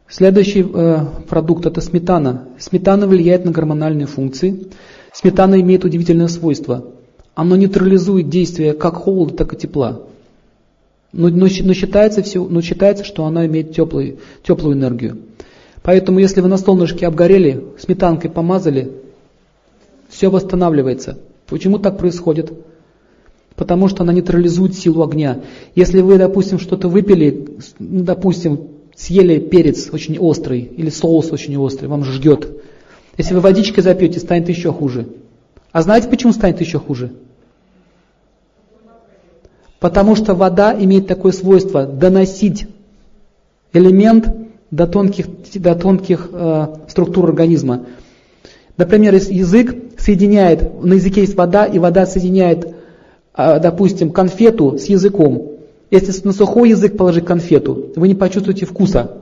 Следующий 0.08 0.62
э, 0.62 1.06
продукт 1.28 1.66
это 1.66 1.82
сметана. 1.82 2.48
Сметана 2.60 3.08
влияет 3.08 3.46
на 3.46 3.52
гормональные 3.52 4.06
функции. 4.06 4.68
Сметана 5.12 5.60
имеет 5.60 5.86
удивительное 5.86 6.28
свойство. 6.28 6.86
Оно 7.34 7.56
нейтрализует 7.56 8.30
действие 8.30 8.74
как 8.74 8.98
холода, 8.98 9.36
так 9.36 9.54
и 9.54 9.58
тепла. 9.58 10.04
Но, 11.14 11.30
но, 11.30 11.48
но, 11.48 11.74
считается, 11.74 12.24
все, 12.24 12.44
но 12.44 12.62
считается, 12.62 13.04
что 13.04 13.26
она 13.26 13.46
имеет 13.46 13.74
теплую, 13.74 14.18
теплую 14.44 14.76
энергию. 14.76 15.20
Поэтому 15.84 16.18
если 16.20 16.42
вы 16.42 16.48
на 16.48 16.58
солнышке 16.58 17.06
обгорели, 17.06 17.64
сметанкой 17.78 18.32
помазали, 18.32 18.92
все 20.10 20.30
восстанавливается. 20.30 21.20
Почему 21.48 21.78
так 21.78 22.00
происходит? 22.00 22.52
Потому 23.56 23.88
что 23.88 24.02
она 24.02 24.12
нейтрализует 24.12 24.76
силу 24.76 25.04
огня. 25.04 25.42
Если 25.76 26.02
вы, 26.02 26.18
допустим, 26.18 26.58
что-то 26.58 26.88
выпили, 26.88 27.48
допустим, 27.78 28.70
съели 28.96 29.40
перец 29.40 29.90
очень 29.92 30.18
острый 30.18 30.62
или 30.62 30.90
соус 30.90 31.32
очень 31.32 31.58
острый, 31.58 31.88
вам 31.88 32.04
жгет. 32.04 32.48
Если 33.18 33.36
вы 33.36 33.42
водичкой 33.42 33.84
запьете, 33.84 34.20
станет 34.20 34.50
еще 34.50 34.72
хуже. 34.72 35.08
А 35.72 35.84
знаете, 35.84 36.08
почему 36.10 36.34
станет 36.34 36.60
еще 36.62 36.80
хуже? 36.80 37.12
Потому 39.84 40.16
что 40.16 40.34
вода 40.34 40.74
имеет 40.74 41.08
такое 41.08 41.34
свойство 41.34 41.86
доносить 41.86 42.68
элемент 43.74 44.34
до 44.72 44.88
тонких, 44.88 45.26
до 45.56 45.76
тонких 45.76 46.30
э, 46.32 46.68
структур 46.88 47.26
организма. 47.26 47.88
Например, 48.78 49.14
язык 49.14 49.76
соединяет, 49.98 50.82
на 50.82 50.94
языке 50.94 51.20
есть 51.20 51.36
вода, 51.36 51.66
и 51.66 51.80
вода 51.80 52.06
соединяет, 52.06 52.66
э, 53.36 53.60
допустим, 53.60 54.12
конфету 54.12 54.78
с 54.78 54.86
языком. 54.86 55.52
Если 55.92 56.26
на 56.26 56.32
сухой 56.32 56.70
язык 56.70 56.96
положить 56.96 57.26
конфету, 57.26 57.92
вы 57.98 58.08
не 58.08 58.16
почувствуете 58.16 58.66
вкуса. 58.66 59.18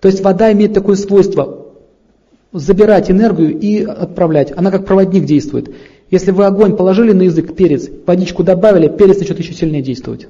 То 0.00 0.08
есть 0.08 0.22
вода 0.22 0.50
имеет 0.52 0.72
такое 0.72 0.96
свойство 0.96 1.66
забирать 2.54 3.10
энергию 3.10 3.58
и 3.58 3.84
отправлять. 3.84 4.56
Она 4.56 4.70
как 4.70 4.86
проводник 4.86 5.26
действует. 5.26 5.74
Если 6.10 6.30
вы 6.30 6.46
огонь 6.46 6.76
положили 6.76 7.12
на 7.12 7.22
язык, 7.22 7.54
перец, 7.54 7.88
водичку 8.06 8.42
добавили, 8.42 8.88
перец 8.88 9.18
начнет 9.18 9.38
еще 9.38 9.52
сильнее 9.52 9.82
действовать. 9.82 10.26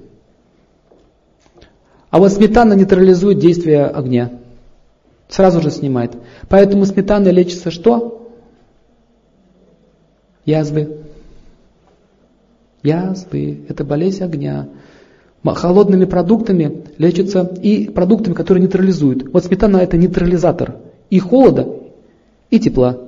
А 2.10 2.18
вот 2.18 2.32
сметана 2.32 2.72
нейтрализует 2.72 3.38
действие 3.38 3.84
огня. 3.86 4.32
Сразу 5.28 5.60
же 5.60 5.70
снимает. 5.70 6.12
Поэтому 6.48 6.84
сметана 6.84 7.28
лечится 7.28 7.70
что? 7.70 8.30
Язвы. 10.44 10.98
Язвы. 12.82 13.60
Это 13.68 13.84
болезнь 13.84 14.24
огня. 14.24 14.68
Холодными 15.44 16.04
продуктами 16.04 16.84
лечится 16.98 17.42
и 17.62 17.88
продуктами, 17.88 18.34
которые 18.34 18.62
нейтрализуют. 18.62 19.32
Вот 19.32 19.44
сметана 19.44 19.78
это 19.78 19.96
нейтрализатор 19.96 20.76
и 21.08 21.18
холода, 21.20 21.68
и 22.50 22.58
тепла. 22.58 22.98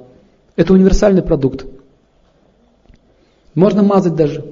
Это 0.57 0.73
универсальный 0.73 1.23
продукт. 1.23 1.67
Можно 3.61 3.83
мазать 3.83 4.15
даже 4.15 4.43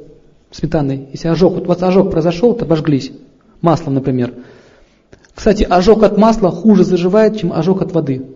сметаной. 0.50 1.08
Если 1.12 1.28
ожог, 1.28 1.54
вот 1.54 1.64
у 1.64 1.68
вас 1.68 1.82
ожог 1.82 2.10
произошел, 2.10 2.52
то 2.52 2.66
обожглись. 2.66 3.10
Маслом, 3.62 3.94
например. 3.94 4.34
Кстати, 5.34 5.66
ожог 5.68 6.02
от 6.02 6.18
масла 6.18 6.50
хуже 6.50 6.84
заживает, 6.84 7.38
чем 7.38 7.50
ожог 7.54 7.80
от 7.80 7.92
воды. 7.92 8.26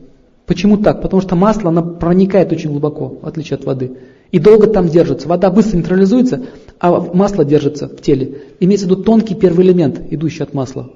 Почему 0.47 0.79
так? 0.79 1.03
Потому 1.03 1.21
что 1.21 1.37
масло, 1.37 1.69
оно 1.69 1.83
проникает 1.83 2.53
очень 2.53 2.71
глубоко, 2.71 3.19
в 3.21 3.27
отличие 3.27 3.59
от 3.59 3.67
воды. 3.67 3.99
И 4.31 4.39
долго 4.39 4.67
там 4.67 4.89
держится. 4.89 5.29
Вода 5.29 5.51
быстро 5.51 5.77
нейтрализуется, 5.77 6.47
а 6.81 6.91
масло 6.91 7.45
держится 7.45 7.87
в 7.87 8.01
теле. 8.01 8.39
Имеется 8.59 8.87
в 8.87 8.91
виду 8.91 9.03
тонкий 9.03 9.35
первый 9.35 9.67
элемент, 9.67 10.01
идущий 10.11 10.43
от 10.43 10.55
масла. 10.55 10.89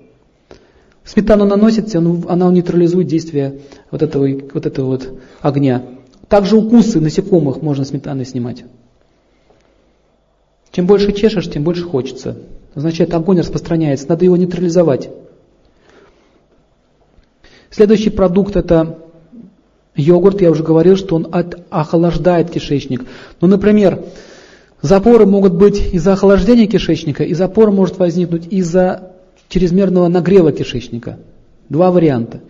Сметану 1.05 1.45
наносите, 1.45 1.99
она 1.99 2.51
нейтрализует 2.51 3.09
действие 3.09 3.61
вот 3.91 4.01
этого, 4.01 4.27
вот 4.55 4.65
этого 4.65 4.87
вот 4.87 5.21
огня. 5.43 5.83
Также 6.31 6.57
укусы 6.57 6.99
насекомых 6.99 7.61
можно 7.61 7.85
сметаной 7.85 8.25
снимать. 8.25 8.65
Чем 10.77 10.87
больше 10.87 11.13
чешешь, 11.13 11.51
тем 11.51 11.65
больше 11.65 11.85
хочется. 11.85 12.37
Означает, 12.75 13.15
огонь 13.15 13.39
распространяется, 13.39 14.11
надо 14.11 14.27
его 14.27 14.37
нейтрализовать. 14.37 15.09
Следующий 17.71 18.11
продукт 18.11 18.57
это 18.57 18.99
йогурт. 19.95 20.43
Я 20.43 20.51
уже 20.51 20.63
говорил, 20.63 20.97
что 20.97 21.17
он 21.17 21.29
от, 21.33 21.63
охлаждает 21.71 22.51
кишечник. 22.51 23.07
Ну, 23.41 23.49
например, 23.49 24.05
запоры 24.83 25.25
могут 25.25 25.55
быть 25.55 25.95
из-за 25.95 26.13
охлаждения 26.13 26.67
кишечника, 26.67 27.25
и 27.25 27.33
запор 27.33 27.71
может 27.71 27.97
возникнуть 27.97 28.47
из-за 28.51 29.13
чрезмерного 29.49 30.09
нагрева 30.09 30.53
кишечника. 30.53 31.19
Два 31.71 31.91
варианта. 31.91 32.41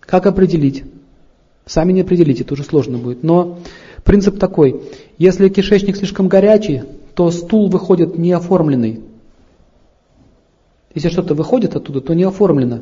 Как 0.00 0.24
определить? 0.24 0.84
Сами 1.66 1.92
не 1.92 2.00
определите, 2.00 2.44
это 2.44 2.54
уже 2.54 2.64
сложно 2.64 2.96
будет. 2.96 3.22
Но 3.22 3.58
принцип 4.04 4.38
такой. 4.38 4.80
Если 5.18 5.50
кишечник 5.50 5.98
слишком 5.98 6.28
горячий, 6.28 6.84
то 7.14 7.30
стул 7.30 7.68
выходит 7.68 8.18
неоформленный. 8.18 9.02
Если 10.94 11.08
что-то 11.08 11.34
выходит 11.34 11.76
оттуда, 11.76 12.00
то 12.00 12.14
не 12.14 12.24
оформлено. 12.24 12.80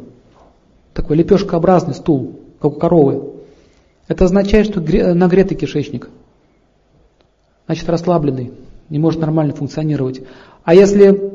Такой 0.93 1.17
лепешкообразный 1.17 1.95
стул, 1.95 2.41
как 2.61 2.73
у 2.73 2.75
коровы. 2.77 3.23
Это 4.09 4.25
означает, 4.25 4.67
что 4.67 4.81
нагретый 5.15 5.57
кишечник. 5.57 6.11
Значит, 7.67 7.89
расслабленный, 7.89 8.53
не 8.91 8.99
может 8.99 9.21
нормально 9.21 9.55
функционировать. 9.55 10.23
А 10.65 10.75
если 10.75 11.33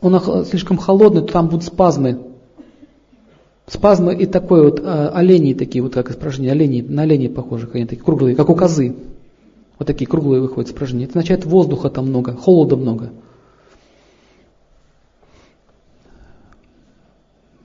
он 0.00 0.44
слишком 0.44 0.76
холодный, 0.76 1.22
то 1.22 1.32
там 1.32 1.48
будут 1.48 1.64
спазмы. 1.64 2.18
Спазмы 3.66 4.14
и 4.14 4.26
такой 4.26 4.62
вот 4.62 4.80
э, 4.80 5.08
олени 5.12 5.54
такие, 5.54 5.82
вот 5.82 5.94
как 5.94 6.10
испражнения, 6.10 6.52
олени, 6.52 6.82
на 6.82 7.02
оленей 7.02 7.28
похожи, 7.28 7.68
они 7.72 7.86
такие 7.86 8.04
круглые, 8.04 8.36
как 8.36 8.48
у 8.48 8.54
козы. 8.54 8.94
Вот 9.78 9.86
такие 9.86 10.06
круглые 10.06 10.40
выходят 10.40 10.70
испражнения. 10.70 11.04
Это 11.04 11.18
означает 11.18 11.44
воздуха 11.44 11.90
там 11.90 12.06
много, 12.06 12.34
холода 12.34 12.76
много. 12.76 13.10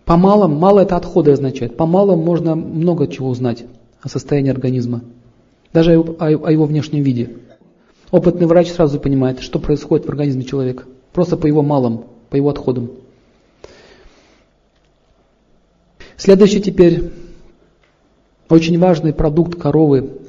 По 0.05 0.17
малым, 0.17 0.55
мало 0.55 0.81
это 0.81 0.97
отходы 0.97 1.31
означает. 1.31 1.77
По 1.77 1.85
малым 1.85 2.19
можно 2.19 2.55
много 2.55 3.07
чего 3.07 3.29
узнать 3.29 3.63
о 4.01 4.09
состоянии 4.09 4.51
организма. 4.51 5.01
Даже 5.71 5.97
о, 5.97 6.29
его 6.29 6.65
внешнем 6.65 7.01
виде. 7.01 7.37
Опытный 8.11 8.45
врач 8.45 8.71
сразу 8.71 8.99
понимает, 8.99 9.39
что 9.39 9.57
происходит 9.57 10.05
в 10.05 10.09
организме 10.09 10.43
человека. 10.43 10.83
Просто 11.13 11.37
по 11.37 11.47
его 11.47 11.61
малым, 11.61 12.03
по 12.29 12.35
его 12.35 12.49
отходам. 12.49 12.91
Следующий 16.17 16.61
теперь 16.61 17.11
очень 18.49 18.77
важный 18.77 19.13
продукт 19.13 19.57
коровы, 19.57 20.20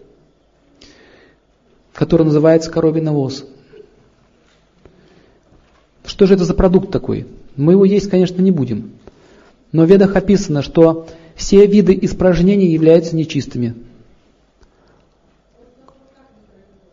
который 1.94 2.24
называется 2.24 2.70
коровий 2.70 3.00
навоз. 3.00 3.44
Что 6.04 6.26
же 6.26 6.34
это 6.34 6.44
за 6.44 6.54
продукт 6.54 6.90
такой? 6.90 7.26
Мы 7.56 7.72
его 7.72 7.84
есть, 7.84 8.10
конечно, 8.10 8.40
не 8.42 8.50
будем. 8.50 8.92
Но 9.72 9.84
в 9.84 9.90
ведах 9.90 10.16
описано, 10.16 10.62
что 10.62 11.06
все 11.34 11.66
виды 11.66 11.98
испражнений 12.02 12.68
являются 12.68 13.16
нечистыми. 13.16 13.74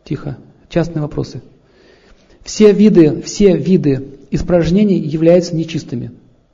Тихо. 0.06 0.38
Частные 0.70 1.02
вопросы. 1.02 1.42
Все 2.44 2.72
виды, 2.72 3.22
все 3.22 3.58
виды 3.58 4.08
испражнений 4.32 4.98
являются 4.98 5.56
нечистыми. 5.56 6.12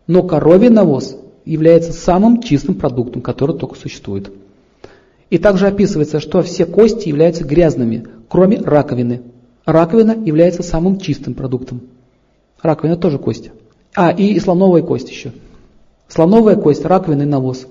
Но 0.08 0.24
коровий 0.24 0.70
навоз 0.70 1.18
является 1.46 1.94
самым 1.94 2.42
чистым 2.42 2.76
продуктом, 2.76 3.22
который 3.22 3.58
только 3.58 3.76
существует. 3.76 4.32
И 5.36 5.38
также 5.38 5.68
описывается, 5.68 6.22
что 6.22 6.42
все 6.44 6.66
кости 6.66 7.10
являются 7.10 7.44
грязными, 7.44 8.08
кроме 8.30 8.58
раковины. 8.58 9.22
Раковина 9.66 10.14
является 10.14 10.64
самым 10.64 10.98
чистым 10.98 11.34
продуктом. 11.34 11.82
Раковина 12.62 12.96
тоже 12.96 13.20
кость. 13.20 13.52
А, 13.94 14.12
и 14.12 14.40
слоновая 14.40 14.82
кость 14.82 15.10
еще. 15.10 15.34
Слоновая 16.08 16.56
кость, 16.56 16.86
раковина 16.86 17.24
и 17.24 17.26
навоз. 17.26 17.68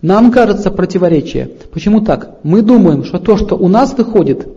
Нам 0.00 0.32
кажется 0.32 0.70
противоречие. 0.70 1.50
Почему 1.74 2.00
так? 2.00 2.38
Мы 2.42 2.62
думаем, 2.62 3.04
что 3.04 3.18
то, 3.18 3.36
что 3.36 3.54
у 3.54 3.68
нас 3.68 3.92
выходит, 3.92 4.48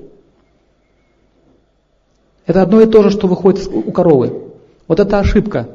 это 2.46 2.62
одно 2.62 2.80
и 2.80 2.86
то 2.86 3.04
же, 3.04 3.10
что 3.10 3.28
выходит 3.28 3.68
у 3.68 3.92
коровы. 3.92 4.54
Вот 4.88 5.02
это 5.02 5.20
ошибка. 5.20 5.68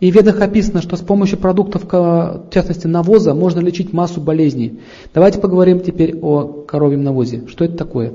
И 0.00 0.12
в 0.12 0.14
ведах 0.14 0.40
описано, 0.40 0.80
что 0.80 0.96
с 0.96 1.00
помощью 1.00 1.38
продуктов, 1.38 1.82
в 1.90 2.50
частности 2.50 2.86
навоза, 2.86 3.34
можно 3.34 3.58
лечить 3.60 3.92
массу 3.92 4.20
болезней. 4.20 4.80
Давайте 5.12 5.40
поговорим 5.40 5.80
теперь 5.80 6.16
о 6.20 6.64
коровьем 6.66 7.02
навозе. 7.02 7.46
Что 7.48 7.64
это 7.64 7.76
такое? 7.76 8.12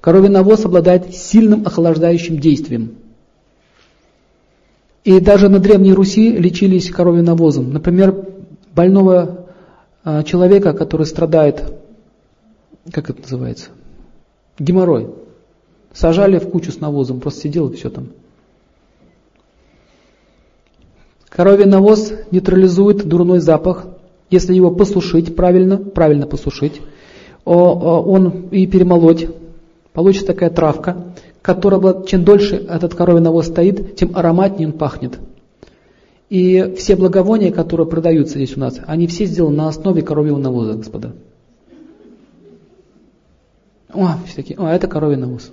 Коровий 0.00 0.28
навоз 0.28 0.64
обладает 0.64 1.14
сильным 1.14 1.66
охлаждающим 1.66 2.38
действием. 2.38 2.94
И 5.02 5.18
даже 5.18 5.48
на 5.48 5.58
Древней 5.58 5.92
Руси 5.92 6.30
лечились 6.30 6.90
коровьим 6.90 7.24
навозом. 7.24 7.72
Например, 7.72 8.14
больного 8.74 9.46
а, 10.04 10.22
человека, 10.22 10.72
который 10.72 11.06
страдает, 11.06 11.64
как 12.92 13.10
это 13.10 13.22
называется, 13.22 13.70
геморрой, 14.58 15.08
сажали 15.92 16.38
в 16.38 16.48
кучу 16.48 16.70
с 16.70 16.80
навозом, 16.80 17.20
просто 17.20 17.40
сидел 17.40 17.68
и 17.68 17.76
все 17.76 17.90
там. 17.90 18.08
Коровий 21.30 21.64
навоз 21.64 22.12
нейтрализует 22.32 23.06
дурной 23.06 23.38
запах, 23.38 23.86
если 24.30 24.52
его 24.52 24.70
посушить 24.72 25.34
правильно, 25.36 25.78
правильно 25.78 26.26
посушить, 26.26 26.82
он 27.44 28.48
и 28.50 28.66
перемолоть, 28.66 29.28
получится 29.92 30.26
такая 30.26 30.50
травка, 30.50 31.14
которая, 31.40 32.02
чем 32.02 32.24
дольше 32.24 32.56
этот 32.56 32.94
коровий 32.94 33.22
навоз 33.22 33.46
стоит, 33.46 33.96
тем 33.96 34.10
ароматнее 34.14 34.68
он 34.68 34.74
пахнет. 34.74 35.18
И 36.28 36.74
все 36.76 36.96
благовония, 36.96 37.52
которые 37.52 37.86
продаются 37.86 38.34
здесь 38.34 38.56
у 38.56 38.60
нас, 38.60 38.80
они 38.86 39.06
все 39.06 39.24
сделаны 39.24 39.56
на 39.56 39.68
основе 39.68 40.02
коровьего 40.02 40.36
навоза, 40.36 40.74
господа. 40.74 41.12
О, 43.92 44.14
все 44.26 44.36
такие, 44.36 44.58
о, 44.58 44.68
это 44.68 44.86
коровий 44.86 45.16
навоз. 45.16 45.50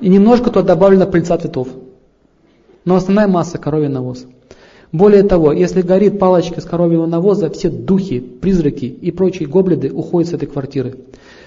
И 0.00 0.08
немножко 0.08 0.50
туда 0.50 0.62
добавлено 0.62 1.06
пыльца 1.06 1.38
цветов. 1.38 1.68
Но 2.84 2.96
основная 2.96 3.28
масса 3.28 3.58
коровий 3.58 3.88
навоз. 3.88 4.26
Более 4.92 5.24
того, 5.24 5.52
если 5.52 5.82
горит 5.82 6.18
палочка 6.18 6.60
с 6.60 6.64
коровьего 6.64 7.06
навоза, 7.06 7.50
все 7.50 7.70
духи, 7.70 8.20
призраки 8.20 8.84
и 8.84 9.10
прочие 9.10 9.48
гоблиды 9.48 9.90
уходят 9.90 10.30
с 10.30 10.34
этой 10.34 10.46
квартиры. 10.46 10.96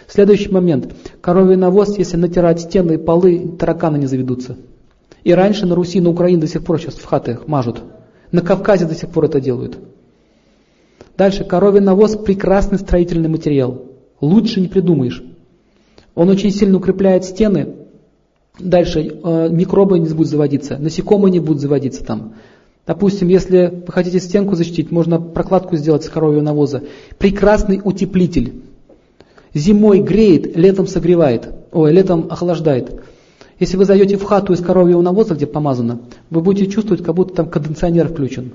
Следующий 0.07 0.49
момент. 0.49 0.93
Коровий 1.21 1.55
навоз, 1.55 1.97
если 1.97 2.17
натирать 2.17 2.61
стены 2.61 2.93
и 2.93 2.97
полы, 2.97 3.55
тараканы 3.57 3.97
не 3.97 4.07
заведутся. 4.07 4.57
И 5.23 5.33
раньше 5.33 5.65
на 5.65 5.75
Руси, 5.75 6.01
на 6.01 6.09
Украине 6.09 6.41
до 6.41 6.47
сих 6.47 6.63
пор 6.63 6.79
сейчас 6.79 6.95
в 6.95 7.05
хаты 7.05 7.39
мажут. 7.45 7.81
На 8.31 8.41
Кавказе 8.41 8.85
до 8.85 8.95
сих 8.95 9.09
пор 9.09 9.25
это 9.25 9.39
делают. 9.39 9.77
Дальше. 11.17 11.43
Коровий 11.43 11.81
навоз– 11.81 12.15
прекрасный 12.25 12.79
строительный 12.79 13.29
материал. 13.29 13.83
Лучше 14.21 14.61
не 14.61 14.67
придумаешь. 14.67 15.23
Он 16.15 16.29
очень 16.29 16.51
сильно 16.51 16.77
укрепляет 16.77 17.25
стены. 17.25 17.75
Дальше. 18.57 19.19
Э, 19.23 19.49
микробы 19.49 19.99
не 19.99 20.09
будут 20.09 20.27
заводиться, 20.27 20.77
насекомые 20.77 21.31
не 21.31 21.39
будут 21.39 21.61
заводиться 21.61 22.03
там. 22.03 22.35
Допустим, 22.89 23.27
если 23.27 23.83
вы 23.85 23.93
хотите 23.93 24.19
стенку 24.19 24.55
защитить, 24.55 24.89
можно 24.89 25.21
прокладку 25.21 25.77
сделать 25.77 26.03
с 26.03 26.09
коровьего 26.09 26.41
навоза. 26.41 26.81
Прекрасный 27.19 27.79
утеплитель. 27.83 28.63
Зимой 29.53 29.99
греет, 30.01 30.57
летом 30.57 30.87
согревает, 30.87 31.49
ой, 31.71 31.93
летом 31.93 32.25
охлаждает. 32.31 32.99
Если 33.59 33.77
вы 33.77 33.85
зайдете 33.85 34.17
в 34.17 34.23
хату 34.23 34.53
из 34.53 34.61
коровьего 34.61 35.03
навоза, 35.03 35.35
где 35.35 35.45
помазано, 35.45 35.99
вы 36.31 36.41
будете 36.41 36.71
чувствовать, 36.71 37.03
как 37.03 37.13
будто 37.13 37.35
там 37.35 37.47
кондиционер 37.47 38.07
включен. 38.07 38.53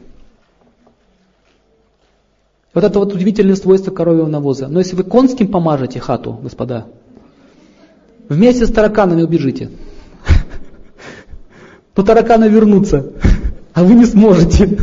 Вот 2.74 2.82
это 2.82 2.99
вот 2.99 3.14
удивительное 3.14 3.55
свойство 3.55 3.93
коровьего 3.93 4.26
навоза. 4.26 4.66
Но 4.66 4.80
если 4.80 4.97
вы 4.97 5.05
конским 5.05 5.47
помажете 5.47 6.01
хату, 6.01 6.41
господа, 6.43 6.87
вместе 8.28 8.66
с 8.66 8.72
тараканами 8.72 9.22
убежите. 9.22 9.70
То 11.95 12.03
тараканы 12.03 12.49
вернутся 12.49 13.12
а 13.75 13.83
вы 13.83 13.95
не 13.95 14.07
сможете. 14.07 14.79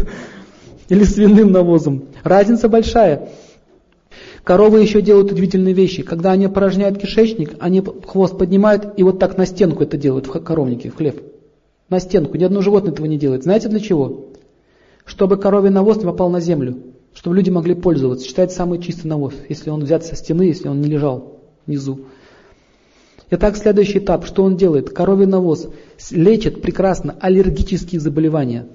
Или 0.90 1.06
свиным 1.06 1.52
навозом. 1.52 2.10
Разница 2.24 2.68
большая. 2.68 3.30
Коровы 4.44 4.82
еще 4.82 5.02
делают 5.02 5.32
удивительные 5.32 5.74
вещи. 5.74 6.04
Когда 6.04 6.32
они 6.32 6.48
порожняют 6.48 6.98
кишечник, 6.98 7.56
они 7.60 7.82
хвост 8.06 8.38
поднимают 8.38 8.94
и 8.98 9.04
вот 9.04 9.18
так 9.18 9.38
на 9.38 9.46
стенку 9.46 9.84
это 9.84 9.98
делают 9.98 10.28
в 10.28 10.32
коровнике, 10.32 10.90
в 10.90 10.98
хлеб. 10.98 11.22
На 11.90 12.00
стенку. 12.00 12.38
Ни 12.38 12.44
одно 12.44 12.62
животное 12.62 12.92
этого 12.92 13.06
не 13.06 13.18
делает. 13.18 13.44
Знаете 13.44 13.70
для 13.70 13.80
чего? 13.80 14.26
Чтобы 15.06 15.38
коровий 15.38 15.70
навоз 15.70 15.98
не 15.98 16.06
попал 16.06 16.30
на 16.30 16.42
землю. 16.42 16.78
Чтобы 17.14 17.38
люди 17.38 17.50
могли 17.50 17.76
пользоваться. 17.76 18.28
Считать 18.28 18.52
самый 18.52 18.82
чистый 18.82 19.08
навоз. 19.08 19.34
Если 19.48 19.70
он 19.70 19.84
взят 19.84 20.04
со 20.04 20.16
стены, 20.16 20.44
если 20.44 20.68
он 20.68 20.82
не 20.82 20.90
лежал 20.90 21.40
внизу. 21.66 22.02
Итак, 23.30 23.56
следующий 23.56 24.00
этап. 24.00 24.26
Что 24.26 24.44
он 24.44 24.58
делает? 24.58 24.90
Коровий 24.90 25.28
навоз 25.28 25.70
лечит 26.10 26.62
прекрасно 26.62 27.16
аллергические 27.22 28.02
заболевания. 28.02 28.68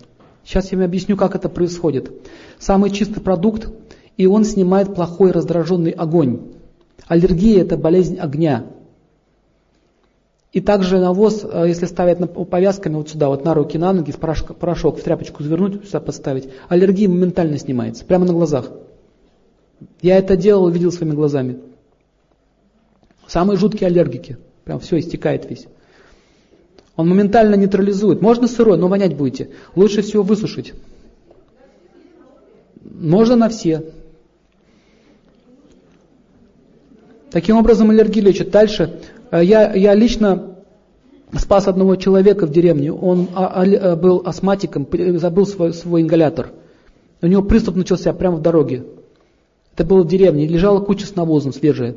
Сейчас 0.47 0.71
я 0.71 0.79
вам 0.79 0.85
объясню, 0.85 1.17
как 1.17 1.35
это 1.35 1.49
происходит. 1.49 2.13
Самый 2.61 2.91
чистый 2.91 3.21
продукт, 3.21 3.69
и 4.17 4.27
он 4.27 4.45
снимает 4.45 4.95
плохой 4.95 5.33
раздраженный 5.33 5.91
огонь. 5.91 6.53
Аллергия– 7.09 7.61
это 7.63 7.77
болезнь 7.77 8.17
огня. 8.17 8.67
И 10.53 10.61
также 10.61 11.01
навоз, 11.01 11.45
э, 11.45 11.65
если 11.67 11.87
ставить 11.87 12.19
повязками 12.49 12.95
вот 12.95 13.11
сюда, 13.11 13.29
вот 13.29 13.45
на 13.45 13.55
руки, 13.55 13.77
на 13.77 13.93
ноги, 13.93 14.13
порошок, 14.13 14.57
порошок 14.57 15.01
в 15.01 15.03
тряпочку 15.03 15.43
завернуть, 15.43 15.85
сюда 15.85 15.99
подставить, 15.99 16.49
аллергия 16.69 17.09
моментально 17.09 17.59
снимается, 17.59 18.05
прямо 18.05 18.25
на 18.25 18.33
глазах. 18.33 18.71
Я 20.01 20.17
это 20.17 20.37
делал, 20.37 20.69
видел 20.69 20.93
своими 20.93 21.15
глазами. 21.15 21.59
Самые 23.27 23.59
жуткие 23.59 23.89
аллергики. 23.89 24.39
Прям 24.65 24.79
все 24.79 25.01
истекает 25.01 25.51
весь. 25.51 25.67
Он 26.97 27.09
моментально 27.09 27.55
нейтрализует. 27.55 28.23
Можно 28.23 28.49
сырой, 28.49 28.79
но 28.79 28.89
вонять 28.89 29.17
будете. 29.17 29.51
Лучше 29.75 30.03
всего 30.03 30.23
высушить. 30.23 30.73
Можно 32.83 33.37
на 33.37 33.49
все. 33.49 33.85
Таким 37.31 37.57
образом 37.59 37.91
аллергию 37.91 38.25
лечат. 38.25 38.51
Дальше. 38.51 39.01
Э, 39.31 39.45
я, 39.45 39.75
я 39.75 39.95
лично 39.95 40.57
спас 41.37 41.69
одного 41.69 41.97
человека 41.97 42.47
в 42.47 42.51
деревне. 42.51 42.93
Он 42.93 43.29
а, 43.35 43.63
а, 43.63 43.67
э, 43.67 43.97
был 43.97 44.23
астматиком, 44.25 44.89
забыл 45.19 45.47
свой, 45.47 45.75
свой 45.75 46.01
ингалятор. 46.01 46.53
У 47.21 47.27
него 47.27 47.43
приступ 47.43 47.77
начался 47.77 48.15
прямо 48.15 48.37
в 48.37 48.43
дороге. 48.43 48.85
Это 49.75 49.85
было 49.85 50.03
в 50.03 50.09
деревне. 50.09 50.47
Лежала 50.47 50.81
куча 50.81 51.07
с 51.07 51.15
навозом 51.15 51.53
свежая. 51.53 51.97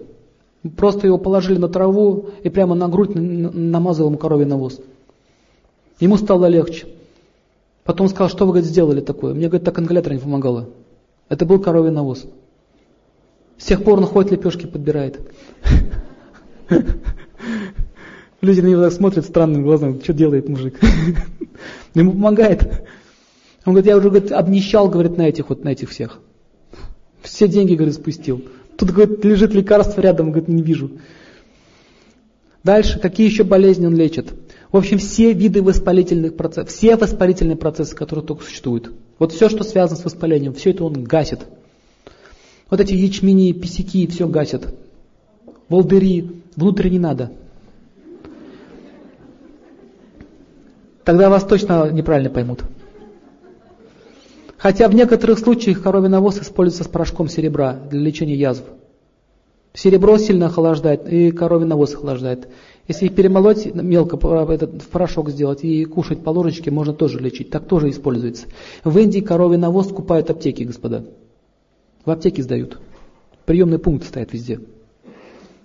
Просто 0.75 1.07
его 1.07 1.17
положили 1.17 1.57
на 1.57 1.69
траву 1.69 2.29
и 2.43 2.49
прямо 2.49 2.75
на 2.75 2.89
грудь 2.89 3.15
намазал 3.15 4.07
ему 4.07 4.17
коровий 4.17 4.45
навоз. 4.45 4.81
Ему 5.99 6.17
стало 6.17 6.47
легче. 6.47 6.87
Потом 7.83 8.05
он 8.05 8.09
сказал, 8.11 8.29
что 8.29 8.45
вы, 8.45 8.51
говорит, 8.51 8.69
сделали 8.69 9.01
такое? 9.01 9.33
Мне, 9.33 9.47
говорит, 9.47 9.65
так 9.65 9.79
ингалятор 9.79 10.13
не 10.13 10.19
помогало. 10.19 10.69
Это 11.29 11.45
был 11.45 11.59
коровий 11.59 11.91
навоз. 11.91 12.25
С 13.57 13.65
тех 13.65 13.83
пор 13.83 13.99
он 13.99 14.05
ходит, 14.05 14.31
лепешки 14.31 14.65
подбирает. 14.65 15.19
Люди 18.41 18.61
на 18.61 18.67
него 18.67 18.83
так 18.83 18.93
смотрят 18.93 19.25
странным 19.25 19.63
глазом, 19.63 20.01
что 20.01 20.13
делает 20.13 20.47
мужик. 20.47 20.79
Ему 21.93 22.11
помогает. 22.11 22.63
Он 23.65 23.73
говорит, 23.73 23.87
я 23.87 23.97
уже 23.97 24.09
говорит, 24.09 24.31
обнищал, 24.31 24.89
говорит, 24.89 25.17
на 25.17 25.23
этих 25.23 25.49
вот, 25.49 25.63
на 25.63 25.69
этих 25.69 25.89
всех. 25.89 26.19
Все 27.21 27.47
деньги, 27.47 27.75
говорит, 27.75 27.95
спустил. 27.95 28.43
Тут, 28.79 28.91
говорит, 28.91 29.25
лежит 29.25 29.53
лекарство 29.53 29.99
рядом, 29.99 30.31
говорит, 30.31 30.47
не 30.47 30.63
вижу. 30.63 30.91
Дальше, 32.63 32.97
какие 32.97 33.27
еще 33.27 33.43
болезни 33.43 33.85
он 33.85 33.93
лечит? 33.93 34.33
В 34.71 34.77
общем, 34.77 34.99
все 34.99 35.33
виды 35.33 35.61
воспалительных 35.61 36.37
процессов, 36.37 36.69
все 36.69 36.95
воспалительные 36.95 37.57
процессы, 37.57 37.93
которые 37.93 38.23
только 38.25 38.45
существуют. 38.45 38.93
Вот 39.17 39.33
все, 39.33 39.49
что 39.49 39.65
связано 39.65 39.99
с 39.99 40.05
воспалением, 40.05 40.53
все 40.53 40.69
это 40.69 40.85
он 40.85 41.03
гасит. 41.03 41.41
Вот 42.69 42.79
эти 42.79 42.93
ячмени, 42.93 43.51
писяки, 43.51 44.07
все 44.07 44.29
гасит. 44.29 44.73
Волдыри, 45.67 46.41
внутрь 46.55 46.87
не 46.87 46.99
надо. 46.99 47.33
Тогда 51.03 51.29
вас 51.29 51.43
точно 51.43 51.91
неправильно 51.91 52.29
поймут. 52.29 52.63
Хотя 54.59 54.89
в 54.89 54.93
некоторых 54.93 55.39
случаях 55.39 55.81
коровий 55.81 56.09
навоз 56.09 56.37
используется 56.39 56.83
с 56.83 56.87
порошком 56.87 57.29
серебра 57.29 57.79
для 57.89 58.01
лечения 58.01 58.35
язв. 58.35 58.63
Серебро 59.73 60.17
сильно 60.17 60.47
охлаждает, 60.47 61.07
и 61.07 61.31
коровий 61.31 61.65
навоз 61.65 61.93
охлаждает. 61.93 62.49
Если 62.89 63.05
их 63.05 63.15
перемолоть 63.15 63.73
мелко, 63.73 64.17
этот, 64.51 64.81
в 64.81 64.89
порошок 64.89 65.29
сделать 65.29 65.63
и 65.63 65.85
кушать 65.85 66.23
по 66.23 66.31
ложечке, 66.31 66.71
можно 66.71 66.93
тоже 66.93 67.19
лечить. 67.19 67.51
Так 67.51 67.67
тоже 67.67 67.89
используется. 67.89 68.47
В 68.83 68.97
Индии 68.97 69.21
коровий 69.21 69.57
навоз 69.57 69.87
купают 69.87 70.29
аптеки, 70.29 70.63
господа. 70.63 71.05
В 72.03 72.11
аптеке 72.11 72.43
сдают. 72.43 72.79
Приемный 73.45 73.79
пункт 73.79 74.07
стоит 74.07 74.33
везде. 74.33 74.59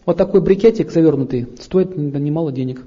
Вот 0.06 0.16
такой 0.16 0.40
брикетик 0.40 0.92
завернутый 0.92 1.48
стоит 1.60 1.96
немало 1.96 2.52
денег. 2.52 2.82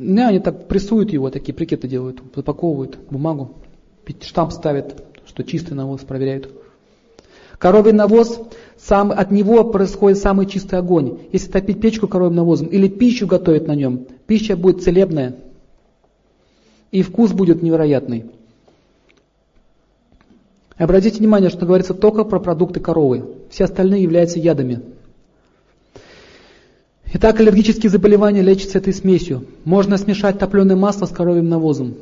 Не, 0.00 0.26
они 0.26 0.38
так 0.38 0.66
прессуют 0.66 1.12
его, 1.12 1.28
такие 1.28 1.54
брикеты 1.54 1.86
делают, 1.86 2.22
запаковывают 2.34 2.98
бумагу, 3.10 3.56
штамп 4.22 4.50
ставят, 4.50 5.04
что 5.26 5.44
чистый 5.44 5.74
навоз 5.74 6.00
проверяют. 6.00 6.48
Коровий 7.58 7.92
навоз, 7.92 8.40
сам, 8.78 9.10
от 9.10 9.30
него 9.30 9.62
происходит 9.62 10.16
самый 10.16 10.46
чистый 10.46 10.76
огонь. 10.78 11.18
Если 11.32 11.52
топить 11.52 11.82
печку 11.82 12.08
коровьим 12.08 12.36
навозом 12.36 12.68
или 12.68 12.88
пищу 12.88 13.26
готовить 13.26 13.66
на 13.66 13.74
нем, 13.74 14.06
пища 14.26 14.56
будет 14.56 14.82
целебная. 14.82 15.36
И 16.92 17.02
вкус 17.02 17.32
будет 17.32 17.62
невероятный. 17.62 18.24
Обратите 20.78 21.18
внимание, 21.18 21.50
что 21.50 21.66
говорится 21.66 21.92
только 21.92 22.24
про 22.24 22.40
продукты 22.40 22.80
коровы. 22.80 23.26
Все 23.50 23.64
остальные 23.64 24.04
являются 24.04 24.38
ядами. 24.38 24.80
Итак, 27.12 27.40
аллергические 27.40 27.90
заболевания 27.90 28.40
лечатся 28.40 28.78
этой 28.78 28.92
смесью. 28.92 29.44
Можно 29.64 29.98
смешать 29.98 30.38
топленое 30.38 30.76
масло 30.76 31.06
с 31.06 31.10
коровьим 31.10 31.48
навозом. 31.48 31.96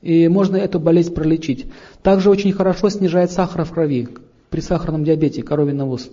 И 0.00 0.28
можно 0.28 0.56
эту 0.56 0.80
болезнь 0.80 1.12
пролечить. 1.12 1.66
Также 2.02 2.30
очень 2.30 2.52
хорошо 2.52 2.88
снижает 2.88 3.30
сахар 3.32 3.64
в 3.66 3.72
крови 3.72 4.08
при 4.48 4.60
сахарном 4.60 5.04
диабете, 5.04 5.42
коровий 5.42 5.74
навоз. 5.74 6.08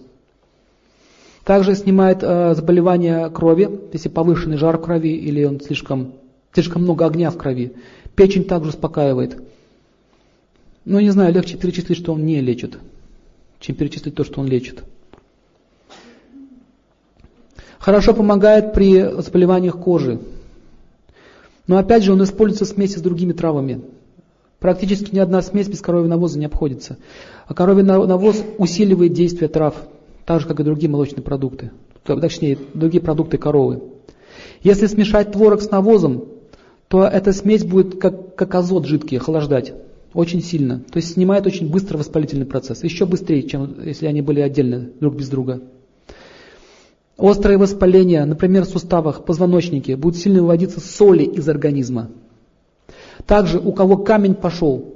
Также 1.45 1.75
снимает 1.75 2.19
э, 2.21 2.53
заболевания 2.55 3.29
крови, 3.29 3.69
если 3.93 4.09
повышенный 4.09 4.57
жар 4.57 4.77
в 4.77 4.81
крови 4.81 5.15
или 5.15 5.45
он 5.45 5.61
слишком, 5.61 6.13
слишком 6.51 6.81
много 6.81 7.05
огня 7.05 7.29
в 7.29 7.37
крови. 7.37 7.73
Печень 8.15 8.43
также 8.43 8.71
успокаивает. 8.71 9.37
Ну, 10.83 10.99
не 10.99 11.11
знаю, 11.11 11.33
легче 11.33 11.55
перечислить, 11.55 11.97
что 11.97 12.11
он 12.13 12.25
не 12.25 12.41
лечит, 12.41 12.77
чем 13.59 13.75
перечислить 13.75 14.15
то, 14.15 14.25
что 14.25 14.41
он 14.41 14.47
лечит. 14.47 14.83
Хорошо 17.85 18.15
помогает 18.15 18.73
при 18.73 18.99
заболеваниях 19.21 19.77
кожи. 19.77 20.19
Но 21.67 21.77
опять 21.77 22.01
же, 22.01 22.13
он 22.13 22.23
используется 22.23 22.65
в 22.65 22.69
смеси 22.69 22.97
с 22.97 23.01
другими 23.01 23.31
травами. 23.31 23.81
Практически 24.57 25.13
ни 25.13 25.19
одна 25.19 25.43
смесь 25.43 25.67
без 25.67 25.81
коровьего 25.81 26.07
навоза 26.07 26.39
не 26.39 26.47
обходится. 26.47 26.97
А 27.45 27.53
коровий 27.53 27.83
навоз 27.83 28.43
усиливает 28.57 29.13
действие 29.13 29.49
трав, 29.49 29.75
так 30.25 30.41
же, 30.41 30.47
как 30.47 30.59
и 30.59 30.63
другие 30.63 30.89
молочные 30.89 31.21
продукты. 31.21 31.69
Точнее, 32.05 32.57
другие 32.73 33.03
продукты 33.03 33.37
коровы. 33.37 33.83
Если 34.63 34.87
смешать 34.87 35.33
творог 35.33 35.61
с 35.61 35.69
навозом, 35.69 36.25
то 36.87 37.05
эта 37.05 37.33
смесь 37.33 37.63
будет 37.63 37.99
как, 37.99 38.33
как 38.33 38.55
азот 38.55 38.87
жидкий 38.87 39.19
охлаждать. 39.19 39.73
Очень 40.11 40.41
сильно. 40.41 40.79
То 40.91 40.97
есть 40.97 41.13
снимает 41.13 41.45
очень 41.45 41.69
быстро 41.69 41.99
воспалительный 41.99 42.47
процесс. 42.47 42.83
Еще 42.83 43.05
быстрее, 43.05 43.43
чем 43.43 43.75
если 43.85 44.07
они 44.07 44.23
были 44.23 44.39
отдельно 44.39 44.89
друг 44.99 45.15
без 45.15 45.29
друга. 45.29 45.61
Острое 47.17 47.57
воспаление, 47.57 48.25
например, 48.25 48.65
в 48.65 48.69
суставах, 48.69 49.23
позвоночнике, 49.23 49.95
будет 49.95 50.17
сильно 50.17 50.41
выводиться 50.41 50.81
соли 50.81 51.23
из 51.23 51.47
организма. 51.47 52.09
Также 53.25 53.59
у 53.59 53.71
кого 53.71 53.97
камень 53.97 54.35
пошел, 54.35 54.93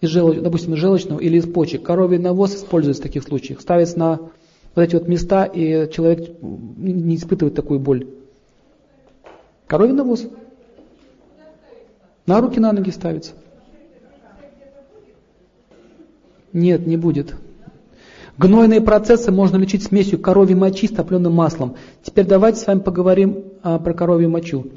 из 0.00 0.08
желуч, 0.08 0.38
допустим, 0.38 0.74
из 0.74 0.78
желчного 0.78 1.20
или 1.20 1.36
из 1.36 1.46
почек, 1.46 1.82
коровий 1.82 2.18
навоз 2.18 2.54
используется 2.54 3.02
в 3.02 3.06
таких 3.06 3.24
случаях. 3.24 3.60
Ставится 3.60 3.98
на 3.98 4.20
вот 4.74 4.82
эти 4.82 4.94
вот 4.94 5.08
места, 5.08 5.44
и 5.44 5.90
человек 5.90 6.36
не 6.40 7.16
испытывает 7.16 7.54
такую 7.54 7.80
боль. 7.80 8.06
Коровий 9.66 9.92
навоз. 9.92 10.26
На 12.24 12.40
руки, 12.40 12.60
на 12.60 12.72
ноги 12.72 12.90
ставится. 12.90 13.32
Нет, 16.52 16.86
не 16.86 16.96
будет. 16.96 17.34
Гнойные 18.38 18.80
процессы 18.80 19.32
можно 19.32 19.56
лечить 19.56 19.82
смесью 19.82 20.20
коровьей 20.20 20.54
мочи 20.54 20.86
с 20.86 20.90
топленым 20.90 21.32
маслом. 21.32 21.74
Теперь 22.04 22.24
давайте 22.24 22.60
с 22.60 22.66
вами 22.68 22.78
поговорим 22.78 23.44
а, 23.64 23.80
про 23.80 23.92
коровью 23.92 24.30
мочу. 24.30 24.68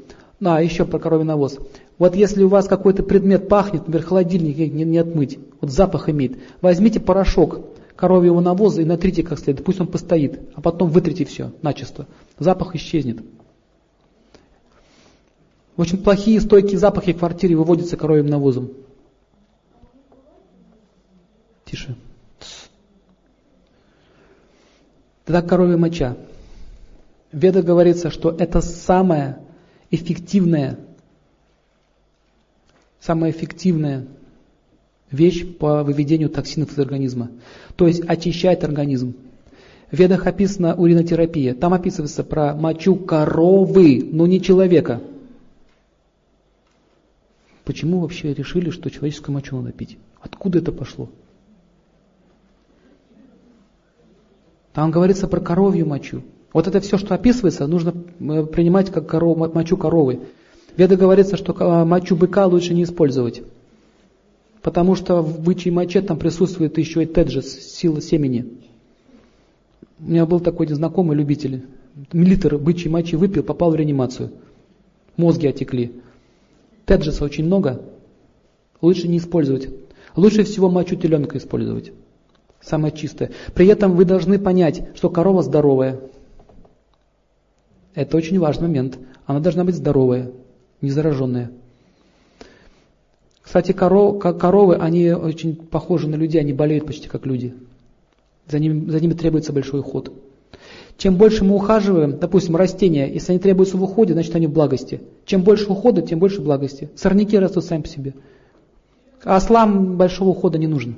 А, 0.44 0.60
еще 0.60 0.84
про 0.84 0.98
коровий 0.98 1.24
навоз. 1.24 1.58
Вот 1.96 2.16
если 2.16 2.42
у 2.42 2.48
вас 2.48 2.66
какой-то 2.66 3.04
предмет 3.04 3.48
пахнет, 3.48 3.86
например, 3.86 4.04
холодильник 4.04 4.56
не, 4.72 4.84
не 4.84 4.98
отмыть, 4.98 5.38
вот 5.60 5.70
запах 5.70 6.08
имеет, 6.08 6.38
возьмите 6.60 6.98
порошок 6.98 7.60
коровьего 7.94 8.40
навоза 8.40 8.82
и 8.82 8.84
натрите 8.84 9.22
как 9.22 9.38
следует, 9.38 9.64
пусть 9.64 9.80
он 9.80 9.86
постоит, 9.86 10.40
а 10.56 10.60
потом 10.60 10.90
вытрите 10.90 11.24
все 11.24 11.52
начисто. 11.62 12.08
Запах 12.40 12.74
исчезнет. 12.74 13.22
Очень 15.76 15.98
плохие 15.98 16.40
стойкие 16.40 16.78
запахи 16.78 17.12
в 17.12 17.18
квартире 17.18 17.54
выводятся 17.54 17.96
коровьим 17.96 18.26
навозом. 18.26 18.72
Тише. 21.64 21.94
Тогда 25.24 25.42
коровья 25.42 25.76
моча. 25.76 26.16
В 27.30 27.38
Ведах 27.38 27.64
говорится, 27.64 28.10
что 28.10 28.30
это 28.30 28.60
самая 28.60 29.40
эффективная, 29.90 30.78
самая 33.00 33.30
эффективная 33.30 34.06
вещь 35.10 35.46
по 35.46 35.84
выведению 35.84 36.28
токсинов 36.28 36.72
из 36.72 36.78
организма. 36.78 37.30
То 37.76 37.86
есть 37.86 38.02
очищает 38.06 38.64
организм. 38.64 39.14
В 39.90 39.98
ведах 39.98 40.26
описана 40.26 40.74
уринотерапия. 40.74 41.54
Там 41.54 41.74
описывается 41.74 42.24
про 42.24 42.54
мочу 42.54 42.96
коровы, 42.96 44.02
но 44.10 44.26
не 44.26 44.40
человека. 44.40 45.02
Почему 47.64 48.00
вообще 48.00 48.34
решили, 48.34 48.70
что 48.70 48.90
человеческую 48.90 49.34
мочу 49.34 49.56
надо 49.56 49.72
пить? 49.72 49.98
Откуда 50.20 50.58
это 50.58 50.72
пошло? 50.72 51.08
Там 54.72 54.90
говорится 54.90 55.28
про 55.28 55.40
коровью 55.40 55.86
мочу. 55.86 56.22
Вот 56.52 56.66
это 56.66 56.80
все, 56.80 56.98
что 56.98 57.14
описывается, 57.14 57.66
нужно 57.66 57.94
э, 58.20 58.44
принимать 58.44 58.90
как 58.90 59.06
коров, 59.06 59.36
мочу 59.54 59.76
коровы. 59.76 60.20
Веда 60.76 60.96
говорится, 60.96 61.36
что 61.36 61.52
э, 61.52 61.84
мочу 61.84 62.16
быка 62.16 62.46
лучше 62.46 62.74
не 62.74 62.84
использовать. 62.84 63.42
Потому 64.62 64.94
что 64.94 65.22
в 65.22 65.40
бычьей 65.40 65.72
моче 65.72 66.00
там 66.02 66.18
присутствует 66.18 66.78
еще 66.78 67.02
и 67.02 67.06
теджес, 67.06 67.74
сила 67.74 68.00
семени. 68.00 68.46
У 69.98 70.10
меня 70.10 70.26
был 70.26 70.40
такой 70.40 70.66
знакомый 70.68 71.16
любитель. 71.16 71.64
Литр 72.12 72.56
бычьей 72.58 72.90
мочи 72.90 73.16
выпил, 73.16 73.42
попал 73.42 73.70
в 73.70 73.74
реанимацию. 73.74 74.30
Мозги 75.16 75.46
отекли. 75.46 75.92
Теджеса 76.86 77.24
очень 77.24 77.44
много. 77.44 77.82
Лучше 78.80 79.08
не 79.08 79.18
использовать. 79.18 79.68
Лучше 80.16 80.44
всего 80.44 80.70
мочу 80.70 80.96
теленка 80.96 81.38
использовать. 81.38 81.92
Самое 82.62 82.94
чистое. 82.94 83.30
При 83.54 83.66
этом 83.66 83.96
вы 83.96 84.04
должны 84.04 84.38
понять, 84.38 84.88
что 84.94 85.10
корова 85.10 85.42
здоровая. 85.42 86.00
Это 87.94 88.16
очень 88.16 88.38
важный 88.38 88.68
момент. 88.68 88.98
Она 89.26 89.40
должна 89.40 89.64
быть 89.64 89.74
здоровая, 89.74 90.30
не 90.80 90.90
зараженная. 90.90 91.50
Кстати, 93.42 93.72
коров, 93.72 94.20
коровы, 94.20 94.76
они 94.76 95.10
очень 95.10 95.56
похожи 95.56 96.08
на 96.08 96.14
людей, 96.14 96.40
они 96.40 96.52
болеют 96.52 96.86
почти 96.86 97.08
как 97.08 97.26
люди. 97.26 97.54
За 98.48 98.58
ними, 98.58 98.88
за 98.88 99.00
ними 99.00 99.12
требуется 99.12 99.52
большой 99.52 99.80
уход. 99.80 100.12
Чем 100.96 101.16
больше 101.16 101.44
мы 101.44 101.56
ухаживаем, 101.56 102.18
допустим, 102.18 102.54
растения, 102.54 103.12
если 103.12 103.32
они 103.32 103.40
требуются 103.40 103.76
в 103.76 103.82
уходе, 103.82 104.12
значит 104.12 104.34
они 104.36 104.46
в 104.46 104.52
благости. 104.52 105.00
Чем 105.26 105.42
больше 105.42 105.66
ухода, 105.66 106.00
тем 106.02 106.20
больше 106.20 106.40
благости. 106.40 106.90
Сорняки 106.94 107.38
растут 107.38 107.64
сами 107.64 107.82
по 107.82 107.88
себе. 107.88 108.14
А 109.24 109.36
ослам 109.36 109.96
большого 109.96 110.30
ухода 110.30 110.58
не 110.58 110.68
нужно. 110.68 110.94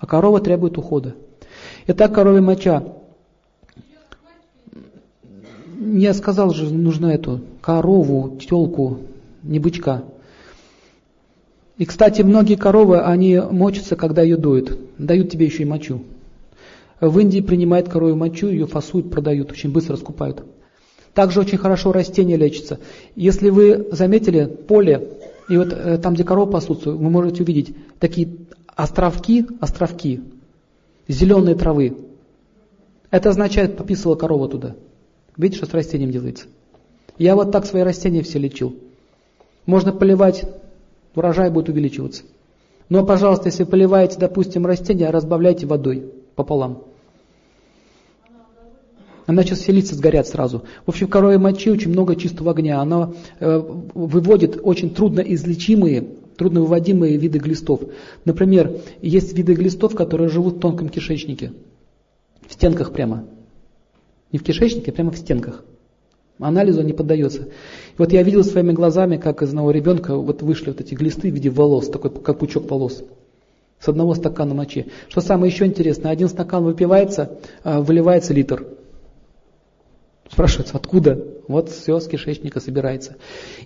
А 0.00 0.06
корова 0.06 0.40
требует 0.40 0.78
ухода. 0.78 1.14
Итак, 1.86 2.14
коровья 2.14 2.40
моча. 2.40 2.82
Я 5.78 6.14
сказал 6.14 6.50
же, 6.50 6.72
нужно 6.72 7.06
эту 7.06 7.40
корову, 7.60 8.38
телку, 8.38 8.98
не 9.42 9.58
бычка. 9.58 10.04
И, 11.76 11.84
кстати, 11.84 12.22
многие 12.22 12.56
коровы, 12.56 13.00
они 13.00 13.38
мочатся, 13.38 13.96
когда 13.96 14.22
ее 14.22 14.36
доют. 14.36 14.78
Дают 14.98 15.30
тебе 15.30 15.46
еще 15.46 15.62
и 15.62 15.66
мочу. 15.66 16.02
В 17.00 17.18
Индии 17.18 17.40
принимают 17.40 17.88
коровью 17.88 18.16
мочу, 18.16 18.48
ее 18.48 18.66
фасуют, 18.66 19.10
продают, 19.10 19.52
очень 19.52 19.72
быстро 19.72 19.96
скупают. 19.96 20.44
Также 21.14 21.40
очень 21.40 21.58
хорошо 21.58 21.92
растения 21.92 22.36
лечатся. 22.36 22.78
Если 23.16 23.48
вы 23.50 23.88
заметили 23.92 24.44
поле, 24.44 25.08
и 25.48 25.56
вот 25.56 25.72
э, 25.72 25.98
там, 25.98 26.14
где 26.14 26.24
коровы 26.24 26.52
пасутся, 26.52 26.92
вы 26.92 27.10
можете 27.10 27.42
увидеть 27.42 27.74
такие 27.98 28.28
островки, 28.82 29.46
островки, 29.60 30.20
зеленые 31.08 31.54
травы. 31.54 31.96
Это 33.10 33.30
означает, 33.30 33.76
пописала 33.76 34.14
корова 34.14 34.48
туда. 34.48 34.76
Видите, 35.36 35.58
что 35.58 35.70
с 35.70 35.74
растением 35.74 36.10
делается? 36.10 36.46
Я 37.18 37.34
вот 37.34 37.52
так 37.52 37.66
свои 37.66 37.82
растения 37.82 38.22
все 38.22 38.38
лечил. 38.38 38.74
Можно 39.66 39.92
поливать, 39.92 40.44
урожай 41.14 41.50
будет 41.50 41.68
увеличиваться. 41.68 42.22
Но, 42.88 43.04
пожалуйста, 43.04 43.48
если 43.48 43.64
поливаете, 43.64 44.18
допустим, 44.18 44.66
растения, 44.66 45.10
разбавляйте 45.10 45.66
водой 45.66 46.12
пополам. 46.34 46.84
Сейчас 49.26 49.60
все 49.60 49.72
лица 49.72 49.94
сгорят 49.94 50.26
сразу. 50.26 50.64
В 50.86 50.88
общем, 50.88 51.06
в 51.06 51.10
коровьей 51.10 51.38
мочи 51.38 51.70
очень 51.70 51.90
много 51.90 52.16
чистого 52.16 52.50
огня. 52.50 52.80
Она 52.80 53.12
э, 53.38 53.58
выводит 53.94 54.58
очень 54.60 54.92
трудно 54.92 55.20
излечимые, 56.40 56.50
трудно 56.50 56.60
выводимые 56.60 57.16
виды 57.16 57.38
глистов. 57.38 57.80
Например, 58.24 58.80
есть 59.02 59.36
виды 59.36 59.54
глистов, 59.54 59.94
которые 59.94 60.28
живут 60.28 60.56
в 60.56 60.60
тонком 60.60 60.88
кишечнике. 60.88 61.52
В 62.46 62.52
стенках 62.52 62.92
прямо. 62.92 63.24
Не 64.32 64.38
в 64.38 64.42
кишечнике, 64.42 64.90
а 64.90 64.94
прямо 64.94 65.10
в 65.10 65.18
стенках. 65.18 65.64
Анализу 66.38 66.82
не 66.82 66.94
поддается. 66.94 67.42
И 67.42 67.98
вот 67.98 68.12
я 68.12 68.22
видел 68.22 68.42
своими 68.44 68.72
глазами, 68.72 69.18
как 69.18 69.42
из 69.42 69.50
одного 69.50 69.72
ребенка 69.72 70.16
вот 70.16 70.42
вышли 70.42 70.70
вот 70.70 70.80
эти 70.80 70.94
глисты 70.94 71.30
в 71.30 71.34
виде 71.34 71.50
волос, 71.50 71.88
такой 71.88 72.10
как 72.10 72.38
пучок 72.38 72.70
волос. 72.70 73.04
С 73.78 73.88
одного 73.88 74.14
стакана 74.14 74.54
мочи. 74.54 74.86
Что 75.08 75.20
самое 75.20 75.52
еще 75.52 75.66
интересное, 75.66 76.12
один 76.12 76.28
стакан 76.28 76.64
выпивается, 76.64 77.38
а 77.62 77.80
выливается 77.80 78.32
литр. 78.32 78.66
Спрашивается, 80.30 80.76
откуда? 80.76 81.18
Вот 81.48 81.68
все 81.70 81.98
с 81.98 82.06
кишечника 82.06 82.60
собирается. 82.60 83.16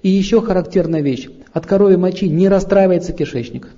И 0.02 0.08
еще 0.08 0.40
характерная 0.40 1.02
вещь. 1.02 1.28
От 1.52 1.66
коровьей 1.66 1.98
мочи 1.98 2.28
не 2.28 2.48
расстраивается 2.48 3.12
кишечник. 3.12 3.68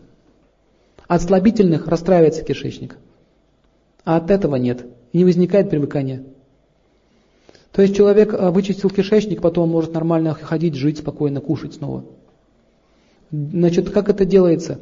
От 1.09 1.23
слабительных 1.23 1.89
расстраивается 1.89 2.45
кишечник. 2.45 2.97
А 4.05 4.17
от 4.17 4.31
этого 4.31 4.57
нет. 4.57 4.87
Не 5.13 5.25
возникает 5.25 5.69
привыкания. 5.69 6.23
То 7.73 7.83
есть 7.83 7.97
человек 7.97 8.33
а, 8.33 8.51
вычистил 8.53 8.89
кишечник, 8.89 9.43
потом 9.43 9.69
может 9.69 9.93
нормально 9.93 10.35
ходить, 10.35 10.75
жить, 10.75 10.99
спокойно, 10.99 11.41
кушать 11.41 11.75
снова. 11.75 12.05
Значит, 13.33 13.91
как 13.91 14.09
это 14.09 14.25
делается? 14.25 14.79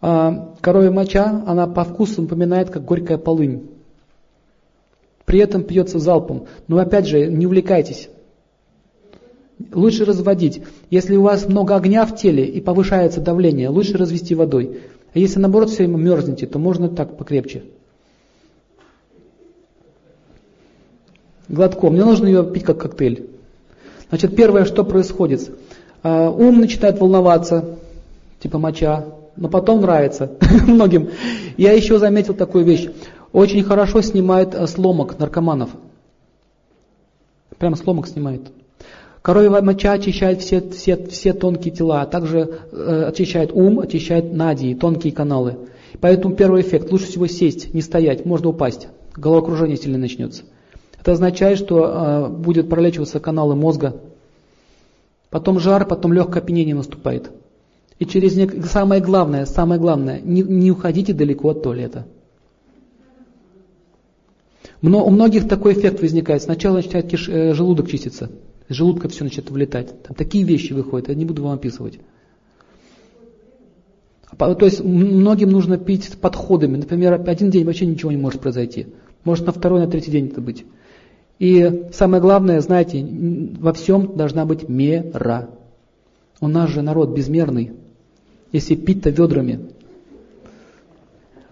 А, 0.00 0.54
коровья 0.60 0.90
моча, 0.90 1.44
она 1.46 1.66
по 1.66 1.84
вкусу 1.84 2.22
напоминает, 2.22 2.70
как 2.70 2.84
горькая 2.84 3.18
полынь. 3.18 3.68
При 5.24 5.38
этом 5.38 5.62
пьется 5.62 5.98
залпом. 5.98 6.46
Но 6.68 6.78
опять 6.78 7.06
же, 7.06 7.26
не 7.26 7.46
увлекайтесь. 7.46 8.08
Лучше 9.72 10.04
разводить. 10.04 10.62
Если 10.90 11.16
у 11.16 11.22
вас 11.22 11.46
много 11.48 11.76
огня 11.76 12.04
в 12.04 12.16
теле 12.16 12.44
и 12.44 12.60
повышается 12.60 13.20
давление, 13.20 13.68
лучше 13.68 13.96
развести 13.96 14.34
водой. 14.34 14.80
А 15.14 15.18
если 15.18 15.38
наоборот 15.38 15.70
все 15.70 15.84
время 15.84 15.96
мерзнете, 15.96 16.46
то 16.46 16.58
можно 16.58 16.88
так 16.88 17.16
покрепче. 17.16 17.62
Глотком. 21.48 21.92
Мне 21.92 22.04
нужно 22.04 22.26
ее 22.26 22.44
пить 22.44 22.64
как 22.64 22.78
коктейль. 22.78 23.28
Значит, 24.08 24.34
первое, 24.34 24.64
что 24.64 24.84
происходит. 24.84 25.50
А, 26.02 26.30
ум 26.30 26.60
начинает 26.60 26.98
волноваться, 27.00 27.78
типа 28.40 28.58
моча, 28.58 29.04
но 29.36 29.48
потом 29.48 29.80
нравится 29.80 30.32
многим. 30.66 31.10
Я 31.56 31.72
еще 31.72 31.98
заметил 31.98 32.34
такую 32.34 32.64
вещь. 32.64 32.88
Очень 33.34 33.64
хорошо 33.64 34.00
снимает 34.00 34.54
э, 34.54 34.64
сломок 34.68 35.18
наркоманов. 35.18 35.70
Прямо 37.58 37.74
сломок 37.74 38.06
снимает. 38.06 38.42
Коровья 39.22 39.60
моча 39.60 39.90
очищает 39.90 40.40
все, 40.40 40.60
все, 40.70 40.96
все 41.08 41.32
тонкие 41.32 41.74
тела, 41.74 42.02
а 42.02 42.06
также 42.06 42.60
э, 42.70 43.04
очищает 43.08 43.50
ум, 43.52 43.80
очищает 43.80 44.32
надии, 44.32 44.74
тонкие 44.74 45.12
каналы. 45.12 45.56
Поэтому 46.00 46.36
первый 46.36 46.62
эффект, 46.62 46.92
лучше 46.92 47.06
всего 47.06 47.26
сесть, 47.26 47.74
не 47.74 47.82
стоять, 47.82 48.24
можно 48.24 48.50
упасть. 48.50 48.86
Головокружение 49.16 49.76
сильно 49.76 49.98
начнется. 49.98 50.44
Это 51.00 51.10
означает, 51.10 51.58
что 51.58 51.86
э, 51.86 52.28
будет 52.28 52.70
пролечиваться 52.70 53.18
каналы 53.18 53.56
мозга. 53.56 53.96
Потом 55.30 55.58
жар, 55.58 55.88
потом 55.88 56.12
легкое 56.12 56.40
опьянение 56.40 56.76
наступает. 56.76 57.32
И 57.98 58.06
через 58.06 58.36
нек... 58.36 58.64
самое 58.66 59.02
главное, 59.02 59.44
самое 59.44 59.80
главное, 59.80 60.20
не, 60.20 60.42
не 60.42 60.70
уходите 60.70 61.12
далеко 61.12 61.48
от 61.48 61.64
туалета. 61.64 62.06
Но 64.86 65.02
у 65.02 65.08
многих 65.08 65.48
такой 65.48 65.72
эффект 65.72 66.02
возникает. 66.02 66.42
Сначала 66.42 66.76
начинает 66.76 67.08
киш, 67.08 67.26
э, 67.30 67.54
желудок 67.54 67.88
чиститься. 67.88 68.30
Из 68.68 68.76
желудка 68.76 69.08
все 69.08 69.24
начинает 69.24 69.50
вылетать. 69.50 70.02
Там 70.02 70.14
такие 70.14 70.44
вещи 70.44 70.74
выходят, 70.74 71.08
я 71.08 71.14
не 71.14 71.24
буду 71.24 71.42
вам 71.42 71.54
описывать. 71.54 72.00
То 74.36 74.58
есть 74.60 74.84
многим 74.84 75.50
нужно 75.50 75.78
пить 75.78 76.04
с 76.04 76.16
подходами. 76.16 76.76
Например, 76.76 77.18
один 77.26 77.50
день 77.50 77.64
вообще 77.64 77.86
ничего 77.86 78.10
не 78.10 78.18
может 78.18 78.42
произойти. 78.42 78.88
Может 79.24 79.46
на 79.46 79.52
второй, 79.52 79.80
на 79.80 79.86
третий 79.86 80.10
день 80.10 80.26
это 80.26 80.42
быть. 80.42 80.66
И 81.38 81.84
самое 81.94 82.20
главное, 82.20 82.60
знаете, 82.60 83.02
во 83.58 83.72
всем 83.72 84.18
должна 84.18 84.44
быть 84.44 84.68
мера. 84.68 85.48
У 86.42 86.48
нас 86.48 86.68
же 86.68 86.82
народ 86.82 87.16
безмерный. 87.16 87.72
Если 88.52 88.74
пить-то 88.74 89.08
ведрами, 89.08 89.60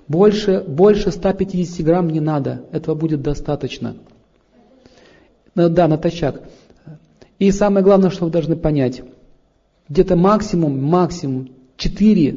больше, 0.09 0.65
больше 0.67 1.11
150 1.11 1.85
грамм 1.85 2.09
не 2.09 2.21
надо, 2.21 2.65
этого 2.73 2.95
будет 2.95 3.23
достаточно. 3.23 3.97
Ну 5.55 5.69
да, 5.69 5.89
натощак. 5.89 6.43
И 7.39 7.51
самое 7.51 7.85
главное, 7.85 8.11
что 8.11 8.25
вы 8.25 8.31
должны 8.31 8.57
понять, 8.57 9.03
где-то 9.89 10.17
максимум, 10.17 10.83
максимум 10.83 11.51
4-5 11.77 12.37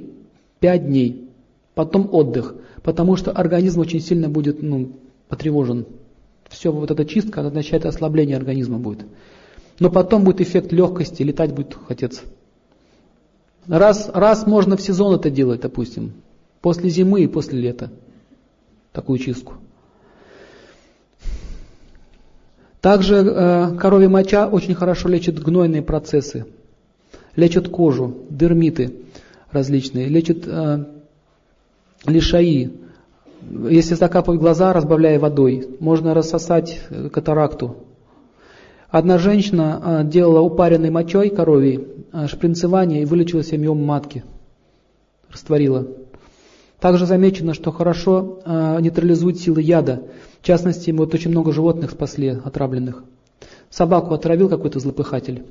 дней, 0.79 1.29
потом 1.73 2.09
отдых, 2.11 2.55
потому 2.83 3.15
что 3.15 3.31
организм 3.31 3.81
очень 3.81 4.01
сильно 4.01 4.29
будет 4.29 4.61
ну, 4.61 4.91
потревожен. 5.27 5.85
Все 6.49 6.71
вот 6.71 6.91
эта 6.91 7.05
чистка 7.05 7.45
означает 7.45 7.85
ослабление 7.85 8.37
организма 8.37 8.77
будет. 8.77 9.05
Но 9.79 9.89
потом 9.89 10.23
будет 10.23 10.41
эффект 10.41 10.71
легкости, 10.71 11.23
летать 11.23 11.53
будет 11.53 11.75
хотеться. 11.87 12.21
Раз, 13.67 14.09
раз 14.13 14.45
можно 14.45 14.77
в 14.77 14.81
сезон 14.81 15.15
это 15.15 15.29
делать, 15.29 15.61
допустим, 15.61 16.13
После 16.65 16.89
зимы 16.89 17.21
и 17.21 17.27
после 17.27 17.59
лета. 17.59 17.91
Такую 18.91 19.19
чистку. 19.19 19.53
Также 22.81 23.17
э, 23.17 23.77
коровья 23.77 24.09
моча 24.09 24.47
очень 24.47 24.73
хорошо 24.73 25.07
лечит 25.07 25.39
гнойные 25.39 25.83
процессы. 25.83 26.47
Лечит 27.35 27.69
кожу, 27.69 28.17
дермиты 28.31 28.95
различные, 29.51 30.07
лечит 30.07 30.47
э, 30.47 30.85
лишаи. 32.07 32.73
Если 33.69 33.93
закапывать 33.93 34.41
глаза, 34.41 34.73
разбавляя 34.73 35.19
водой, 35.19 35.67
можно 35.79 36.15
рассосать 36.15 36.81
э, 36.89 37.09
катаракту. 37.09 37.75
Одна 38.89 39.19
женщина 39.19 40.01
э, 40.01 40.03
делала 40.05 40.41
упаренной 40.41 40.89
мочой 40.89 41.29
коровьей 41.29 41.87
э, 42.11 42.25
шпринцевание 42.25 43.03
и 43.03 43.05
вылечила 43.05 43.43
себе 43.43 43.59
миом 43.59 43.85
матки. 43.85 44.23
Растворила. 45.31 46.04
Также 46.85 47.07
замечено, 47.07 47.55
что 47.55 47.71
хорошо 47.71 48.41
э, 48.45 48.77
нейтрализует 48.79 49.39
силы 49.39 49.63
яда. 49.63 50.03
В 50.39 50.45
частности, 50.45 50.91
вот 50.91 51.15
очень 51.15 51.31
много 51.31 51.51
животных 51.51 51.89
спасли, 51.89 52.27
отравленных. 52.27 53.03
Собаку 53.71 54.13
отравил 54.13 54.49
какой-то 54.49 54.79
злопыхатель. 54.79 55.45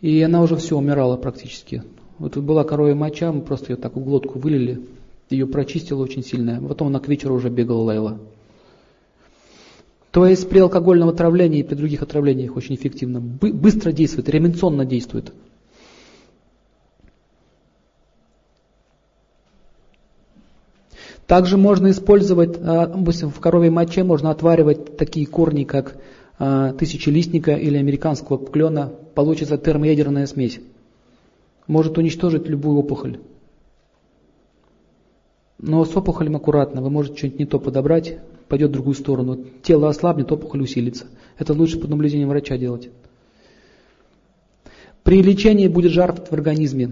И 0.00 0.20
она 0.20 0.42
уже 0.42 0.56
все 0.56 0.76
умирала 0.76 1.16
практически. 1.16 1.84
Вот 2.18 2.36
была 2.38 2.64
коровья 2.64 2.96
моча, 2.96 3.30
мы 3.30 3.42
просто 3.42 3.70
ее 3.70 3.76
так 3.76 3.94
в 3.94 4.02
глотку 4.02 4.40
вылили, 4.40 4.84
ее 5.28 5.46
прочистила 5.46 6.02
очень 6.02 6.24
сильно, 6.24 6.60
потом 6.60 6.88
она 6.88 6.98
к 6.98 7.06
вечеру 7.06 7.36
уже 7.36 7.48
бегала, 7.48 7.84
лаяла. 7.84 8.18
То 10.10 10.26
есть 10.26 10.48
при 10.48 10.58
алкогольном 10.58 11.08
отравлении 11.08 11.60
и 11.60 11.62
при 11.62 11.76
других 11.76 12.02
отравлениях 12.02 12.56
очень 12.56 12.74
эффективно. 12.74 13.20
Быстро 13.20 13.92
действует, 13.92 14.28
ременционно 14.28 14.84
действует. 14.84 15.32
Также 21.30 21.56
можно 21.56 21.92
использовать, 21.92 22.58
а, 22.60 22.88
допустим, 22.88 23.30
в 23.30 23.38
коровьей 23.38 23.70
моче 23.70 24.02
можно 24.02 24.32
отваривать 24.32 24.96
такие 24.96 25.28
корни, 25.28 25.62
как 25.62 25.96
а, 26.40 26.72
тысячелистника 26.72 27.52
или 27.52 27.76
американского 27.76 28.44
клена. 28.44 28.92
Получится 29.14 29.56
термоядерная 29.56 30.26
смесь. 30.26 30.58
Может 31.68 31.98
уничтожить 31.98 32.48
любую 32.48 32.78
опухоль. 32.78 33.20
Но 35.60 35.84
с 35.84 35.96
опухолем 35.96 36.34
аккуратно, 36.34 36.82
вы 36.82 36.90
можете 36.90 37.18
что-нибудь 37.18 37.38
не 37.38 37.46
то 37.46 37.60
подобрать, 37.60 38.18
пойдет 38.48 38.70
в 38.70 38.72
другую 38.72 38.94
сторону. 38.94 39.38
Тело 39.62 39.88
ослабнет, 39.88 40.32
опухоль 40.32 40.62
усилится. 40.62 41.06
Это 41.38 41.52
лучше 41.52 41.78
под 41.78 41.90
наблюдением 41.90 42.30
врача 42.30 42.58
делать. 42.58 42.88
При 45.04 45.22
лечении 45.22 45.68
будет 45.68 45.92
жар 45.92 46.12
в 46.12 46.32
организме. 46.32 46.90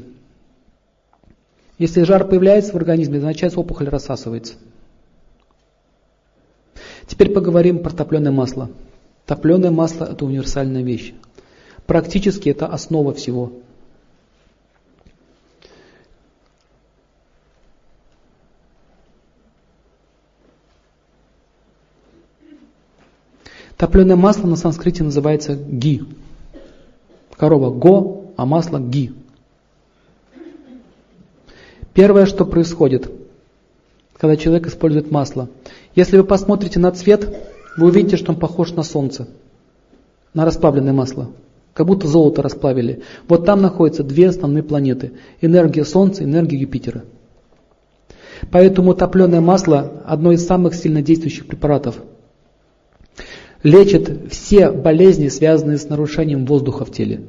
Если 1.78 2.02
жар 2.02 2.26
появляется 2.26 2.72
в 2.72 2.76
организме, 2.76 3.18
означает, 3.18 3.52
что 3.52 3.60
опухоль 3.62 3.88
рассасывается. 3.88 4.54
Теперь 7.06 7.32
поговорим 7.32 7.78
про 7.78 7.90
топленое 7.90 8.32
масло. 8.32 8.68
Топленое 9.26 9.70
масло– 9.70 10.04
это 10.12 10.24
универсальная 10.24 10.82
вещь. 10.82 11.14
Практически 11.86 12.48
это 12.48 12.66
основа 12.66 13.14
всего. 13.14 13.52
Топленое 23.76 24.16
масло 24.16 24.48
на 24.48 24.56
санскрите 24.56 25.04
называется 25.04 25.54
ги. 25.54 26.02
Корова 27.36 27.70
го, 27.70 28.32
а 28.36 28.44
масло 28.44 28.80
ги. 28.80 29.12
Первое, 31.98 32.26
что 32.26 32.44
происходит, 32.44 33.10
когда 34.16 34.36
человек 34.36 34.68
использует 34.68 35.10
масло. 35.10 35.48
Если 35.96 36.16
вы 36.16 36.22
посмотрите 36.22 36.78
на 36.78 36.92
цвет, 36.92 37.36
вы 37.76 37.88
увидите, 37.88 38.16
что 38.16 38.30
он 38.30 38.38
похож 38.38 38.70
на 38.70 38.84
солнце, 38.84 39.26
на 40.32 40.44
расплавленное 40.44 40.92
масло. 40.92 41.32
Как 41.74 41.88
будто 41.88 42.06
золото 42.06 42.40
расплавили. 42.40 43.02
Вот 43.26 43.44
там 43.44 43.60
находятся 43.62 44.04
две 44.04 44.28
основные 44.28 44.62
планеты. 44.62 45.14
Энергия 45.40 45.84
Солнца, 45.84 46.22
энергия 46.22 46.58
Юпитера. 46.58 47.02
Поэтому 48.52 48.94
топленое 48.94 49.40
масло– 49.40 50.04
одно 50.06 50.30
из 50.30 50.46
самых 50.46 50.76
сильнодействующих 50.76 51.48
препаратов– 51.48 51.96
лечит 53.64 54.30
все 54.30 54.70
болезни, 54.70 55.26
связанные 55.26 55.78
с 55.78 55.88
нарушением 55.88 56.46
воздуха 56.46 56.84
в 56.84 56.92
теле. 56.92 57.22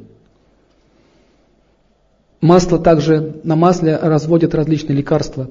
Масло 2.41 2.79
также, 2.79 3.35
на 3.43 3.55
масле 3.55 3.97
разводят 3.97 4.55
различные 4.55 4.97
лекарства. 4.97 5.49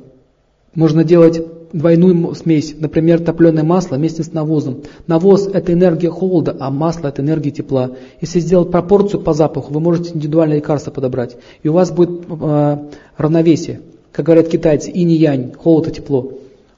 Можно 0.74 1.05
делать 1.05 1.43
двойную 1.72 2.34
смесь, 2.34 2.74
например, 2.78 3.20
топленое 3.20 3.64
масло 3.64 3.97
вместе 3.97 4.22
с 4.22 4.32
навозом. 4.32 4.82
Навоз– 5.07 5.47
это 5.53 5.72
энергия 5.72 6.11
холода, 6.11 6.57
а 6.59 6.70
масло– 6.70 7.09
это 7.09 7.20
энергия 7.20 7.51
тепла. 7.51 7.93
Если 8.20 8.41
сделать 8.41 8.70
пропорцию 8.70 9.20
по 9.20 9.34
запаху, 9.34 9.72
вы 9.72 9.80
можете 9.80 10.14
индивидуальное 10.14 10.57
лекарство 10.57 10.91
подобрать. 10.91 11.36
И 11.62 11.68
у 11.68 11.74
вас 11.74 11.91
будет 11.91 12.22
э, 12.28 12.78
равновесие. 13.16 13.80
Как 14.12 14.24
говорят 14.26 14.49
китайцы, 14.49 14.91
инь-янь, 14.91 15.53
холод 15.53 15.89
и 15.89 15.93
тепло. 15.93 16.32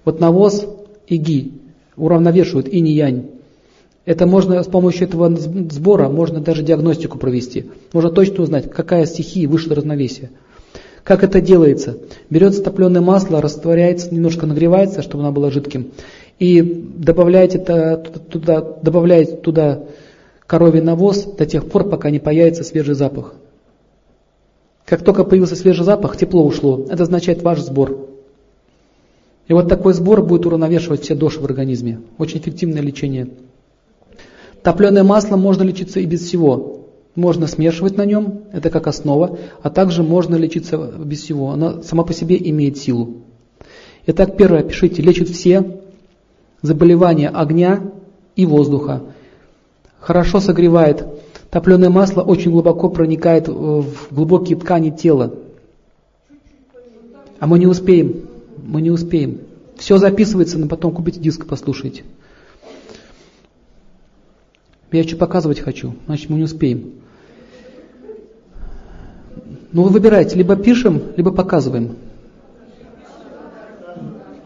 Вот 0.04 0.20
навоз 0.20 0.66
и 1.06 1.16
ги 1.16 1.52
уравновешивают 1.96 2.68
инь-янь. 2.68 3.26
Это 4.06 4.26
можно 4.26 4.62
с 4.62 4.66
помощью 4.66 5.08
этого 5.08 5.34
сбора 5.36 6.08
можно 6.08 6.40
даже 6.40 6.62
диагностику 6.62 7.18
провести. 7.18 7.66
Можно 7.92 8.10
точно 8.10 8.42
узнать, 8.42 8.70
какая 8.70 9.06
стихия 9.06 9.48
вышла 9.48 9.76
равновесие. 9.76 10.30
Как 11.04 11.22
это 11.22 11.40
делается? 11.40 11.98
Берется 12.28 12.62
топленое 12.62 13.02
масло, 13.02 13.40
растворяется, 13.40 14.14
немножко 14.14 14.46
нагревается, 14.46 15.02
чтобы 15.02 15.24
оно 15.24 15.32
было 15.32 15.50
жидким, 15.50 15.92
и 16.38 16.62
добавляете 16.62 17.58
туда, 17.58 18.60
добавляете 18.82 19.36
туда 19.36 19.84
коровий 20.46 20.80
навоз 20.80 21.24
до 21.24 21.46
тех 21.46 21.68
пор, 21.68 21.88
пока 21.88 22.10
не 22.10 22.18
появится 22.18 22.64
свежий 22.64 22.94
запах. 22.94 23.34
Как 24.84 25.04
только 25.04 25.24
появился 25.24 25.56
свежий 25.56 25.84
запах, 25.84 26.16
тепло 26.16 26.44
ушло. 26.44 26.86
Это 26.90 27.04
означает 27.04 27.42
ваш 27.42 27.60
сбор. 27.60 28.08
И 29.46 29.52
вот 29.52 29.68
такой 29.68 29.94
сбор 29.94 30.22
будет 30.22 30.46
уравновешивать 30.46 31.02
все 31.02 31.14
доши 31.14 31.40
в 31.40 31.44
организме. 31.44 32.00
Очень 32.18 32.38
эффективное 32.38 32.82
лечение. 32.82 33.28
Топленое 34.62 35.04
масло 35.04 35.36
можно 35.36 35.62
лечиться 35.62 36.00
и 36.00 36.06
без 36.06 36.22
всего. 36.22 36.86
Можно 37.14 37.46
смешивать 37.46 37.96
на 37.96 38.04
нем, 38.04 38.42
это 38.52 38.70
как 38.70 38.86
основа, 38.86 39.38
а 39.62 39.70
также 39.70 40.02
можно 40.02 40.36
лечиться 40.36 40.76
без 40.76 41.22
всего. 41.22 41.50
Она 41.50 41.82
сама 41.82 42.04
по 42.04 42.12
себе 42.12 42.36
имеет 42.38 42.78
силу. 42.78 43.22
Итак, 44.06 44.36
первое, 44.36 44.62
пишите, 44.62 45.02
лечит 45.02 45.28
все 45.28 45.80
заболевания 46.62 47.28
огня 47.28 47.90
и 48.36 48.46
воздуха. 48.46 49.02
Хорошо 49.98 50.40
согревает. 50.40 51.04
Топленое 51.50 51.90
масло 51.90 52.22
очень 52.22 52.52
глубоко 52.52 52.88
проникает 52.88 53.48
в 53.48 53.86
глубокие 54.10 54.58
ткани 54.58 54.90
тела. 54.90 55.34
А 57.38 57.46
мы 57.46 57.58
не 57.58 57.66
успеем. 57.66 58.28
Мы 58.62 58.82
не 58.82 58.90
успеем. 58.90 59.38
Все 59.76 59.98
записывается, 59.98 60.58
но 60.58 60.68
потом 60.68 60.92
купите 60.92 61.18
диск, 61.18 61.46
послушайте. 61.46 62.04
Я 64.92 65.00
еще 65.00 65.16
показывать 65.16 65.60
хочу, 65.60 65.94
значит 66.06 66.30
мы 66.30 66.38
не 66.38 66.44
успеем. 66.44 66.94
Ну 69.72 69.84
вы 69.84 69.90
выбираете, 69.90 70.36
либо 70.36 70.56
пишем, 70.56 71.02
либо 71.16 71.30
показываем. 71.30 71.96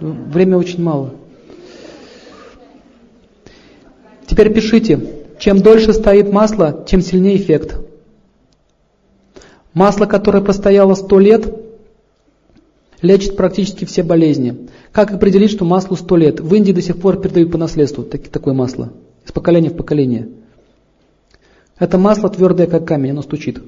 Время 0.00 0.58
очень 0.58 0.82
мало. 0.82 1.14
Теперь 4.26 4.52
пишите. 4.52 5.00
Чем 5.38 5.60
дольше 5.60 5.92
стоит 5.92 6.32
масло, 6.32 6.84
тем 6.86 7.00
сильнее 7.00 7.36
эффект. 7.36 7.76
Масло, 9.72 10.06
которое 10.06 10.42
простояло 10.42 10.94
100 10.94 11.18
лет, 11.18 11.54
лечит 13.02 13.36
практически 13.36 13.84
все 13.84 14.02
болезни. 14.02 14.68
Как 14.92 15.10
определить, 15.10 15.50
что 15.50 15.64
маслу 15.64 15.96
100 15.96 16.16
лет? 16.16 16.40
В 16.40 16.54
Индии 16.54 16.72
до 16.72 16.82
сих 16.82 16.98
пор 16.98 17.20
передают 17.20 17.50
по 17.50 17.58
наследству 17.58 18.04
такое 18.04 18.54
масло 18.54 18.92
из 19.24 19.32
поколения 19.32 19.70
в 19.70 19.76
поколение. 19.76 20.28
Это 21.78 21.98
масло 21.98 22.28
твердое, 22.28 22.66
как 22.66 22.86
камень, 22.86 23.10
оно 23.10 23.22
стучит. 23.22 23.60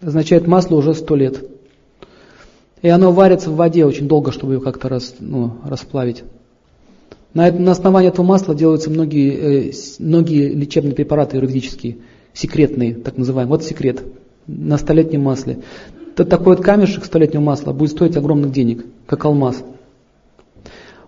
Означает, 0.00 0.46
масло 0.46 0.76
уже 0.76 0.94
сто 0.94 1.16
лет. 1.16 1.44
И 2.82 2.88
оно 2.88 3.12
варится 3.12 3.50
в 3.50 3.56
воде 3.56 3.84
очень 3.84 4.08
долго, 4.08 4.32
чтобы 4.32 4.54
ее 4.54 4.60
как-то 4.60 4.88
рас, 4.88 5.14
ну, 5.20 5.52
расплавить. 5.64 6.24
На, 7.34 7.50
на 7.50 7.72
основании 7.72 8.08
этого 8.08 8.26
масла 8.26 8.54
делаются 8.54 8.90
многие, 8.90 9.70
э, 9.70 9.72
многие 10.00 10.48
лечебные 10.52 10.94
препараты 10.94 11.36
юридические, 11.36 11.98
секретные, 12.34 12.94
так 12.94 13.16
называемые. 13.16 13.56
Вот 13.56 13.64
секрет 13.64 14.02
на 14.46 14.76
столетнем 14.76 15.22
масле. 15.22 15.58
Такой 16.16 16.56
вот 16.56 16.64
камешек 16.64 17.04
столетнего 17.04 17.40
масла 17.40 17.72
будет 17.72 17.92
стоить 17.92 18.16
огромных 18.16 18.52
денег, 18.52 18.84
как 19.06 19.24
алмаз. 19.24 19.62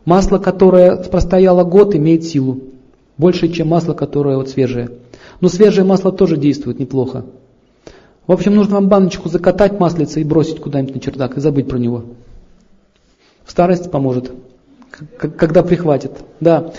Масло, 0.05 0.39
которое 0.39 0.97
простояло 0.97 1.65
год, 1.65 1.95
имеет 1.95 2.25
силу. 2.25 2.61
Больше, 3.17 3.49
чем 3.49 3.69
масло, 3.69 3.95
которое 3.95 4.37
вот 4.37 4.49
свежее. 4.49 4.91
Но 5.41 5.49
свежее 5.49 5.85
масло 5.85 6.11
тоже 6.13 6.37
действует 6.37 6.79
неплохо. 6.79 7.25
В 8.27 8.33
общем, 8.33 8.55
нужно 8.55 8.77
вам 8.77 8.89
баночку 8.89 9.29
закатать 9.29 9.79
маслица 9.79 10.21
и 10.21 10.25
бросить 10.25 10.61
куда-нибудь 10.61 10.95
на 10.95 11.01
чердак 11.01 11.37
и 11.37 11.41
забыть 11.41 11.69
про 11.69 11.79
него. 11.79 12.05
В 13.45 13.51
старости 13.51 13.89
поможет, 13.89 14.33
когда 15.19 15.63
прихватит. 15.63 16.13
Да. 16.41 16.73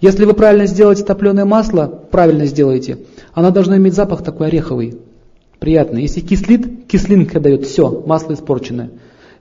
Если 0.00 0.24
вы 0.24 0.34
правильно 0.34 0.66
сделаете 0.66 1.04
топленое 1.04 1.44
масло, 1.44 1.86
правильно 1.86 2.46
сделаете, 2.46 2.98
оно 3.32 3.50
должно 3.50 3.76
иметь 3.76 3.94
запах 3.94 4.22
такой 4.22 4.48
ореховый, 4.48 4.98
приятный. 5.58 6.02
Если 6.02 6.20
кислит, 6.20 6.86
кислинка 6.86 7.40
дает, 7.40 7.66
все, 7.66 8.02
масло 8.06 8.34
испорченное. 8.34 8.90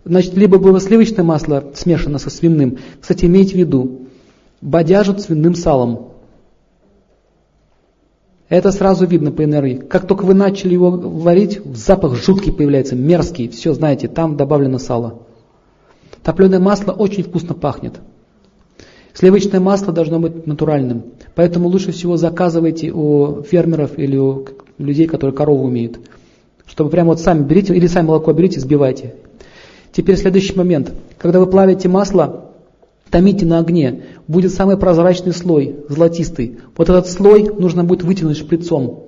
Значит, 0.06 0.36
либо 0.36 0.58
было 0.58 0.80
сливочное 0.80 1.24
масло 1.24 1.72
смешано 1.76 2.18
со 2.18 2.30
свиным. 2.30 2.78
Кстати, 3.02 3.26
имейте 3.26 3.56
в 3.56 3.58
виду, 3.58 4.08
бодяжут 4.62 5.22
свиным 5.22 5.54
салом. 5.54 6.14
Это 8.50 8.72
сразу 8.72 9.06
видно 9.06 9.32
по 9.32 9.44
энергии. 9.44 9.76
Как 9.76 10.08
только 10.08 10.24
вы 10.24 10.34
начали 10.34 10.74
его 10.74 10.92
варить, 10.92 11.62
запах 11.74 12.16
жуткий 12.16 12.52
появляется, 12.52 12.96
мерзкий. 12.96 13.50
Все, 13.50 13.74
знаете, 13.74 14.08
там 14.08 14.38
добавлено 14.38 14.80
сало. 14.80 15.20
Топленое 16.24 16.60
масло 16.60 16.92
очень 16.94 17.24
вкусно 17.24 17.54
пахнет. 17.54 18.00
Сливочное 19.14 19.60
масло 19.60 19.92
должно 19.92 20.20
быть 20.20 20.48
натуральным. 20.48 21.04
Поэтому 21.36 21.68
лучше 21.68 21.92
всего 21.92 22.18
заказывайте 22.18 22.92
у 22.92 23.42
фермеров 23.42 23.98
или 23.98 24.18
у 24.18 24.46
людей, 24.78 25.08
которые 25.08 25.36
корову 25.36 25.66
умеют 25.66 26.00
чтобы 26.68 26.90
прямо 26.90 27.10
вот 27.10 27.20
сами 27.20 27.44
берите, 27.44 27.74
или 27.74 27.88
сами 27.88 28.08
молоко 28.08 28.34
берите, 28.34 28.60
сбивайте. 28.60 29.16
Теперь 29.92 30.18
следующий 30.18 30.56
момент. 30.56 30.94
Когда 31.18 31.40
вы 31.40 31.48
плавите 31.48 31.88
масло, 31.88 32.47
томите 33.10 33.46
на 33.46 33.60
огне, 33.60 34.04
будет 34.28 34.54
самый 34.54 34.78
прозрачный 34.78 35.34
слой, 35.34 35.76
золотистый. 35.90 36.58
Вот 36.76 36.90
этот 36.90 37.10
слой 37.10 37.44
нужно 37.58 37.84
будет 37.84 38.04
вытянуть 38.04 38.38
шприцом. 38.38 39.04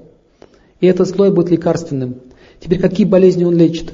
И 0.80 0.88
этот 0.88 1.10
слой 1.10 1.32
будет 1.32 1.52
лекарственным. 1.52 2.16
Теперь 2.60 2.80
какие 2.80 3.06
болезни 3.06 3.44
он 3.44 3.56
лечит? 3.56 3.94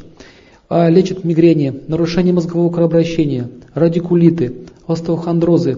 А, 0.68 0.90
лечит 0.90 1.24
мигрени, 1.24 1.82
нарушение 1.88 2.34
мозгового 2.34 2.72
кровообращения, 2.72 3.50
радикулиты, 3.74 4.54
остеохондрозы, 4.88 5.78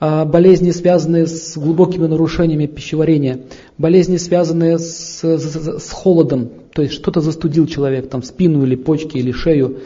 а, 0.00 0.24
болезни, 0.26 0.70
связанные 0.70 1.26
с 1.26 1.56
глубокими 1.56 2.06
нарушениями 2.06 2.66
пищеварения, 2.66 3.40
болезни, 3.78 4.16
связанные 4.16 4.78
с, 4.78 5.22
с, 5.24 5.80
с 5.82 5.90
холодом, 5.90 6.50
то 6.74 6.82
есть 6.82 6.94
что-то 6.94 7.20
застудил 7.20 7.66
человек, 7.66 8.08
там 8.08 8.22
спину 8.22 8.64
или 8.64 8.76
почки 8.76 9.16
или 9.16 9.32
шею. 9.32 9.78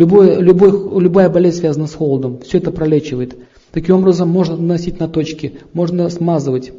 Любой, 0.00 0.36
любой, 0.40 0.70
любая 0.98 1.28
болезнь 1.28 1.58
связана 1.58 1.86
с 1.86 1.92
холодом, 1.92 2.38
все 2.40 2.56
это 2.56 2.70
пролечивает. 2.70 3.36
Таким 3.70 3.96
образом 3.96 4.30
можно 4.30 4.56
наносить 4.56 4.98
на 4.98 5.08
точки, 5.08 5.58
можно 5.74 6.08
смазывать. 6.08 6.72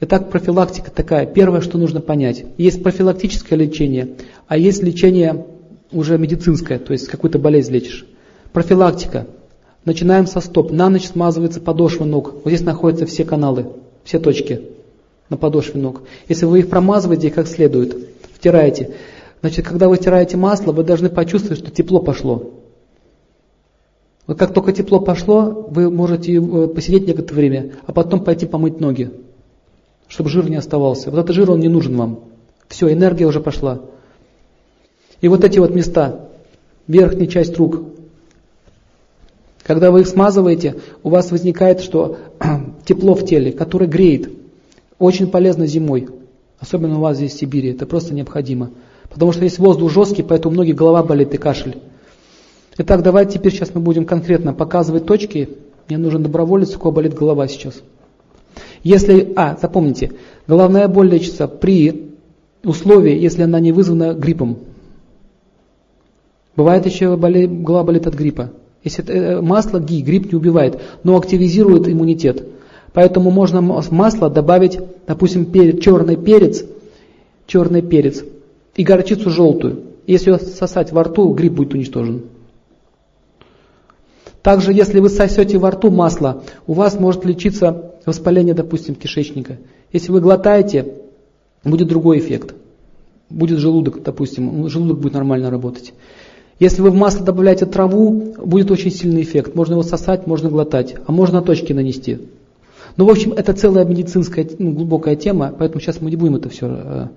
Итак, 0.00 0.30
профилактика 0.30 0.92
такая. 0.92 1.26
Первое, 1.26 1.60
что 1.60 1.76
нужно 1.76 2.00
понять. 2.00 2.44
Есть 2.58 2.84
профилактическое 2.84 3.58
лечение, 3.58 4.10
а 4.46 4.56
есть 4.56 4.80
лечение 4.80 5.44
уже 5.90 6.18
медицинское, 6.18 6.78
то 6.78 6.92
есть 6.92 7.08
какую-то 7.08 7.40
болезнь 7.40 7.72
лечишь. 7.72 8.06
Профилактика. 8.52 9.26
Начинаем 9.84 10.28
со 10.28 10.38
стоп. 10.38 10.70
На 10.70 10.88
ночь 10.88 11.08
смазывается 11.08 11.60
подошва 11.60 12.04
ног. 12.04 12.32
Вот 12.44 12.46
здесь 12.46 12.62
находятся 12.64 13.06
все 13.06 13.24
каналы, 13.24 13.70
все 14.04 14.20
точки 14.20 14.60
на 15.30 15.36
подошве 15.36 15.80
ног. 15.80 16.02
Если 16.28 16.44
вы 16.44 16.60
их 16.60 16.68
промазываете 16.68 17.32
как 17.32 17.48
следует, 17.48 17.96
втираете, 18.32 18.92
значит, 19.42 19.66
когда 19.66 19.88
вы 19.88 19.96
втираете 19.96 20.38
масло, 20.38 20.72
вы 20.72 20.82
должны 20.82 21.10
почувствовать, 21.10 21.58
что 21.58 21.70
тепло 21.70 22.00
пошло. 22.00 22.54
Вот 24.26 24.38
как 24.38 24.54
только 24.54 24.72
тепло 24.72 25.00
пошло, 25.00 25.66
вы 25.68 25.90
можете 25.90 26.34
э, 26.34 26.68
посидеть 26.68 27.06
некоторое 27.06 27.36
время, 27.36 27.72
а 27.86 27.92
потом 27.92 28.24
пойти 28.24 28.46
помыть 28.46 28.80
ноги, 28.80 29.10
чтобы 30.08 30.30
жир 30.30 30.48
не 30.48 30.56
оставался. 30.56 31.10
Вот 31.10 31.18
этот 31.18 31.34
жир, 31.34 31.50
он 31.50 31.60
не 31.60 31.68
нужен 31.68 31.96
вам. 31.96 32.20
Все, 32.68 32.90
энергия 32.90 33.26
уже 33.26 33.40
пошла. 33.40 33.82
И 35.20 35.28
вот 35.28 35.44
эти 35.44 35.58
вот 35.58 35.74
места, 35.74 36.28
верхняя 36.86 37.26
часть 37.26 37.56
рук, 37.58 37.82
когда 39.62 39.90
вы 39.90 40.00
их 40.00 40.08
смазываете, 40.08 40.76
у 41.02 41.10
вас 41.10 41.30
возникает, 41.30 41.80
что 41.80 42.18
тепло 42.84 43.14
в 43.14 43.24
теле, 43.24 43.52
которое 43.52 43.86
греет. 43.86 44.30
Очень 44.98 45.28
полезно 45.28 45.66
зимой, 45.66 46.08
особенно 46.60 46.98
у 46.98 47.00
вас 47.00 47.16
здесь 47.16 47.32
в 47.32 47.38
Сибири, 47.38 47.70
это 47.70 47.86
просто 47.86 48.14
необходимо. 48.14 48.70
Потому 49.12 49.32
что 49.32 49.44
есть 49.44 49.58
воздух 49.58 49.90
жесткий, 49.90 50.22
поэтому 50.22 50.52
у 50.52 50.54
многих 50.54 50.74
голова 50.74 51.02
болит 51.02 51.34
и 51.34 51.36
кашель. 51.36 51.78
Итак, 52.78 53.02
давайте 53.02 53.38
теперь 53.38 53.52
сейчас 53.52 53.74
мы 53.74 53.80
будем 53.80 54.06
конкретно 54.06 54.54
показывать 54.54 55.04
точки. 55.04 55.50
Мне 55.88 55.98
нужен 55.98 56.22
доброволец, 56.22 56.74
у 56.74 56.78
кого 56.78 56.92
болит 56.92 57.14
голова 57.14 57.46
сейчас. 57.48 57.82
Если, 58.82 59.32
а, 59.36 59.58
запомните, 59.60 60.12
головная 60.46 60.88
боль 60.88 61.10
лечится 61.10 61.46
при 61.46 62.12
условии, 62.64 63.18
если 63.18 63.42
она 63.42 63.60
не 63.60 63.72
вызвана 63.72 64.14
гриппом. 64.14 64.58
Бывает 66.56 66.86
еще 66.86 67.16
боле, 67.16 67.46
голова 67.46 67.84
болит 67.84 68.06
от 68.06 68.14
гриппа. 68.14 68.50
Если 68.82 69.04
это 69.04 69.12
э, 69.12 69.40
масло 69.40 69.78
ги, 69.78 70.02
грипп 70.02 70.32
не 70.32 70.36
убивает, 70.36 70.80
но 71.04 71.16
активизирует 71.16 71.88
иммунитет. 71.88 72.46
Поэтому 72.92 73.30
можно 73.30 73.60
в 73.60 73.90
масло 73.90 74.28
добавить, 74.28 74.78
допустим, 75.06 75.46
перец, 75.46 75.82
черный 75.82 76.16
перец, 76.16 76.64
черный 77.46 77.82
перец 77.82 78.24
и 78.74 78.84
горчицу 78.84 79.30
желтую. 79.30 79.84
Если 80.06 80.30
ее 80.30 80.38
сосать 80.38 80.92
во 80.92 81.04
рту, 81.04 81.32
гриб 81.32 81.52
будет 81.52 81.74
уничтожен. 81.74 82.22
Также, 84.42 84.72
если 84.72 84.98
вы 84.98 85.08
сосете 85.08 85.58
во 85.58 85.70
рту 85.70 85.90
масло, 85.90 86.42
у 86.66 86.72
вас 86.72 86.98
может 86.98 87.24
лечиться 87.24 87.92
воспаление, 88.04 88.54
допустим, 88.54 88.96
кишечника. 88.96 89.58
Если 89.92 90.10
вы 90.10 90.20
глотаете, 90.20 90.94
будет 91.62 91.86
другой 91.86 92.18
эффект. 92.18 92.54
Будет 93.30 93.60
желудок, 93.60 94.02
допустим, 94.02 94.68
желудок 94.68 94.98
будет 94.98 95.14
нормально 95.14 95.50
работать. 95.50 95.94
Если 96.58 96.82
вы 96.82 96.90
в 96.90 96.94
масло 96.94 97.24
добавляете 97.24 97.66
траву, 97.66 98.34
будет 98.44 98.70
очень 98.70 98.90
сильный 98.90 99.22
эффект. 99.22 99.54
Можно 99.54 99.74
его 99.74 99.82
сосать, 99.82 100.26
можно 100.26 100.48
глотать, 100.48 100.96
а 101.06 101.12
можно 101.12 101.40
точки 101.40 101.72
нанести. 101.72 102.18
Ну, 102.96 103.06
в 103.06 103.10
общем, 103.10 103.32
это 103.32 103.52
целая 103.52 103.84
медицинская 103.84 104.46
ну, 104.58 104.72
глубокая 104.72 105.16
тема, 105.16 105.54
поэтому 105.56 105.80
сейчас 105.80 106.00
мы 106.00 106.10
не 106.10 106.16
будем 106.16 106.36
это 106.36 106.48
все 106.50 106.66
э, 106.68 107.08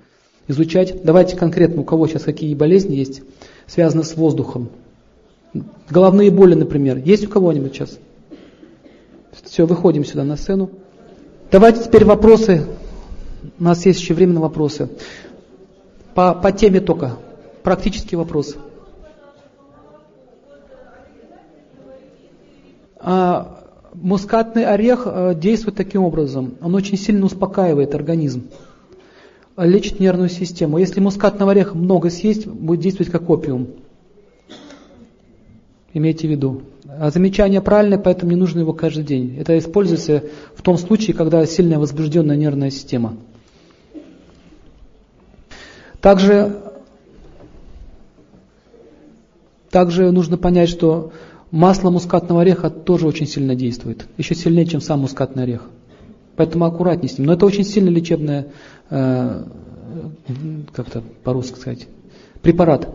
изучать. 0.48 1.04
Давайте 1.04 1.36
конкретно, 1.36 1.82
у 1.82 1.84
кого 1.84 2.08
сейчас 2.08 2.24
какие 2.24 2.54
болезни 2.56 2.96
есть, 2.96 3.22
связанные 3.68 4.06
с 4.06 4.16
воздухом. 4.16 4.70
Головные 5.90 6.32
боли, 6.32 6.54
например. 6.54 6.98
Есть 6.98 7.26
у 7.26 7.30
кого-нибудь 7.30 7.74
сейчас? 7.74 7.98
Все, 9.44 9.66
выходим 9.66 10.04
сюда 10.04 10.24
на 10.24 10.38
сцену. 10.38 10.70
Давайте 11.52 11.84
теперь 11.84 12.06
вопросы. 12.06 12.66
У 13.60 13.64
нас 13.64 13.86
есть 13.86 14.00
еще 14.00 14.14
время 14.14 14.34
на 14.34 14.42
вопросы. 14.42 14.90
По, 16.14 16.34
по 16.34 16.52
теме 16.52 16.80
только. 16.80 17.18
Практические 17.64 18.18
вопросы. 18.18 18.58
А, 22.98 23.64
мускатный 23.94 24.66
орех 24.66 25.04
э, 25.06 25.36
действует 25.36 25.78
таким 25.78 26.04
образом. 26.04 26.56
Он 26.62 26.76
очень 26.76 26.98
сильно 26.98 27.26
успокаивает 27.26 27.96
организм, 27.96 28.50
лечит 29.58 30.00
нервную 30.00 30.30
систему. 30.30 30.78
Если 30.78 31.00
мускатного 31.00 31.52
ореха 31.52 31.78
много 31.78 32.10
съесть, 32.10 32.46
будет 32.48 32.82
действовать 32.82 33.12
как 33.12 33.30
опиум. 33.30 33.68
Имейте 35.94 36.28
в 36.28 36.32
виду. 36.32 36.64
А 36.88 37.10
замечание 37.10 37.62
правильное, 37.62 37.98
поэтому 37.98 38.32
не 38.32 38.38
нужно 38.38 38.60
его 38.60 38.74
каждый 38.74 39.04
день. 39.04 39.38
Это 39.40 39.58
используется 39.58 40.24
в 40.56 40.62
том 40.62 40.78
случае, 40.78 41.16
когда 41.16 41.46
сильная 41.46 41.80
возбужденная 41.80 42.36
нервная 42.36 42.70
система. 42.70 43.18
Также, 46.02 46.62
также 49.72 50.12
нужно 50.12 50.38
понять, 50.38 50.70
что 50.70 51.12
Масло 51.52 51.90
мускатного 51.90 52.42
ореха 52.42 52.70
тоже 52.70 53.08
очень 53.08 53.28
сильно 53.28 53.56
действует, 53.56 54.08
еще 54.18 54.36
сильнее, 54.36 54.66
чем 54.66 54.82
сам 54.82 55.00
мускатный 55.00 55.44
орех. 55.44 55.70
Поэтому 56.36 56.66
аккуратнее 56.66 57.10
с 57.10 57.18
ним. 57.18 57.28
Но 57.28 57.34
это 57.34 57.46
очень 57.46 57.64
сильно 57.64 57.90
лечебное, 57.90 58.48
э, 58.90 59.44
как-то 60.74 61.04
по-русски 61.24 61.60
сказать, 61.60 61.88
препарат. 62.42 62.90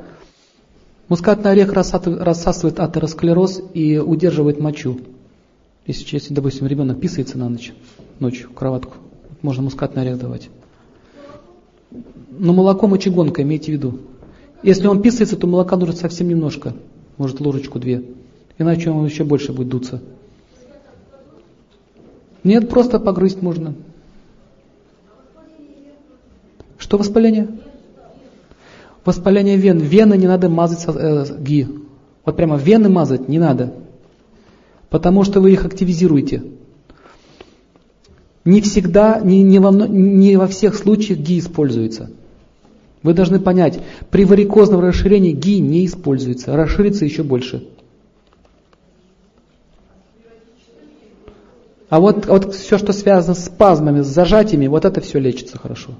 Мускатный 1.08 1.50
орех 1.50 1.72
рассасывает 1.72 2.78
атеросклероз 2.78 3.62
и 3.74 3.98
удерживает 3.98 4.60
мочу. 4.60 5.00
Если, 5.86 6.06
если, 6.14 6.34
допустим, 6.34 6.66
ребенок 6.66 7.00
писается 7.00 7.36
на 7.36 7.48
ночь, 7.48 7.72
ночью 8.20 8.50
кроватку, 8.50 8.94
можно 9.42 9.64
мускатный 9.64 10.02
орех 10.02 10.18
давать. 10.18 10.50
Но 12.30 12.52
молоко 12.52 12.86
мочегонка, 12.86 13.42
имейте 13.42 13.72
в 13.72 13.74
виду. 13.74 13.98
Если 14.62 14.86
он 14.86 15.02
писается, 15.02 15.36
то 15.36 15.46
молока 15.46 15.76
нужно 15.76 15.96
совсем 15.96 16.28
немножко, 16.28 16.74
может 17.16 17.40
ложечку-две. 17.40 18.04
Иначе 18.58 18.90
он 18.90 19.04
еще 19.04 19.24
больше 19.24 19.52
будет 19.52 19.68
дуться. 19.68 20.00
Нет, 22.44 22.68
просто 22.68 23.00
погрызть 23.00 23.42
можно. 23.42 23.74
Что 26.80 26.96
воспаление? 26.96 27.46
Воспаление 29.04 29.56
вен. 29.56 29.78
Вены 29.78 30.16
не 30.16 30.26
надо 30.26 30.48
мазать 30.48 30.84
э, 30.88 31.26
ги. 31.38 31.68
Вот 32.24 32.36
прямо 32.36 32.56
вены 32.56 32.88
мазать 32.88 33.28
не 33.28 33.38
надо. 33.38 33.74
Потому 34.88 35.22
что 35.22 35.40
вы 35.40 35.52
их 35.52 35.64
активизируете. 35.64 36.42
Не 38.46 38.62
всегда, 38.62 39.20
не, 39.22 39.42
не, 39.42 39.58
во, 39.58 39.70
не 39.70 40.36
во 40.36 40.46
всех 40.46 40.74
случаях 40.74 41.18
ги 41.20 41.38
используется. 41.38 42.10
Вы 43.02 43.12
должны 43.12 43.40
понять, 43.40 43.78
при 44.10 44.24
варикозном 44.24 44.80
расширении 44.80 45.32
ги 45.32 45.60
не 45.60 45.84
используется, 45.84 46.56
расширится 46.56 47.04
еще 47.04 47.22
больше. 47.22 47.68
А 51.90 52.00
вот, 52.00 52.26
вот 52.26 52.54
все, 52.54 52.78
что 52.78 52.92
связано 52.92 53.34
с 53.34 53.44
спазмами, 53.46 54.00
с 54.00 54.06
зажатиями, 54.06 54.66
вот 54.66 54.84
это 54.84 55.00
все 55.00 55.18
лечится 55.18 55.58
хорошо. 55.58 55.92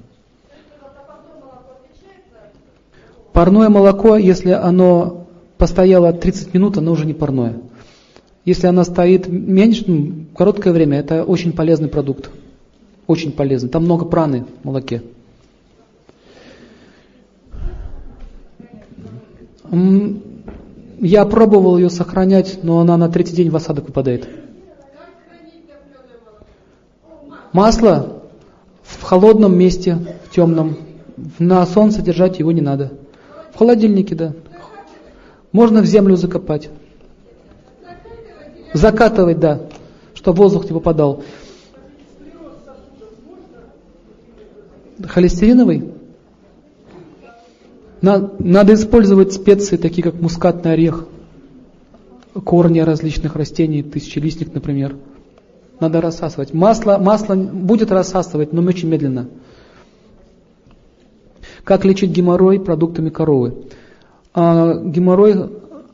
Парное 3.40 3.70
молоко, 3.70 4.18
если 4.18 4.50
оно 4.50 5.26
постояло 5.56 6.12
30 6.12 6.52
минут, 6.52 6.76
оно 6.76 6.92
уже 6.92 7.06
не 7.06 7.14
парное. 7.14 7.56
Если 8.44 8.66
оно 8.66 8.84
стоит 8.84 9.28
меньше, 9.28 9.84
ну, 9.86 10.26
короткое 10.36 10.74
время, 10.74 10.98
это 10.98 11.24
очень 11.24 11.52
полезный 11.52 11.88
продукт. 11.88 12.28
Очень 13.06 13.32
полезный. 13.32 13.70
Там 13.70 13.84
много 13.84 14.04
праны 14.04 14.44
в 14.62 14.66
молоке. 14.66 15.02
Я 20.98 21.24
пробовал 21.24 21.78
ее 21.78 21.88
сохранять, 21.88 22.58
но 22.62 22.80
она 22.80 22.98
на 22.98 23.08
третий 23.08 23.34
день 23.36 23.48
в 23.48 23.56
осадок 23.56 23.86
выпадает. 23.86 24.28
Масло 27.54 28.22
в 28.82 29.02
холодном 29.02 29.56
месте, 29.56 29.96
в 30.26 30.30
темном. 30.30 30.76
На 31.38 31.64
солнце 31.64 32.02
держать 32.02 32.38
его 32.38 32.52
не 32.52 32.60
надо. 32.60 32.99
Холодильнике, 33.60 34.14
да. 34.14 34.32
Можно 35.52 35.82
в 35.82 35.84
землю 35.84 36.16
закопать. 36.16 36.70
Закатывать, 38.72 39.38
да, 39.38 39.60
чтобы 40.14 40.38
воздух 40.38 40.64
не 40.64 40.70
попадал. 40.70 41.22
Холестериновый? 45.06 45.92
Надо 48.00 48.72
использовать 48.72 49.34
специи, 49.34 49.76
такие 49.76 50.02
как 50.04 50.14
мускатный 50.14 50.72
орех, 50.72 51.06
корни 52.42 52.80
различных 52.80 53.36
растений, 53.36 53.82
тысячелистник, 53.82 54.54
например. 54.54 54.96
Надо 55.80 56.00
рассасывать. 56.00 56.54
Масло, 56.54 56.96
масло 56.96 57.34
будет 57.34 57.92
рассасывать, 57.92 58.54
но 58.54 58.62
очень 58.62 58.88
медленно. 58.88 59.28
Как 61.70 61.84
лечить 61.84 62.10
геморрой 62.10 62.58
продуктами 62.58 63.10
коровы? 63.10 63.54
А, 64.34 64.74
геморрой 64.74 65.50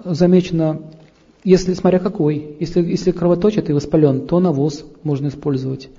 замечено, 0.06 0.80
если, 1.44 1.74
смотря 1.74 1.98
какой, 1.98 2.56
если, 2.58 2.80
если 2.80 3.10
кровоточит 3.10 3.68
и 3.68 3.74
воспален, 3.74 4.26
то 4.26 4.40
навоз 4.40 4.86
можно 5.02 5.28
использовать. 5.28 5.90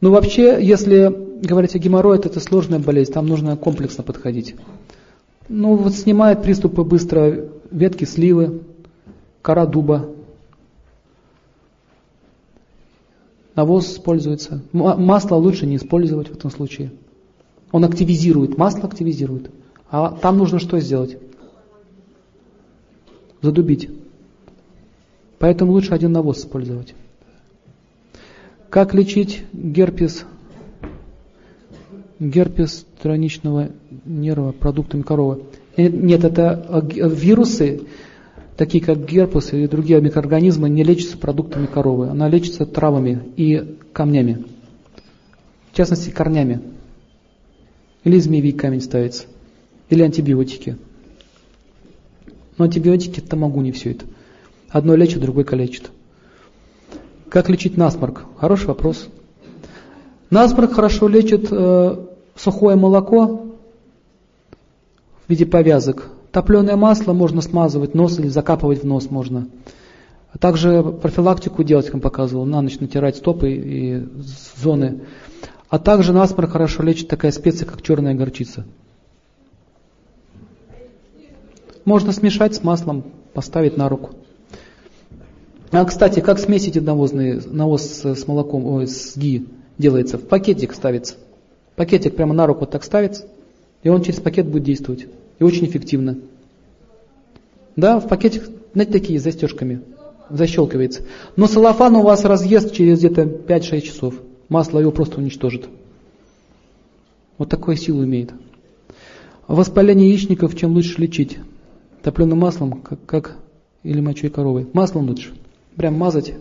Но 0.00 0.10
вообще, 0.10 0.58
если 0.60 1.06
говорить 1.40 1.76
о 1.76 1.78
геморрое, 1.78 2.18
это 2.18 2.40
сложная 2.40 2.80
болезнь, 2.80 3.12
там 3.12 3.28
нужно 3.28 3.56
комплексно 3.56 4.02
подходить. 4.02 4.56
Ну 5.48 5.76
вот 5.76 5.94
снимает 5.94 6.42
приступы 6.42 6.82
быстро 6.82 7.44
ветки 7.70 8.02
сливы, 8.02 8.62
кора 9.40 9.66
дуба, 9.66 10.08
навоз 13.54 13.92
используется. 13.92 14.62
Масло 14.72 15.36
лучше 15.36 15.66
не 15.66 15.76
использовать 15.76 16.28
в 16.28 16.32
этом 16.34 16.50
случае. 16.50 16.90
Он 17.72 17.84
активизирует, 17.84 18.58
масло 18.58 18.84
активизирует. 18.84 19.50
А 19.90 20.10
там 20.10 20.38
нужно 20.38 20.58
что 20.58 20.78
сделать? 20.80 21.16
Задубить. 23.42 23.90
Поэтому 25.38 25.72
лучше 25.72 25.94
один 25.94 26.12
навоз 26.12 26.38
использовать. 26.38 26.94
Как 28.68 28.94
лечить 28.94 29.44
герпес 29.52 30.24
герпес 32.20 32.86
страничного 32.98 33.70
нерва 34.04 34.52
продуктами 34.52 35.02
коровы. 35.02 35.42
Нет, 35.76 36.22
это 36.22 36.84
вирусы, 36.92 37.82
такие 38.56 38.84
как 38.84 39.04
герпес 39.06 39.54
и 39.54 39.66
другие 39.66 40.00
микроорганизмы, 40.00 40.68
не 40.68 40.84
лечатся 40.84 41.16
продуктами 41.16 41.66
коровы. 41.66 42.08
Она 42.08 42.28
лечится 42.28 42.66
травами 42.66 43.22
и 43.36 43.78
камнями. 43.92 44.44
В 45.72 45.76
частности, 45.76 46.10
корнями. 46.10 46.60
Или 48.04 48.18
змеевик 48.18 48.60
камень 48.60 48.80
ставится. 48.80 49.24
Или 49.88 50.02
антибиотики. 50.02 50.76
Но 52.56 52.64
антибиотики 52.64 53.20
это 53.20 53.36
могу 53.36 53.60
не 53.60 53.72
все 53.72 53.92
это. 53.92 54.04
Одно 54.70 54.94
лечит, 54.94 55.20
другое 55.20 55.44
калечит. 55.44 55.90
Как 57.28 57.48
лечить 57.48 57.76
насморк? 57.76 58.24
Хороший 58.38 58.66
вопрос. 58.66 59.08
Насморк 60.30 60.72
хорошо 60.72 61.08
лечит 61.08 61.48
э, 61.50 62.06
сухое 62.36 62.76
молоко 62.76 63.46
в 65.26 65.30
виде 65.30 65.46
повязок. 65.46 66.08
Топленое 66.32 66.76
масло 66.76 67.12
можно 67.12 67.40
смазывать 67.40 67.94
нос 67.94 68.18
или 68.18 68.28
закапывать 68.28 68.82
в 68.82 68.86
нос 68.86 69.10
можно. 69.10 69.48
Также 70.38 70.82
профилактику 70.82 71.64
делать, 71.64 71.86
как 71.86 72.00
показывал, 72.00 72.46
на 72.46 72.62
ночь 72.62 72.78
натирать 72.78 73.16
стопы 73.16 73.52
и 73.52 74.08
зоны. 74.62 75.00
А 75.70 75.78
также 75.78 76.12
насморк 76.12 76.50
хорошо 76.50 76.82
лечит 76.82 77.06
такая 77.08 77.30
специя, 77.30 77.64
как 77.64 77.80
черная 77.80 78.14
горчица. 78.14 78.66
Можно 81.84 82.12
смешать 82.12 82.56
с 82.56 82.64
маслом, 82.64 83.04
поставить 83.34 83.76
на 83.76 83.88
руку. 83.88 84.10
А, 85.70 85.84
кстати, 85.84 86.18
как 86.18 86.40
смесить 86.40 86.74
навозный, 86.74 87.40
навоз 87.46 88.04
с 88.04 88.26
молоком, 88.26 88.66
ой, 88.66 88.88
с 88.88 89.16
ги 89.16 89.46
делается? 89.78 90.18
В 90.18 90.26
пакетик 90.26 90.74
ставится. 90.74 91.14
Пакетик 91.76 92.16
прямо 92.16 92.34
на 92.34 92.46
руку 92.48 92.60
вот 92.60 92.72
так 92.72 92.82
ставится, 92.82 93.26
и 93.84 93.88
он 93.88 94.02
через 94.02 94.18
пакет 94.18 94.46
будет 94.46 94.64
действовать. 94.64 95.06
И 95.38 95.44
очень 95.44 95.66
эффективно. 95.66 96.18
Да, 97.76 98.00
в 98.00 98.08
пакетик, 98.08 98.50
знаете, 98.74 98.92
такие 98.92 99.20
с 99.20 99.22
застежками. 99.22 99.82
Защелкивается. 100.28 101.02
Но 101.36 101.46
салофан 101.46 101.94
у 101.94 102.02
вас 102.02 102.24
разъест 102.24 102.72
через 102.72 102.98
где-то 102.98 103.22
5-6 103.22 103.80
часов. 103.80 104.14
Масло 104.50 104.80
его 104.80 104.90
просто 104.90 105.18
уничтожит. 105.18 105.68
Вот 107.38 107.48
такую 107.48 107.76
силу 107.76 108.04
имеет. 108.04 108.34
Воспаление 109.46 110.10
яичников 110.10 110.56
чем 110.56 110.72
лучше 110.74 111.00
лечить? 111.00 111.38
Топленым 112.02 112.40
маслом, 112.40 112.82
как, 112.82 113.06
как 113.06 113.36
или 113.84 114.00
мочой 114.00 114.28
коровы. 114.28 114.68
Маслом 114.72 115.08
лучше. 115.08 115.32
Прям 115.76 115.94
мазать. 115.94 116.34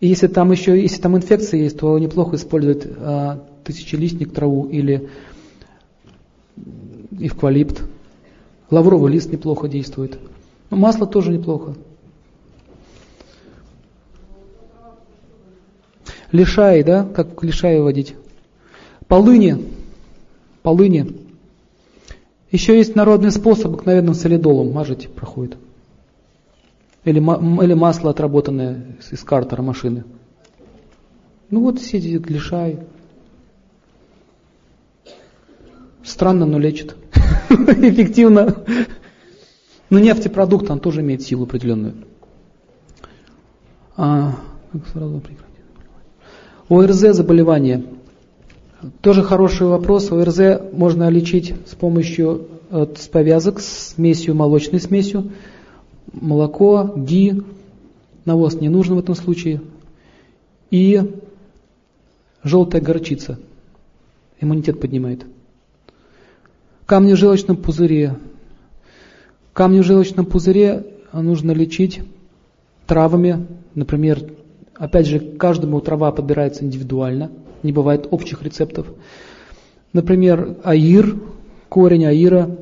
И 0.00 0.06
если 0.06 0.28
там 0.28 0.52
еще, 0.52 0.80
если 0.80 1.00
там 1.02 1.16
инфекция 1.16 1.60
есть, 1.60 1.78
то 1.78 1.98
неплохо 1.98 2.36
использовать 2.36 2.86
а, 2.86 3.44
тысячелистник 3.64 4.32
траву 4.32 4.68
или 4.68 5.10
эвкалипт. 7.18 7.82
Лавровый 8.70 9.12
лист 9.12 9.32
неплохо 9.32 9.68
действует. 9.68 10.20
Но 10.70 10.76
масло 10.76 11.04
тоже 11.04 11.32
неплохо. 11.32 11.74
Лишай, 16.30 16.82
да, 16.82 17.04
как 17.04 17.42
лишай 17.42 17.80
водить. 17.80 18.14
Полыни, 19.06 19.72
полыни. 20.62 21.16
Еще 22.50 22.76
есть 22.76 22.94
народный 22.94 23.30
способ, 23.30 23.74
обыкновенным 23.74 24.14
солидолом 24.14 24.72
мажете, 24.72 25.08
проходит. 25.08 25.56
Или, 27.04 27.18
или 27.18 27.74
масло 27.74 28.10
отработанное 28.10 28.96
из 29.10 29.22
картера 29.22 29.62
машины. 29.62 30.04
Ну 31.50 31.60
вот 31.60 31.80
сидит, 31.80 32.28
лишай. 32.28 32.78
Странно, 36.02 36.44
но 36.44 36.58
лечит. 36.58 36.96
Эффективно. 37.50 38.62
Но 39.88 39.98
нефтепродукт, 39.98 40.70
он 40.70 40.80
тоже 40.80 41.00
имеет 41.00 41.22
силу 41.22 41.44
определенную. 41.44 41.94
А, 43.96 44.36
сразу 44.92 45.22
ОРЗ 46.68 47.14
заболевание. 47.16 47.84
Тоже 49.00 49.22
хороший 49.22 49.66
вопрос. 49.66 50.12
ОРЗ 50.12 50.60
можно 50.72 51.08
лечить 51.08 51.54
с 51.66 51.74
помощью 51.74 52.46
от, 52.70 52.98
с 52.98 53.08
повязок, 53.08 53.60
с 53.60 53.94
смесью, 53.94 54.34
молочной 54.34 54.80
смесью. 54.80 55.32
Молоко, 56.12 56.92
ги, 56.94 57.42
навоз 58.26 58.60
не 58.60 58.68
нужен 58.68 58.96
в 58.96 58.98
этом 58.98 59.14
случае. 59.14 59.62
И 60.70 61.00
желтая 62.44 62.82
горчица. 62.82 63.38
Иммунитет 64.40 64.78
поднимает. 64.78 65.24
Камни 66.84 67.14
в 67.14 67.16
желчном 67.16 67.56
пузыре. 67.56 68.16
Камни 69.54 69.80
в 69.80 69.84
желчном 69.84 70.26
пузыре 70.26 70.86
нужно 71.12 71.52
лечить 71.52 72.00
травами, 72.86 73.46
например, 73.74 74.37
опять 74.78 75.06
же, 75.06 75.18
каждому 75.18 75.80
трава 75.80 76.12
подбирается 76.12 76.64
индивидуально, 76.64 77.30
не 77.62 77.72
бывает 77.72 78.08
общих 78.10 78.42
рецептов. 78.42 78.86
Например, 79.92 80.56
аир, 80.64 81.16
корень 81.68 82.06
аира, 82.06 82.56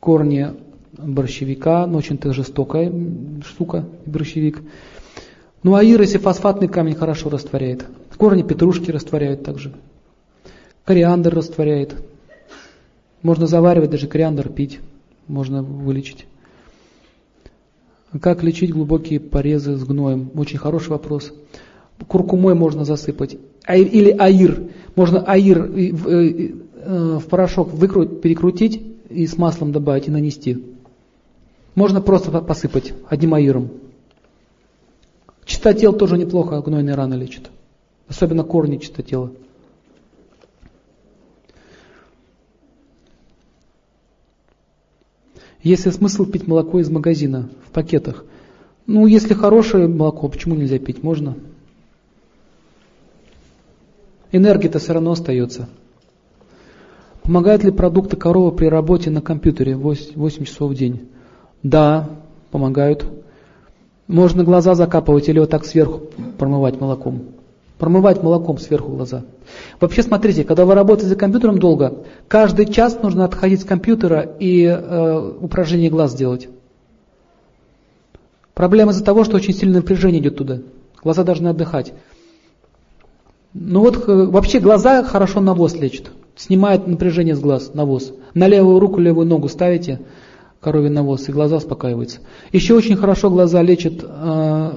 корни 0.00 0.48
борщевика, 0.96 1.86
но 1.86 1.98
очень-то 1.98 2.32
жестокая 2.32 2.92
штука, 3.44 3.84
борщевик. 4.06 4.62
Ну, 5.62 5.74
аир, 5.74 6.00
если 6.00 6.18
фосфатный 6.18 6.68
камень 6.68 6.94
хорошо 6.94 7.30
растворяет. 7.30 7.84
Корни 8.16 8.42
петрушки 8.42 8.90
растворяют 8.90 9.44
также. 9.44 9.72
Кориандр 10.84 11.34
растворяет. 11.34 11.94
Можно 13.22 13.46
заваривать, 13.46 13.90
даже 13.90 14.06
кориандр 14.06 14.48
пить, 14.48 14.80
можно 15.26 15.62
вылечить. 15.62 16.26
Как 18.20 18.42
лечить 18.42 18.72
глубокие 18.72 19.20
порезы 19.20 19.76
с 19.76 19.84
гноем? 19.84 20.30
Очень 20.34 20.58
хороший 20.58 20.90
вопрос. 20.90 21.32
Куркумой 22.06 22.54
можно 22.54 22.84
засыпать. 22.84 23.36
Или 23.68 24.10
аир. 24.10 24.70
Можно 24.96 25.20
аир 25.20 25.62
в 25.62 26.08
э, 26.08 26.54
э, 26.74 27.20
порошок 27.28 27.72
выкрутить, 27.72 28.20
перекрутить 28.22 28.82
и 29.10 29.26
с 29.26 29.36
маслом 29.36 29.72
добавить 29.72 30.08
и 30.08 30.10
нанести. 30.10 30.64
Можно 31.74 32.00
просто 32.00 32.30
посыпать 32.40 32.94
одним 33.08 33.34
аиром. 33.34 33.70
Чистотел 35.44 35.92
тоже 35.92 36.16
неплохо 36.16 36.60
гнойные 36.60 36.94
раны 36.94 37.14
лечит. 37.14 37.50
Особенно 38.08 38.42
корни 38.42 38.78
чистотела. 38.78 39.32
Есть 45.62 45.86
ли 45.86 45.92
смысл 45.92 46.24
пить 46.24 46.46
молоко 46.46 46.80
из 46.80 46.88
магазина 46.88 47.48
в 47.66 47.72
пакетах? 47.72 48.24
Ну, 48.86 49.06
если 49.06 49.34
хорошее 49.34 49.88
молоко, 49.88 50.28
почему 50.28 50.54
нельзя 50.54 50.78
пить? 50.78 51.02
Можно. 51.02 51.36
Энергия-то 54.30 54.78
все 54.78 54.92
равно 54.92 55.12
остается. 55.12 55.68
Помогают 57.22 57.64
ли 57.64 57.70
продукты 57.70 58.16
коровы 58.16 58.52
при 58.52 58.66
работе 58.66 59.10
на 59.10 59.20
компьютере 59.20 59.76
8 59.76 60.44
часов 60.44 60.70
в 60.70 60.74
день? 60.74 61.08
Да, 61.62 62.08
помогают. 62.50 63.04
Можно 64.06 64.44
глаза 64.44 64.74
закапывать 64.74 65.28
или 65.28 65.38
вот 65.38 65.50
так 65.50 65.66
сверху 65.66 66.02
промывать 66.38 66.80
молоком. 66.80 67.24
Промывать 67.78 68.22
молоком 68.22 68.58
сверху 68.58 68.90
глаза. 68.90 69.24
Вообще, 69.80 70.02
смотрите, 70.02 70.42
когда 70.42 70.64
вы 70.64 70.74
работаете 70.74 71.10
за 71.10 71.16
компьютером 71.16 71.58
долго, 71.58 72.04
каждый 72.26 72.66
час 72.66 72.98
нужно 73.02 73.24
отходить 73.24 73.60
с 73.60 73.64
компьютера 73.64 74.20
и 74.40 74.64
э, 74.64 75.32
упражнение 75.40 75.88
глаз 75.88 76.14
делать. 76.14 76.48
Проблема 78.54 78.90
из-за 78.90 79.04
того, 79.04 79.22
что 79.22 79.36
очень 79.36 79.54
сильное 79.54 79.80
напряжение 79.80 80.20
идет 80.20 80.36
туда. 80.36 80.58
Глаза 81.04 81.22
должны 81.22 81.46
отдыхать. 81.46 81.92
Ну 83.54 83.80
вот 83.80 84.08
э, 84.08 84.24
вообще 84.24 84.58
глаза 84.58 85.04
хорошо 85.04 85.40
навоз 85.40 85.74
лечат. 85.74 86.10
Снимает 86.34 86.88
напряжение 86.88 87.36
с 87.36 87.40
глаз, 87.40 87.74
навоз. 87.74 88.12
На 88.34 88.48
левую 88.48 88.80
руку, 88.80 88.98
левую 88.98 89.26
ногу 89.28 89.48
ставите 89.48 90.00
коровий 90.60 90.90
навоз, 90.90 91.28
и 91.28 91.32
глаза 91.32 91.56
успокаиваются. 91.56 92.18
Еще 92.50 92.74
очень 92.74 92.96
хорошо 92.96 93.30
глаза 93.30 93.62
лечат 93.62 94.02
э, 94.02 94.70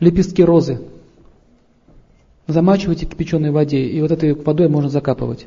лепестки 0.00 0.42
розы. 0.42 0.80
Замачивайте 2.46 3.06
в 3.06 3.10
кипяченой 3.10 3.50
воде, 3.50 3.84
и 3.84 4.00
вот 4.00 4.10
этой 4.10 4.34
водой 4.34 4.68
можно 4.68 4.90
закапывать. 4.90 5.46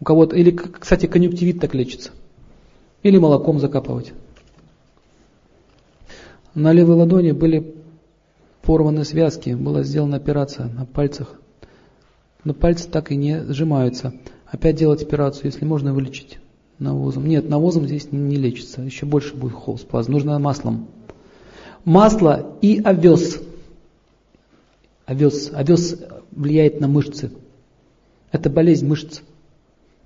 У 0.00 0.04
кого-то, 0.04 0.36
или, 0.36 0.50
кстати, 0.50 1.06
конъюнктивит 1.06 1.60
так 1.60 1.74
лечится. 1.74 2.10
Или 3.02 3.18
молоком 3.18 3.60
закапывать. 3.60 4.12
На 6.54 6.72
левой 6.72 6.96
ладони 6.96 7.32
были 7.32 7.74
порваны 8.62 9.04
связки, 9.04 9.50
была 9.50 9.82
сделана 9.82 10.16
операция 10.16 10.68
на 10.68 10.86
пальцах. 10.86 11.34
Но 12.44 12.54
пальцы 12.54 12.88
так 12.88 13.10
и 13.12 13.16
не 13.16 13.42
сжимаются. 13.44 14.14
Опять 14.46 14.76
делать 14.76 15.02
операцию, 15.02 15.46
если 15.46 15.64
можно 15.64 15.92
вылечить 15.92 16.38
навозом. 16.78 17.26
Нет, 17.26 17.48
навозом 17.48 17.86
здесь 17.86 18.12
не 18.12 18.36
лечится, 18.36 18.82
еще 18.82 19.06
больше 19.06 19.34
будет 19.34 19.52
холст 19.52 19.90
Нужно 20.08 20.38
маслом. 20.38 20.88
Масло 21.84 22.54
и 22.62 22.80
овес. 22.82 23.40
Овес. 25.06 25.50
Овес 25.52 26.00
влияет 26.30 26.80
на 26.80 26.88
мышцы. 26.88 27.30
Это 28.32 28.50
болезнь 28.50 28.86
мышц. 28.86 29.20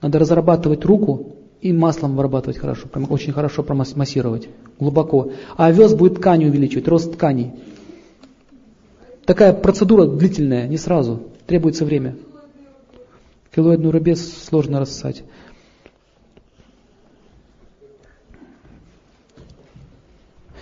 Надо 0.00 0.18
разрабатывать 0.18 0.84
руку 0.84 1.34
и 1.60 1.72
маслом 1.72 2.16
вырабатывать 2.16 2.58
хорошо, 2.58 2.86
прям 2.88 3.10
очень 3.10 3.32
хорошо 3.32 3.62
промассировать, 3.62 4.48
глубоко. 4.78 5.32
А 5.56 5.66
овес 5.66 5.94
будет 5.94 6.16
ткань 6.16 6.44
увеличивать, 6.44 6.86
рост 6.86 7.12
тканей. 7.14 7.52
Такая 9.24 9.52
процедура 9.52 10.06
длительная, 10.06 10.68
не 10.68 10.78
сразу, 10.78 11.22
требуется 11.46 11.84
время. 11.84 12.16
Килоидную 13.54 13.92
рыбец 13.92 14.20
сложно 14.20 14.78
рассать. 14.78 15.24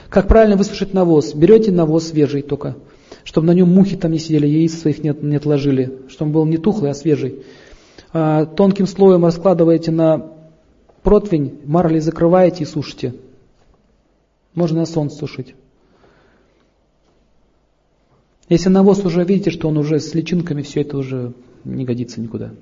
Как 0.08 0.28
правильно 0.28 0.56
высушить 0.56 0.94
навоз? 0.94 1.34
Берете 1.34 1.72
навоз 1.72 2.08
свежий 2.08 2.42
только, 2.42 2.76
чтобы 3.36 3.48
на 3.48 3.52
нем 3.52 3.68
мухи 3.68 3.98
там 3.98 4.12
не 4.12 4.18
сидели, 4.18 4.46
яиц 4.46 4.78
своих 4.78 5.04
не, 5.04 5.14
не 5.20 5.36
отложили, 5.36 5.98
чтобы 6.08 6.30
он 6.30 6.32
был 6.32 6.44
не 6.46 6.56
тухлый, 6.56 6.90
а 6.90 6.94
свежий. 6.94 7.42
А, 8.14 8.46
тонким 8.46 8.86
слоем 8.86 9.26
раскладываете 9.26 9.90
на 9.90 10.32
противень, 11.02 11.60
марли 11.66 11.98
закрываете 11.98 12.62
и 12.62 12.66
сушите. 12.66 13.14
Можно 14.54 14.78
на 14.78 14.86
солнце 14.86 15.18
сушить. 15.18 15.54
Если 18.48 18.70
навоз 18.70 19.04
уже 19.04 19.22
видите, 19.22 19.50
что 19.50 19.68
он 19.68 19.76
уже 19.76 20.00
с 20.00 20.14
личинками, 20.14 20.62
все 20.62 20.80
это 20.80 20.96
уже 20.96 21.34
не 21.64 21.84
годится 21.84 22.22
никуда. 22.22 22.52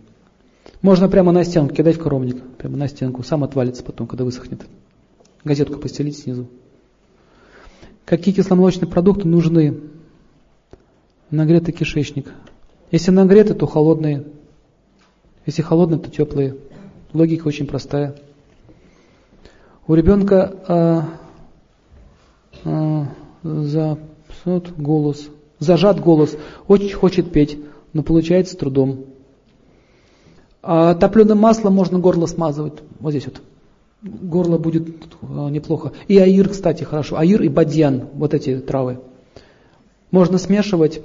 Можно 0.83 1.09
прямо 1.09 1.31
на 1.31 1.45
стенку 1.45 1.73
кидать 1.73 1.99
в 1.99 2.03
коровник, 2.03 2.43
прямо 2.59 2.77
на 2.77 2.89
стенку, 2.89 3.23
сам 3.23 3.45
отвалится 3.45 3.85
потом, 3.85 4.09
когда 4.09 4.25
высохнет. 4.25 4.63
Газетку 5.45 5.79
постелить 5.79 6.19
снизу. 6.19 6.49
Какие 8.05 8.35
кисломолочные 8.35 8.89
продукты 8.89 9.29
нужны? 9.29 9.79
Нагретый 11.35 11.74
кишечник. 11.74 12.32
Если 12.93 13.11
нагретый, 13.11 13.56
то 13.56 13.66
холодные. 13.66 14.24
Если 15.47 15.62
холодные, 15.62 15.98
то 15.98 16.09
теплые. 16.09 16.56
Логика 17.12 17.48
очень 17.48 17.66
простая. 17.66 18.15
У 19.89 19.94
ребенка 19.94 20.55
а, 20.69 21.09
а, 22.65 23.09
за, 23.43 23.98
вот, 24.44 24.70
голос, 24.78 25.28
зажат 25.59 25.98
голос, 25.98 26.36
очень 26.69 26.94
хочет 26.94 27.32
петь, 27.32 27.59
но 27.93 28.05
получается 28.05 28.55
с 28.55 28.56
трудом. 28.56 29.06
А 30.62 30.94
топленым 30.94 31.39
маслом 31.39 31.74
можно 31.74 31.98
горло 31.98 32.27
смазывать. 32.27 32.74
Вот 33.01 33.11
здесь 33.11 33.27
вот 33.27 33.43
горло 34.02 34.56
будет 34.56 34.89
а, 35.20 35.48
неплохо. 35.48 35.93
И 36.06 36.16
аир, 36.16 36.48
кстати, 36.48 36.85
хорошо. 36.85 37.19
Аир 37.19 37.43
и 37.43 37.48
бадьян, 37.48 38.05
вот 38.15 38.35
эти 38.35 38.61
травы. 38.61 39.01
Можно 40.12 40.39
смешивать 40.39 41.01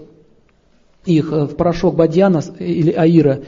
их 1.06 1.32
э, 1.32 1.46
в 1.46 1.56
порошок 1.56 1.96
бадьяна 1.96 2.42
или 2.60 2.92
аира, 2.92 3.44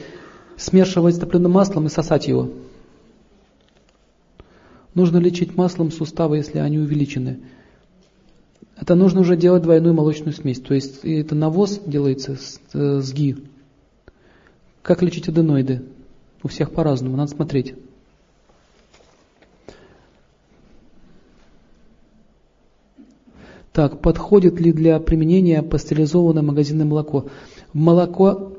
смешивать 0.56 1.16
с 1.16 1.18
топленым 1.18 1.52
маслом 1.52 1.86
и 1.86 1.90
сосать 1.90 2.28
его. 2.28 2.50
Нужно 4.94 5.18
лечить 5.18 5.56
маслом 5.56 5.90
суставы, 5.90 6.36
если 6.36 6.58
они 6.58 6.78
увеличены. 6.78 7.40
Это 8.76 8.94
нужно 8.94 9.20
уже 9.20 9.36
делать 9.36 9.62
двойную 9.62 9.94
молочную 9.94 10.34
смесь. 10.34 10.60
То 10.60 10.74
есть 10.74 11.04
это 11.04 11.34
навоз 11.34 11.80
делается 11.86 12.36
с, 12.36 12.60
э, 12.74 13.00
с 13.00 13.12
ги. 13.12 13.36
Как 14.82 15.02
лечить 15.02 15.28
аденоиды? 15.28 15.82
У 16.42 16.48
всех 16.48 16.72
по-разному, 16.72 17.16
надо 17.16 17.30
смотреть. 17.30 17.74
Так, 23.72 24.00
подходит 24.00 24.60
ли 24.60 24.72
для 24.72 25.00
применения 25.00 25.62
пастеризованное 25.62 26.42
магазинное 26.42 26.84
молоко? 26.84 27.26
Молоко 27.72 28.52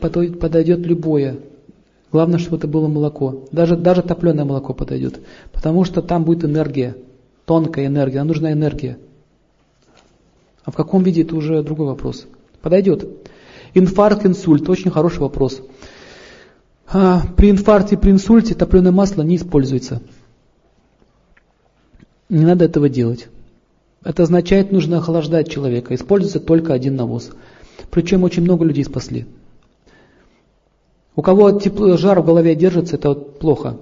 подойдет 0.00 0.80
любое. 0.80 1.38
Главное, 2.10 2.38
чтобы 2.38 2.56
это 2.56 2.66
было 2.66 2.88
молоко. 2.88 3.44
Даже, 3.52 3.76
даже 3.76 4.02
топленое 4.02 4.44
молоко 4.44 4.74
подойдет. 4.74 5.20
Потому 5.52 5.84
что 5.84 6.02
там 6.02 6.24
будет 6.24 6.44
энергия. 6.44 6.96
Тонкая 7.44 7.86
энергия. 7.86 8.18
Нам 8.18 8.26
нужна 8.28 8.52
энергия. 8.52 8.98
А 10.64 10.72
в 10.72 10.74
каком 10.74 11.04
виде 11.04 11.22
это 11.22 11.36
уже 11.36 11.62
другой 11.62 11.86
вопрос. 11.86 12.26
Подойдет. 12.60 13.08
Инфаркт, 13.74 14.26
инсульт. 14.26 14.68
Очень 14.68 14.90
хороший 14.90 15.20
вопрос. 15.20 15.62
А, 16.92 17.22
при 17.36 17.50
инфаркте, 17.50 17.96
при 17.96 18.10
инсульте 18.10 18.56
топленое 18.56 18.92
масло 18.92 19.22
не 19.22 19.36
используется. 19.36 20.02
Не 22.28 22.44
надо 22.44 22.64
этого 22.64 22.88
делать. 22.88 23.28
Это 24.04 24.22
означает, 24.22 24.72
нужно 24.72 24.98
охлаждать 24.98 25.50
человека. 25.50 25.94
Используется 25.94 26.40
только 26.40 26.72
один 26.72 26.96
навоз. 26.96 27.30
Причем 27.90 28.24
очень 28.24 28.42
много 28.42 28.64
людей 28.64 28.84
спасли. 28.84 29.26
У 31.16 31.22
кого 31.22 31.52
тепло, 31.52 31.96
жар 31.96 32.20
в 32.20 32.24
голове 32.24 32.54
держится, 32.54 32.96
это 32.96 33.10
вот 33.10 33.38
плохо. 33.38 33.76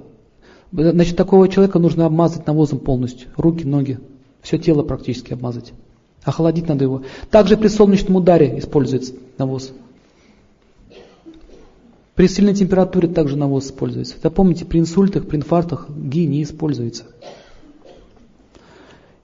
Значит, 0.72 1.16
такого 1.16 1.48
человека 1.48 1.78
нужно 1.78 2.04
обмазать 2.04 2.46
навозом 2.46 2.78
полностью. 2.80 3.28
Руки, 3.36 3.64
ноги, 3.64 4.00
все 4.42 4.58
тело 4.58 4.82
практически 4.82 5.32
обмазать. 5.32 5.72
Охладить 6.24 6.68
надо 6.68 6.84
его. 6.84 7.02
Также 7.30 7.56
при 7.56 7.68
солнечном 7.68 8.16
ударе 8.16 8.58
используется 8.58 9.14
навоз. 9.38 9.72
При 12.16 12.26
сильной 12.26 12.54
температуре 12.54 13.08
также 13.08 13.36
навоз 13.36 13.66
используется. 13.66 14.16
Запомните, 14.20 14.64
при 14.64 14.80
инсультах, 14.80 15.28
при 15.28 15.36
инфарктах 15.36 15.88
ги 15.88 16.26
не 16.26 16.42
используется. 16.42 17.04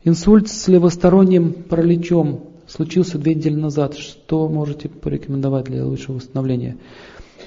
Инсульт 0.06 0.50
с 0.50 0.68
левосторонним 0.68 1.54
параличом 1.54 2.42
случился 2.66 3.16
две 3.16 3.34
недели 3.34 3.54
назад. 3.54 3.96
Что 3.96 4.48
можете 4.48 4.90
порекомендовать 4.90 5.64
для 5.64 5.86
лучшего 5.86 6.16
восстановления? 6.16 6.76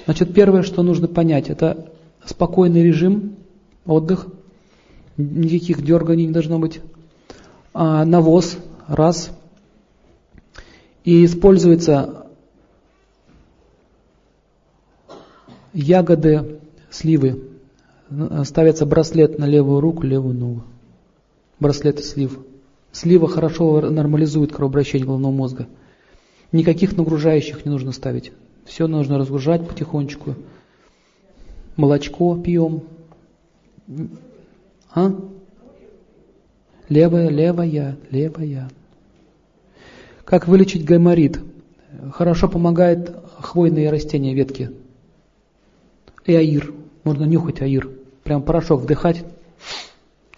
Значит, 0.06 0.34
первое, 0.34 0.62
что 0.62 0.82
нужно 0.82 1.06
понять, 1.06 1.50
это 1.50 1.92
спокойный 2.24 2.82
режим, 2.82 3.36
отдых, 3.86 4.26
никаких 5.16 5.84
дерганий 5.84 6.26
не 6.26 6.32
должно 6.32 6.58
быть, 6.58 6.80
а, 7.72 8.04
навоз, 8.04 8.58
раз, 8.88 9.30
и 11.04 11.24
используется 11.24 12.26
ягоды, 15.72 16.58
сливы, 16.90 17.44
ставится 18.44 18.84
браслет 18.84 19.38
на 19.38 19.44
левую 19.44 19.80
руку, 19.80 20.02
левую 20.02 20.34
ногу 20.34 20.64
браслеты 21.60 22.02
слив. 22.02 22.38
Слива 22.92 23.28
хорошо 23.28 23.80
нормализует 23.90 24.52
кровообращение 24.52 25.06
головного 25.06 25.32
мозга. 25.32 25.66
Никаких 26.52 26.96
нагружающих 26.96 27.64
не 27.64 27.70
нужно 27.70 27.92
ставить. 27.92 28.32
Все 28.64 28.86
нужно 28.86 29.18
разгружать 29.18 29.66
потихонечку. 29.66 30.34
Молочко 31.76 32.36
пьем. 32.36 32.82
А? 34.94 35.14
Левая, 36.88 37.28
левая, 37.28 37.98
левая. 38.10 38.70
Как 40.24 40.48
вылечить 40.48 40.84
гайморит? 40.84 41.40
Хорошо 42.12 42.48
помогает 42.48 43.14
хвойные 43.40 43.90
растения, 43.90 44.34
ветки. 44.34 44.70
И 46.24 46.34
аир. 46.34 46.72
Можно 47.04 47.24
нюхать 47.24 47.62
аир 47.62 47.88
прям 48.28 48.42
порошок 48.42 48.82
вдыхать, 48.82 49.24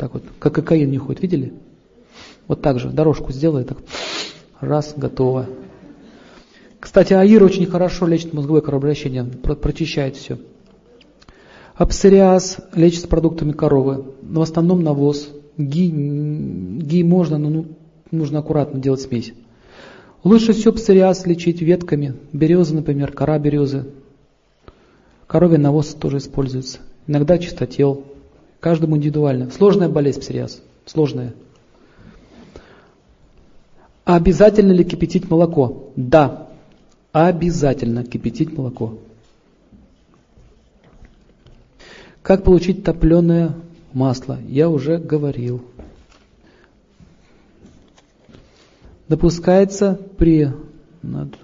так 0.00 0.14
вот, 0.14 0.22
как 0.38 0.54
кокаин 0.54 0.98
ходит, 0.98 1.20
видели? 1.20 1.52
Вот 2.48 2.62
так 2.62 2.78
же, 2.78 2.88
дорожку 2.88 3.32
сделай, 3.32 3.64
так, 3.64 3.76
раз, 4.58 4.94
готово. 4.96 5.46
Кстати, 6.80 7.12
аир 7.12 7.44
очень 7.44 7.66
хорошо 7.66 8.06
лечит 8.06 8.32
мозговое 8.32 8.62
кровообращение, 8.62 9.24
прочищает 9.24 10.16
все. 10.16 10.38
Апсориаз 11.74 12.60
лечит 12.74 13.02
с 13.02 13.06
продуктами 13.06 13.52
коровы, 13.52 14.06
но 14.22 14.40
в 14.40 14.42
основном 14.42 14.82
навоз. 14.82 15.28
Ги, 15.58 15.90
ги 15.90 17.02
можно, 17.02 17.36
но 17.36 17.50
ну, 17.50 17.66
нужно 18.10 18.38
аккуратно 18.38 18.80
делать 18.80 19.02
смесь. 19.02 19.34
Лучше 20.24 20.54
всего 20.54 20.72
псориаз 20.72 21.26
лечить 21.26 21.60
ветками, 21.60 22.14
березы, 22.32 22.74
например, 22.74 23.12
кора 23.12 23.38
березы. 23.38 23.84
Коровий 25.26 25.58
навоз 25.58 25.88
тоже 25.88 26.18
используется. 26.18 26.78
Иногда 27.06 27.36
чистотел. 27.36 28.06
Каждому 28.60 28.96
индивидуально. 28.96 29.50
Сложная 29.50 29.88
болезнь 29.88 30.20
псориаз. 30.20 30.62
Сложная. 30.84 31.32
Обязательно 34.04 34.72
ли 34.72 34.84
кипятить 34.84 35.30
молоко? 35.30 35.90
Да. 35.96 36.48
Обязательно 37.12 38.04
кипятить 38.04 38.56
молоко. 38.56 38.98
Как 42.22 42.44
получить 42.44 42.84
топленое 42.84 43.54
масло? 43.92 44.38
Я 44.46 44.68
уже 44.68 44.98
говорил. 44.98 45.64
Допускается 49.08 49.98
при 50.18 50.52
надо 51.02 51.36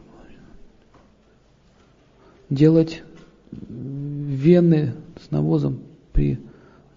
делать 2.50 3.02
вены 3.50 4.94
с 5.20 5.30
навозом 5.30 5.80
при 6.12 6.38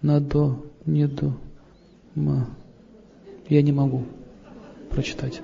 надо 0.02 0.56
не 0.86 1.06
до 1.06 1.32
ма. 2.14 2.46
Я 3.48 3.62
не 3.62 3.72
могу 3.72 4.04
прочитать. 4.90 5.40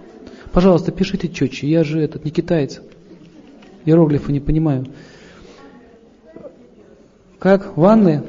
Пожалуйста, 0.53 0.93
пишите 0.93 1.29
четче. 1.29 1.69
Я 1.69 1.85
же 1.85 2.01
этот 2.01 2.25
не 2.25 2.31
китаец. 2.31 2.81
Иероглифы 3.85 4.33
не 4.33 4.41
понимаю. 4.41 4.87
Как 7.39 7.77
ванны 7.77 8.23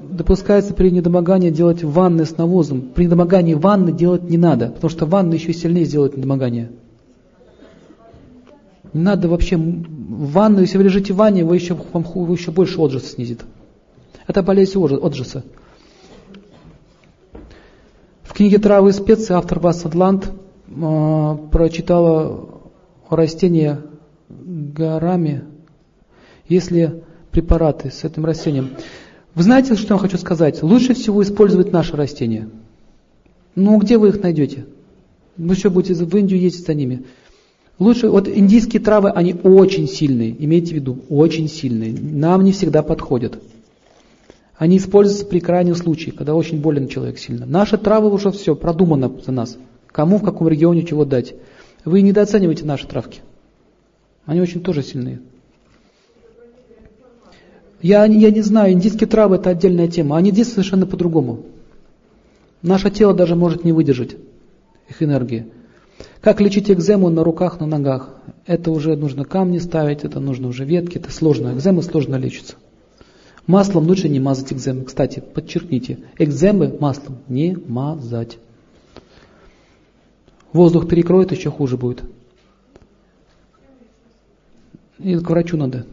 допускается 0.00 0.74
при 0.74 0.90
недомогании 0.90 1.50
делать 1.50 1.82
ванны 1.82 2.24
с 2.24 2.36
навозом. 2.36 2.82
При 2.94 3.04
недомогании 3.04 3.54
ванны 3.54 3.92
делать 3.92 4.22
не 4.24 4.36
надо, 4.36 4.68
потому 4.68 4.90
что 4.90 5.06
ванны 5.06 5.34
еще 5.34 5.52
сильнее 5.52 5.84
сделают 5.84 6.16
недомогание. 6.16 6.70
Не 8.92 9.02
надо 9.02 9.28
вообще 9.28 9.56
в 9.56 10.32
ванну, 10.32 10.60
если 10.60 10.78
вы 10.78 10.84
лежите 10.84 11.12
в 11.12 11.16
ванне, 11.16 11.44
вы 11.44 11.56
еще, 11.56 11.76
вам, 11.92 12.02
вы 12.02 12.34
еще 12.34 12.52
больше 12.52 12.80
отжиса 12.80 13.06
снизит. 13.06 13.44
Это 14.26 14.42
болезнь 14.42 14.78
отжиса. 14.78 15.44
В 18.22 18.32
книге 18.32 18.58
«Травы 18.58 18.90
и 18.90 18.92
специи» 18.92 19.34
автор 19.34 19.60
Вассадланд 19.60 20.30
э, 20.66 21.36
прочитала 21.52 22.48
растение 23.10 23.82
горами, 24.28 25.44
если 26.48 27.04
препараты 27.30 27.90
с 27.90 28.02
этим 28.04 28.24
растением. 28.24 28.70
Вы 29.34 29.42
знаете, 29.42 29.76
что 29.76 29.94
я 29.94 29.98
хочу 29.98 30.16
сказать? 30.16 30.62
Лучше 30.62 30.94
всего 30.94 31.22
использовать 31.22 31.70
наши 31.72 31.96
растения. 31.96 32.48
Ну, 33.54 33.78
где 33.78 33.98
вы 33.98 34.08
их 34.08 34.22
найдете? 34.22 34.66
Вы 35.36 35.54
что, 35.54 35.70
будете 35.70 35.94
в 35.94 36.16
Индию 36.16 36.40
ездить 36.40 36.66
за 36.66 36.74
ними? 36.74 37.04
Лучше, 37.78 38.08
вот 38.08 38.28
индийские 38.28 38.80
травы, 38.80 39.10
они 39.10 39.34
очень 39.34 39.88
сильные, 39.88 40.34
имейте 40.44 40.72
в 40.72 40.76
виду, 40.76 40.98
очень 41.08 41.48
сильные. 41.48 41.92
Нам 41.92 42.42
не 42.44 42.52
всегда 42.52 42.82
подходят. 42.82 43.38
Они 44.56 44.76
используются 44.76 45.26
при 45.26 45.40
крайнем 45.40 45.74
случае, 45.74 46.14
когда 46.14 46.34
очень 46.34 46.60
болен 46.60 46.88
человек 46.88 47.18
сильно. 47.18 47.44
Наши 47.44 47.76
травы 47.76 48.10
уже 48.10 48.30
все 48.30 48.54
продумано 48.54 49.12
за 49.24 49.32
нас. 49.32 49.58
Кому 49.88 50.18
в 50.18 50.24
каком 50.24 50.48
регионе 50.48 50.84
чего 50.84 51.04
дать. 51.04 51.34
Вы 51.84 52.02
недооцениваете 52.02 52.64
наши 52.64 52.86
травки. 52.86 53.20
Они 54.26 54.40
очень 54.40 54.62
тоже 54.62 54.82
сильные. 54.82 55.20
Я, 57.82 58.06
я 58.06 58.30
не 58.30 58.40
знаю, 58.40 58.72
индийские 58.72 59.08
травы 59.08 59.36
это 59.36 59.50
отдельная 59.50 59.88
тема. 59.88 60.16
Они 60.16 60.30
действуют 60.30 60.66
совершенно 60.66 60.86
по-другому. 60.86 61.40
Наше 62.62 62.90
тело 62.90 63.12
даже 63.12 63.36
может 63.36 63.64
не 63.64 63.72
выдержать 63.72 64.16
их 64.88 65.02
энергии. 65.02 65.48
Как 66.20 66.40
лечить 66.40 66.70
экзему 66.70 67.10
на 67.10 67.22
руках, 67.22 67.60
на 67.60 67.66
ногах? 67.66 68.14
Это 68.46 68.70
уже 68.70 68.96
нужно 68.96 69.24
камни 69.24 69.58
ставить, 69.58 70.04
это 70.04 70.20
нужно 70.20 70.48
уже 70.48 70.64
ветки, 70.64 70.96
это 70.96 71.12
сложно. 71.12 71.52
Экзема 71.52 71.82
сложно 71.82 72.16
лечится. 72.16 72.54
Маслом 73.46 73.86
лучше 73.86 74.08
не 74.08 74.20
мазать 74.20 74.52
экземы. 74.52 74.84
Кстати, 74.84 75.20
подчеркните, 75.20 75.98
экземы 76.18 76.76
маслом 76.80 77.18
не 77.28 77.56
мазать. 77.66 78.38
Воздух 80.52 80.88
перекроет, 80.88 81.32
еще 81.32 81.50
хуже 81.50 81.76
будет. 81.76 82.02
И 84.98 85.16
к 85.16 85.28
врачу 85.28 85.56
надо. 85.56 85.84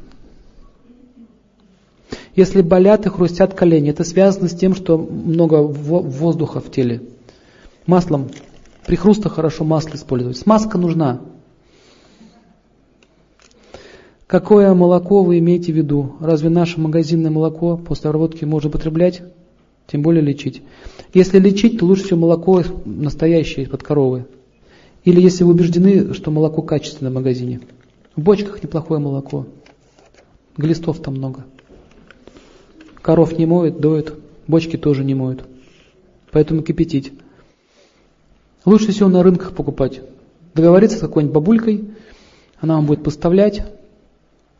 Если 2.36 2.62
болят 2.62 3.06
и 3.06 3.10
хрустят 3.10 3.54
колени, 3.54 3.90
это 3.90 4.04
связано 4.04 4.48
с 4.48 4.56
тем, 4.56 4.74
что 4.74 4.98
много 4.98 5.56
воздуха 5.56 6.62
в 6.62 6.72
теле. 6.72 7.02
Маслом, 7.86 8.30
при 8.86 8.96
хрустах 8.96 9.34
хорошо 9.34 9.66
масло 9.66 9.96
использовать. 9.96 10.38
Смазка 10.38 10.78
нужна. 10.78 11.20
Какое 14.32 14.74
молоко 14.74 15.24
вы 15.24 15.40
имеете 15.40 15.74
в 15.74 15.76
виду? 15.76 16.16
Разве 16.22 16.48
наше 16.48 16.80
магазинное 16.80 17.30
молоко 17.30 17.76
после 17.76 18.10
обработки 18.10 18.46
можно 18.46 18.70
употреблять? 18.70 19.24
Тем 19.88 20.04
более 20.04 20.24
лечить. 20.24 20.62
Если 21.14 21.38
лечить, 21.38 21.80
то 21.80 21.86
лучше 21.86 22.06
всего 22.06 22.20
молоко 22.20 22.64
настоящее 22.86 23.66
из-под 23.66 23.84
коровы. 23.84 24.26
Или 25.04 25.20
если 25.20 25.44
вы 25.44 25.52
убеждены, 25.52 26.14
что 26.14 26.32
молоко 26.32 26.62
качественное 26.62 27.12
в 27.12 27.16
магазине. 27.16 27.60
В 28.16 28.22
бочках 28.22 28.64
неплохое 28.64 29.02
молоко. 29.02 29.48
Глистов 30.56 31.02
там 31.02 31.16
много. 31.16 31.44
Коров 33.02 33.38
не 33.38 33.46
моют, 33.46 33.82
доют, 33.82 34.18
бочки 34.48 34.78
тоже 34.78 35.04
не 35.04 35.14
моют. 35.14 35.44
Поэтому 36.32 36.62
кипятить. 36.62 37.12
Лучше 38.64 38.94
всего 38.94 39.10
на 39.10 39.24
рынках 39.24 39.52
покупать. 39.54 40.00
Договориться 40.54 41.00
с 41.00 41.02
какой-нибудь 41.02 41.34
бабулькой, 41.34 41.90
она 42.62 42.76
вам 42.76 42.86
будет 42.86 43.04
поставлять. 43.04 43.62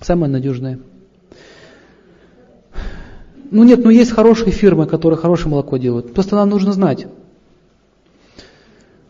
Самое 0.02 0.32
надежное. 0.32 0.80
Ну 3.52 3.64
нет, 3.64 3.84
ну 3.84 3.90
есть 3.90 4.12
хорошие 4.12 4.52
фирмы, 4.52 4.88
которые 4.88 5.18
хорошее 5.18 5.50
молоко 5.50 5.78
делают. 5.78 6.14
Просто 6.14 6.36
нам 6.36 6.50
нужно 6.50 6.74
знать. 6.74 7.06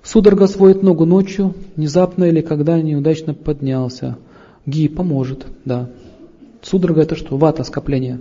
Судорога 0.03 0.47
сводит 0.47 0.83
ногу 0.83 1.05
ночью, 1.05 1.53
внезапно 1.75 2.25
или 2.25 2.41
когда 2.41 2.81
неудачно 2.81 3.33
поднялся. 3.33 4.17
Ги 4.65 4.87
поможет, 4.87 5.45
да. 5.63 5.89
Судорога 6.61 7.01
это 7.01 7.15
что? 7.15 7.37
Вата, 7.37 7.63
скопление. 7.63 8.19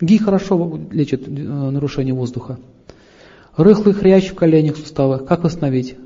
Ги 0.00 0.18
хорошо 0.18 0.80
лечит 0.90 1.28
э, 1.28 1.30
нарушение 1.30 2.14
воздуха. 2.14 2.58
Рыхлый 3.56 3.94
хрящ 3.94 4.30
в 4.30 4.34
коленях, 4.34 4.76
суставах. 4.76 5.24
Как 5.26 5.44
восстановить? 5.44 5.96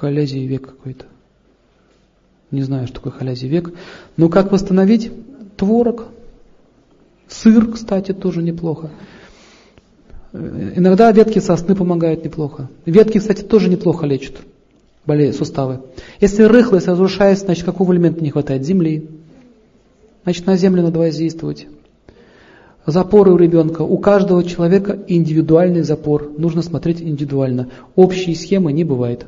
Халязий 0.00 0.46
век 0.46 0.66
какой-то. 0.66 1.04
Не 2.50 2.62
знаю, 2.62 2.86
что 2.86 2.96
такое 2.96 3.12
халязий 3.12 3.48
век. 3.48 3.72
Но 4.16 4.30
как 4.30 4.50
восстановить? 4.50 5.12
Творог. 5.56 6.06
Сыр, 7.28 7.70
кстати, 7.70 8.12
тоже 8.12 8.42
неплохо. 8.42 8.90
Э, 10.32 10.72
иногда 10.76 11.12
ветки 11.12 11.38
сосны 11.38 11.76
помогают 11.76 12.24
неплохо. 12.24 12.70
Ветки, 12.86 13.18
кстати, 13.18 13.42
тоже 13.42 13.68
неплохо 13.68 14.06
лечат 14.06 14.36
болеют 15.04 15.36
суставы. 15.36 15.80
Если 16.20 16.44
рыхлость 16.44 16.86
разрушается, 16.86 17.46
значит 17.46 17.64
какого 17.64 17.92
элемента 17.92 18.22
не 18.22 18.30
хватает? 18.30 18.64
Земли. 18.64 19.08
Значит 20.22 20.46
на 20.46 20.56
землю 20.56 20.82
надо 20.82 20.98
воздействовать. 20.98 21.66
Запоры 22.86 23.32
у 23.32 23.36
ребенка. 23.36 23.82
У 23.82 23.98
каждого 23.98 24.44
человека 24.44 24.98
индивидуальный 25.08 25.82
запор. 25.82 26.30
Нужно 26.38 26.62
смотреть 26.62 27.02
индивидуально. 27.02 27.68
Общей 27.96 28.34
схемы 28.34 28.72
не 28.72 28.84
бывает. 28.84 29.26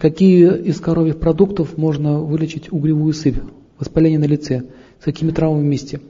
Какие 0.00 0.62
из 0.62 0.80
коровьих 0.80 1.18
продуктов 1.18 1.76
можно 1.76 2.18
вылечить 2.18 2.72
угревую 2.72 3.12
сыпь? 3.12 3.38
Воспаление 3.78 4.18
на 4.18 4.24
лице. 4.24 4.64
С 5.00 5.04
какими 5.04 5.30
травмами 5.30 5.62
вместе? 5.62 6.00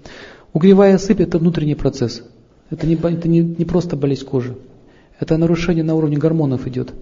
Угревая 0.53 0.97
сыпь– 0.99 1.21
это 1.21 1.39
внутренний 1.39 1.75
процесс. 1.75 2.23
Это 2.71 2.87
не, 2.87 2.95
это 2.95 3.29
не, 3.29 3.41
не 3.41 3.65
просто 3.65 3.97
болезнь 3.97 4.25
кожи. 4.25 4.57
Это 5.21 5.37
нарушение 5.37 5.85
на 5.85 5.95
уровне 5.95 6.17
гормонов 6.17 6.67
идет. 6.67 6.93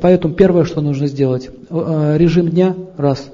Поэтому 0.00 0.34
первое, 0.34 0.64
что 0.64 0.80
нужно 0.80 1.06
сделать, 1.06 1.50
э, 1.70 2.16
режим 2.18 2.48
дня, 2.48 2.76
раз. 2.96 3.32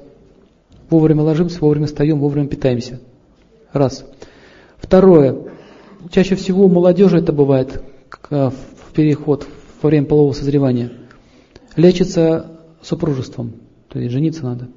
Вовремя 0.89 1.23
ложимся, 1.23 1.59
вовремя 1.61 1.87
встаем, 1.87 2.19
вовремя 2.21 2.47
питаемся. 2.47 3.01
Раз. 3.73 4.05
Второе. 4.79 5.37
Чаще 6.11 6.37
всего 6.37 6.65
у 6.65 6.69
молодежи 6.69 7.19
это 7.19 7.33
бывает 7.33 7.83
в 8.31 8.53
переход 8.95 9.47
во 9.83 9.89
время 9.89 10.07
полового 10.07 10.33
созревания. 10.33 10.93
Лечится 11.77 12.58
супружеством. 12.83 13.53
То 13.89 13.99
есть 13.99 14.13
жениться 14.13 14.45
надо. 14.45 14.69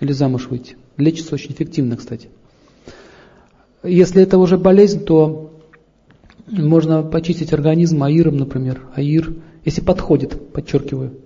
Или 0.00 0.12
замуж 0.12 0.48
выйти. 0.48 0.76
Лечится 0.96 1.34
очень 1.34 1.52
эффективно, 1.52 1.96
кстати. 1.96 2.28
Если 3.82 4.22
это 4.22 4.38
уже 4.38 4.56
болезнь, 4.56 5.04
то 5.04 5.52
можно 6.46 7.02
почистить 7.02 7.52
организм 7.52 8.02
аиром, 8.02 8.36
например. 8.36 8.82
Аир, 8.94 9.34
если 9.64 9.80
подходит, 9.80 10.52
подчеркиваю. 10.52 11.18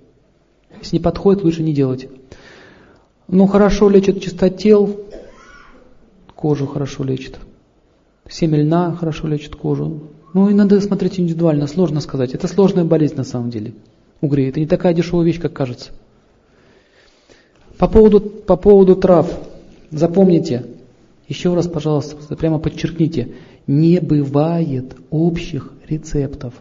Если 0.79 0.97
не 0.97 1.03
подходит, 1.03 1.45
лучше 1.45 1.63
не 1.63 1.75
делать. 1.75 2.09
Ну, 3.27 3.47
хорошо 3.47 3.89
лечит 3.89 4.23
чистотел, 4.23 5.01
кожу 6.35 6.67
хорошо 6.67 7.05
лечит. 7.05 7.39
Семя 8.29 8.63
льна 8.63 8.95
хорошо 8.95 9.27
лечит 9.27 9.57
кожу. 9.57 10.03
Ну 10.35 10.51
и 10.51 10.55
надо 10.55 10.81
смотреть 10.81 11.19
индивидуально, 11.19 11.67
сложно 11.67 12.01
сказать. 12.01 12.35
Это 12.35 12.47
сложная 12.47 12.85
болезнь 12.85 13.17
на 13.17 13.25
самом 13.25 13.51
деле. 13.51 13.75
Угри, 14.21 14.49
это 14.49 14.61
не 14.61 14.67
такая 14.67 14.95
дешевая 14.95 15.25
вещь, 15.25 15.41
как 15.41 15.53
кажется. 15.53 15.91
По 17.79 17.87
поводу, 17.87 18.21
по 18.21 18.57
поводу 18.57 18.97
трав, 18.97 19.33
запомните, 19.91 20.67
еще 21.29 21.55
раз, 21.55 21.69
пожалуйста, 21.69 22.35
прямо 22.37 22.59
подчеркните, 22.59 23.35
не 23.67 24.01
бывает 24.01 24.97
общих 25.11 25.73
рецептов. 25.87 26.55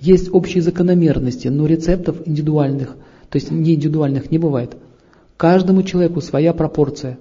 Есть 0.00 0.30
общие 0.32 0.62
закономерности, 0.62 1.46
но 1.46 1.66
рецептов 1.66 2.16
индивидуальных, 2.26 2.96
то 3.30 3.36
есть 3.36 3.52
не 3.52 3.74
индивидуальных, 3.74 4.32
не 4.32 4.38
бывает. 4.38 4.76
Каждому 5.36 5.84
человеку 5.84 6.20
своя 6.20 6.52
пропорция. 6.52 7.18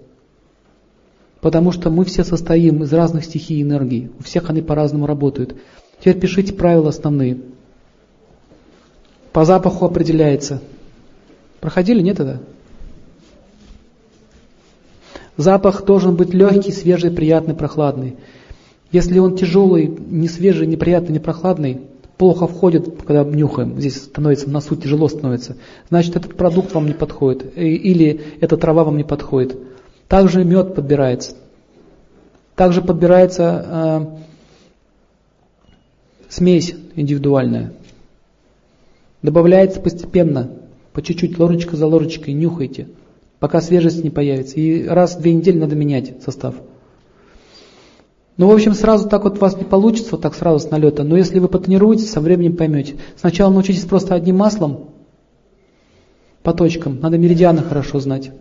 Потому 1.41 1.71
что 1.71 1.89
мы 1.89 2.05
все 2.05 2.23
состоим 2.23 2.83
из 2.83 2.93
разных 2.93 3.25
стихий 3.25 3.61
энергии. 3.61 4.09
У 4.19 4.23
всех 4.23 4.49
они 4.49 4.61
по-разному 4.61 5.05
работают. 5.05 5.55
Теперь 5.99 6.19
пишите 6.19 6.53
правила 6.53 6.89
основные. 6.89 7.37
По 9.33 9.45
запаху 9.45 9.85
определяется. 9.85 10.61
Проходили, 11.59 12.01
нет 12.01 12.19
это? 12.19 12.41
Запах 15.37 15.85
должен 15.85 16.15
быть 16.15 16.33
легкий, 16.33 16.71
свежий, 16.71 17.11
приятный, 17.11 17.53
прохладный. 17.53 18.17
Если 18.91 19.19
он 19.19 19.37
тяжелый, 19.37 19.87
не 19.87 20.27
свежий, 20.27 20.67
неприятный, 20.67 21.13
не 21.13 21.19
прохладный, 21.19 21.81
плохо 22.17 22.45
входит, 22.45 23.01
когда 23.07 23.23
нюхаем, 23.23 23.79
здесь 23.79 24.03
становится, 24.03 24.47
в 24.47 24.51
носу 24.51 24.75
тяжело 24.75 25.07
становится, 25.07 25.55
значит 25.89 26.15
этот 26.17 26.35
продукт 26.35 26.73
вам 26.73 26.85
не 26.85 26.93
подходит, 26.93 27.53
э, 27.55 27.65
или 27.65 28.21
эта 28.41 28.57
трава 28.57 28.83
вам 28.83 28.97
не 28.97 29.03
подходит. 29.03 29.57
Также 30.07 30.43
мед 30.43 30.75
подбирается. 30.75 31.37
Также 32.55 32.81
подбирается 32.81 33.65
э, 33.65 34.05
смесь 36.29 36.75
индивидуальная. 36.95 37.73
Добавляется 39.21 39.79
постепенно, 39.79 40.51
по 40.93 41.01
чуть-чуть, 41.01 41.37
ложечка 41.37 41.75
за 41.75 41.87
ложечкой, 41.87 42.33
нюхайте 42.33 42.87
пока 43.41 43.59
свежесть 43.59 44.03
не 44.03 44.11
появится. 44.11 44.55
И 44.57 44.85
раз 44.85 45.15
в 45.15 45.21
две 45.21 45.33
недели 45.33 45.57
надо 45.57 45.75
менять 45.75 46.23
состав. 46.23 46.55
Ну, 48.37 48.47
в 48.47 48.51
общем, 48.51 48.73
сразу 48.73 49.09
так 49.09 49.23
вот 49.23 49.37
у 49.37 49.39
вас 49.41 49.57
не 49.57 49.63
получится, 49.63 50.11
вот 50.11 50.21
так 50.21 50.35
сразу 50.35 50.59
с 50.59 50.69
налета. 50.69 51.03
Но 51.03 51.17
если 51.17 51.39
вы 51.39 51.47
потренируетесь, 51.47 52.11
со 52.11 52.21
временем 52.21 52.55
поймете. 52.55 52.97
Сначала 53.17 53.51
научитесь 53.51 53.83
просто 53.83 54.13
одним 54.13 54.37
маслом, 54.37 54.91
по 56.43 56.53
точкам. 56.53 56.99
Надо 57.01 57.17
меридианы 57.17 57.63
хорошо 57.63 57.99
знать. 57.99 58.31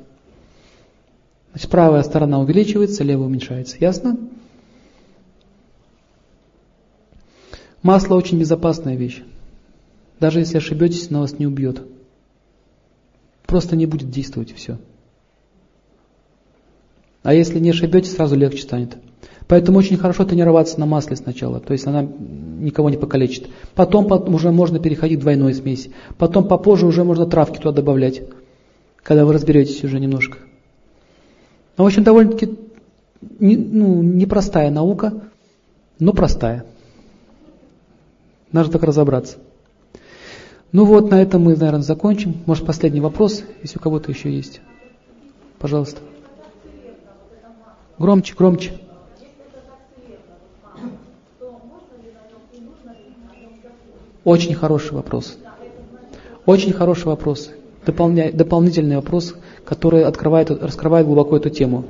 Значит, 1.53 1.71
правая 1.71 2.03
сторона 2.03 2.39
увеличивается, 2.39 3.03
левая 3.03 3.27
уменьшается. 3.27 3.77
Ясно? 3.81 4.19
Масло 7.83 8.17
очень 8.17 8.39
безопасная 8.39 8.97
вещь. 8.97 9.23
Даже 10.21 10.41
если 10.41 10.59
ошибетесь, 10.59 11.11
оно 11.11 11.23
вас 11.23 11.39
не 11.39 11.47
убьет. 11.47 11.83
Просто 13.47 13.75
не 13.75 13.87
будет 13.87 14.11
действовать 14.11 14.51
и 14.51 14.55
все. 14.55 14.79
А 17.23 17.35
если 17.35 17.59
не 17.59 17.71
ошибетесь, 17.71 18.15
сразу 18.15 18.37
легче 18.37 18.63
станет. 18.63 18.97
Поэтому 19.49 19.79
очень 19.79 19.97
хорошо 19.97 20.25
тренироваться 20.25 20.79
на 20.79 20.87
масле 20.87 21.17
сначала, 21.17 21.59
то 21.59 21.73
есть 21.73 21.85
она 21.85 22.03
никого 22.03 22.89
не 22.89 22.97
покалечит. 22.97 23.49
Потом 23.75 24.07
уже 24.33 24.53
можно 24.53 24.79
переходить 24.79 25.19
к 25.19 25.23
двойной 25.23 25.55
смеси. 25.55 25.91
Потом 26.19 26.47
попозже 26.47 26.87
уже 26.87 27.03
можно 27.03 27.27
травки 27.27 27.57
туда 27.57 27.73
добавлять, 27.73 28.23
когда 29.03 29.25
вы 29.25 29.33
разберетесь 29.33 29.83
уже 29.83 29.99
немножко. 29.99 30.39
Ну, 31.77 31.85
в 31.85 31.87
общем, 31.89 32.05
довольно-таки 32.05 32.57
не, 33.41 33.57
ну, 33.57 34.03
непростая 34.03 34.71
наука, 34.71 35.15
но 35.99 36.13
простая. 36.13 36.65
Надо 38.53 38.71
так 38.71 38.85
разобраться. 38.85 39.39
Ну 40.73 40.85
вот, 40.85 41.11
на 41.11 41.21
этом 41.21 41.43
мы, 41.43 41.57
наверное, 41.57 41.83
закончим. 41.83 42.37
Может, 42.47 42.65
последний 42.65 43.01
вопрос, 43.01 43.43
если 43.63 43.79
у 43.79 43.81
кого-то 43.81 44.11
еще 44.11 44.33
есть. 44.33 44.61
Пожалуйста. 45.59 46.01
Громче, 47.99 48.35
громче. 48.37 48.73
Очень 54.23 54.55
хороший 54.55 54.93
вопрос. 54.93 55.39
Очень 56.47 56.73
хороший 56.73 57.07
вопрос. 57.07 57.51
Дополня, 57.85 58.31
дополнительный 58.33 58.97
вопрос, 58.97 59.35
который 59.65 60.05
открывает, 60.05 60.51
раскрывает 60.51 61.07
глубоко 61.07 61.37
эту 61.37 61.51
тему. 61.51 61.85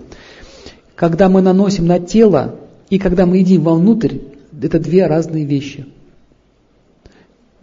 Когда 0.94 1.28
мы 1.28 1.42
наносим 1.42 1.86
на 1.86 1.98
тело 1.98 2.56
и 2.88 2.98
когда 2.98 3.26
мы 3.26 3.38
едим 3.38 3.62
вовнутрь, 3.62 4.18
это 4.62 4.78
две 4.78 5.06
разные 5.06 5.44
вещи. 5.44 5.86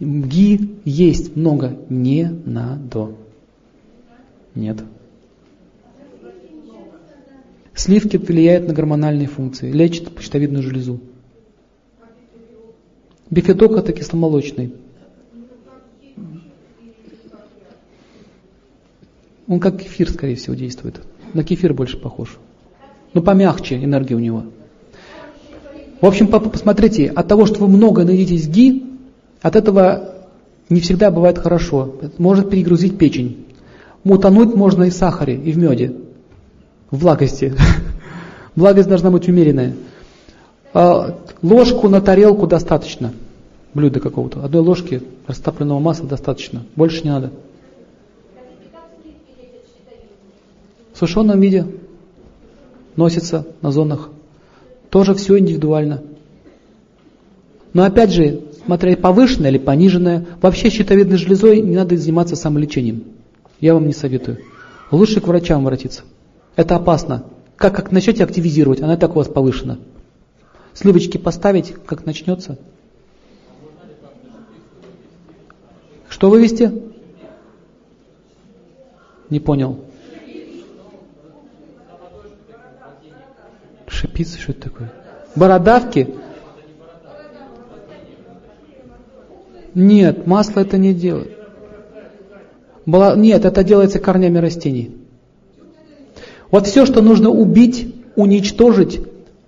Ги 0.00 0.76
есть 0.84 1.34
много, 1.34 1.76
не 1.88 2.24
надо. 2.44 3.14
Нет. 4.54 4.84
Сливки 7.74 8.16
влияют 8.16 8.66
на 8.68 8.74
гормональные 8.74 9.28
функции, 9.28 9.70
лечат 9.70 10.14
почтовидную 10.14 10.62
железу. 10.62 11.00
Бифидок 13.30 13.72
это 13.72 13.92
кисломолочный. 13.92 14.72
Он 19.48 19.60
как 19.60 19.80
кефир, 19.80 20.10
скорее 20.10 20.36
всего, 20.36 20.54
действует. 20.54 21.00
На 21.34 21.42
кефир 21.42 21.72
больше 21.74 21.98
похож. 21.98 22.38
Но 23.14 23.22
помягче 23.22 23.82
энергия 23.82 24.14
у 24.14 24.18
него. 24.18 24.44
В 26.00 26.06
общем, 26.06 26.28
посмотрите, 26.28 27.08
от 27.08 27.26
того, 27.26 27.46
что 27.46 27.60
вы 27.60 27.68
много 27.68 28.04
наедитесь 28.04 28.46
ги, 28.46 28.87
от 29.42 29.56
этого 29.56 30.14
не 30.68 30.80
всегда 30.80 31.10
бывает 31.10 31.38
хорошо. 31.38 31.94
Может 32.18 32.50
перегрузить 32.50 32.98
печень. 32.98 33.46
Утонуть 34.04 34.54
можно 34.54 34.84
и 34.84 34.90
в 34.90 34.94
сахаре, 34.94 35.34
и 35.36 35.52
в 35.52 35.58
меде 35.58 35.94
в 36.90 37.00
благости. 37.00 37.54
Благость 38.56 38.88
должна 38.88 39.10
быть 39.10 39.28
умеренная. 39.28 39.74
А, 40.72 41.18
ложку 41.42 41.88
на 41.88 42.00
тарелку 42.00 42.46
достаточно. 42.46 43.12
Блюда 43.74 44.00
какого-то. 44.00 44.44
Одной 44.44 44.62
ложки 44.62 45.02
растопленного 45.26 45.78
масла 45.78 46.08
достаточно. 46.08 46.62
Больше 46.74 47.04
не 47.04 47.10
надо. 47.10 47.30
В 50.92 50.98
сушеном 50.98 51.40
виде 51.40 51.66
носится 52.96 53.46
на 53.62 53.70
зонах. 53.70 54.08
Тоже 54.90 55.14
все 55.14 55.38
индивидуально. 55.38 56.02
Но 57.74 57.84
опять 57.84 58.10
же, 58.10 58.40
смотря 58.68 58.98
повышенное 58.98 59.48
или 59.48 59.56
пониженное, 59.56 60.26
вообще 60.42 60.68
щитовидной 60.68 61.16
железой 61.16 61.62
не 61.62 61.74
надо 61.74 61.96
заниматься 61.96 62.36
самолечением. 62.36 63.04
Я 63.60 63.72
вам 63.72 63.86
не 63.86 63.94
советую. 63.94 64.40
Лучше 64.90 65.22
к 65.22 65.26
врачам 65.26 65.62
обратиться. 65.62 66.02
Это 66.54 66.76
опасно. 66.76 67.24
Как, 67.56 67.74
как 67.74 67.92
начнете 67.92 68.24
активизировать, 68.24 68.82
она 68.82 68.92
и 68.92 68.96
так 68.98 69.12
у 69.12 69.14
вас 69.14 69.26
повышена. 69.26 69.78
Сливочки 70.74 71.16
поставить, 71.16 71.76
как 71.86 72.04
начнется. 72.04 72.58
Что 76.10 76.28
вывести? 76.28 76.70
Не 79.30 79.40
понял. 79.40 79.80
Шипицы, 83.86 84.38
что 84.38 84.52
это 84.52 84.60
такое? 84.60 84.92
Бородавки? 85.36 86.14
Нет, 89.78 90.26
масло 90.26 90.60
это 90.60 90.76
не 90.76 90.92
делает. 90.92 91.38
Нет, 92.84 93.44
это 93.44 93.62
делается 93.62 94.00
корнями 94.00 94.38
растений. 94.38 94.90
Вот 96.50 96.66
все, 96.66 96.84
что 96.84 97.00
нужно 97.00 97.30
убить, 97.30 97.94
уничтожить, 98.16 99.00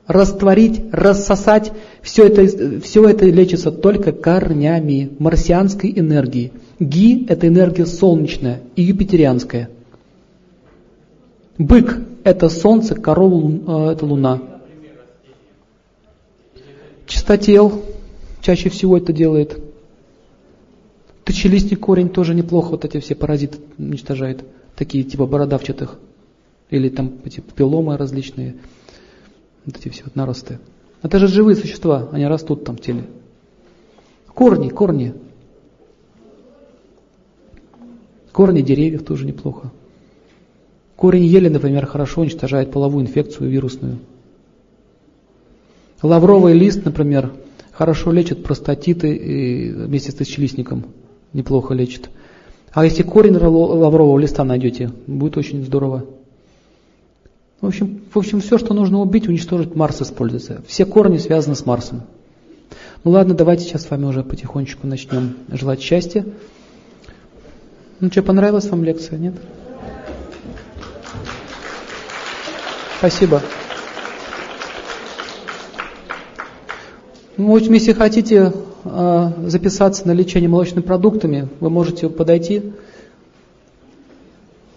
растворить, 0.07 0.83
рассосать, 0.93 1.73
все 2.01 2.29
это, 2.29 2.81
все 2.81 3.09
это 3.09 3.25
лечится 3.25 3.73
только 3.73 4.13
корнями 4.13 5.11
марсианской 5.19 5.93
энергии. 5.97 6.53
Ги– 6.79 7.27
это 7.29 7.49
энергия 7.49 7.87
солнечная 7.87 8.61
и 8.77 8.83
юпитерианская. 8.83 9.69
Бык– 11.59 11.99
это 12.23 12.49
солнце, 12.49 12.95
корова 12.95 13.89
э,– 13.89 13.93
это 13.95 14.07
луна. 14.07 14.41
Чистотел 17.09 17.83
чаще 18.43 18.69
всего 18.69 18.97
это 18.97 19.13
делает. 19.13 19.70
Тысячелистник 21.31 21.79
корень 21.79 22.09
тоже 22.09 22.35
неплохо 22.35 22.71
вот 22.71 22.85
эти 22.85 22.99
все 22.99 23.15
паразиты 23.15 23.59
уничтожает. 23.79 24.45
Такие 24.75 25.05
типа 25.05 25.27
бородавчатых. 25.27 25.97
Или 26.71 26.89
там 26.89 27.19
типа 27.19 27.53
пиломы 27.55 27.97
различные. 27.97 28.57
Вот 29.65 29.77
эти 29.77 29.91
все 29.91 30.03
вот 30.03 30.17
наросты. 30.17 30.59
Это 31.03 31.21
же 31.21 31.29
живые 31.29 31.55
существа, 31.55 32.09
они 32.11 32.27
растут 32.27 32.65
там 32.65 32.77
в 32.77 32.81
теле. 32.81 33.05
Корни, 34.35 34.71
корни. 34.71 35.15
Корни 38.33 38.63
деревьев 38.63 39.05
тоже 39.05 39.25
неплохо. 39.25 39.71
Корень 40.97 41.27
ели, 41.27 41.49
например, 41.49 41.87
хорошо 41.87 42.23
уничтожает 42.23 42.73
половую 42.73 43.05
инфекцию 43.05 43.49
вирусную. 43.51 44.01
Лавровый 46.03 46.55
лист, 46.55 46.85
например, 46.85 47.33
хорошо 47.71 48.11
лечит 48.11 48.43
простатиты 48.43 49.15
и 49.15 49.71
вместе 49.71 50.11
с 50.11 50.15
тысячелистником. 50.17 50.87
Неплохо 51.33 51.75
лечит. 51.75 52.11
А 52.73 52.85
если 52.85 53.03
корень 53.03 53.37
лаврового 53.37 54.19
листа 54.19 54.45
найдете, 54.45 54.91
будет 55.07 55.37
очень 55.37 55.65
здорово. 55.65 56.05
В 57.61 57.67
общем, 57.67 58.01
в 58.13 58.17
общем, 58.17 58.41
все, 58.41 58.59
что 58.59 58.75
нужно 58.75 59.01
убить, 59.01 59.29
уничтожить, 59.29 59.75
Марс 59.75 60.01
используется. 60.01 60.63
Все 60.67 60.87
корни 60.87 61.19
связаны 61.19 61.55
с 61.55 61.67
Марсом. 61.67 62.03
Ну 63.05 63.11
ладно, 63.11 63.35
давайте 63.35 63.65
сейчас 63.65 63.83
с 63.83 63.91
вами 63.91 64.05
уже 64.05 64.23
потихонечку 64.23 64.87
начнем 64.87 65.37
желать 65.49 65.81
счастья. 65.81 66.25
Ну 67.99 68.11
что, 68.11 68.23
понравилась 68.23 68.69
вам 68.69 68.85
лекция, 68.85 69.19
нет? 69.19 69.35
Спасибо. 72.99 73.43
Ну, 77.37 77.53
в 77.53 77.57
общем, 77.57 77.73
если 77.73 77.93
хотите 77.93 78.53
записаться 78.85 80.07
на 80.07 80.13
лечение 80.13 80.49
молочными 80.49 80.83
продуктами, 80.83 81.49
вы 81.61 81.71
можете 81.71 82.09
подойти 82.09 82.73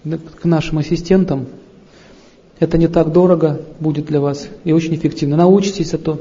к 0.03 0.45
нашим 0.45 0.79
ассистентам. 0.79 1.47
Это 2.59 2.77
не 2.77 2.87
так 2.87 3.11
дорого 3.11 3.61
будет 3.79 4.05
для 4.05 4.19
вас 4.19 4.47
и 4.63 4.73
очень 4.73 4.95
эффективно. 4.95 5.37
Научитесь, 5.37 5.93
а 5.93 5.97
то 5.97 6.19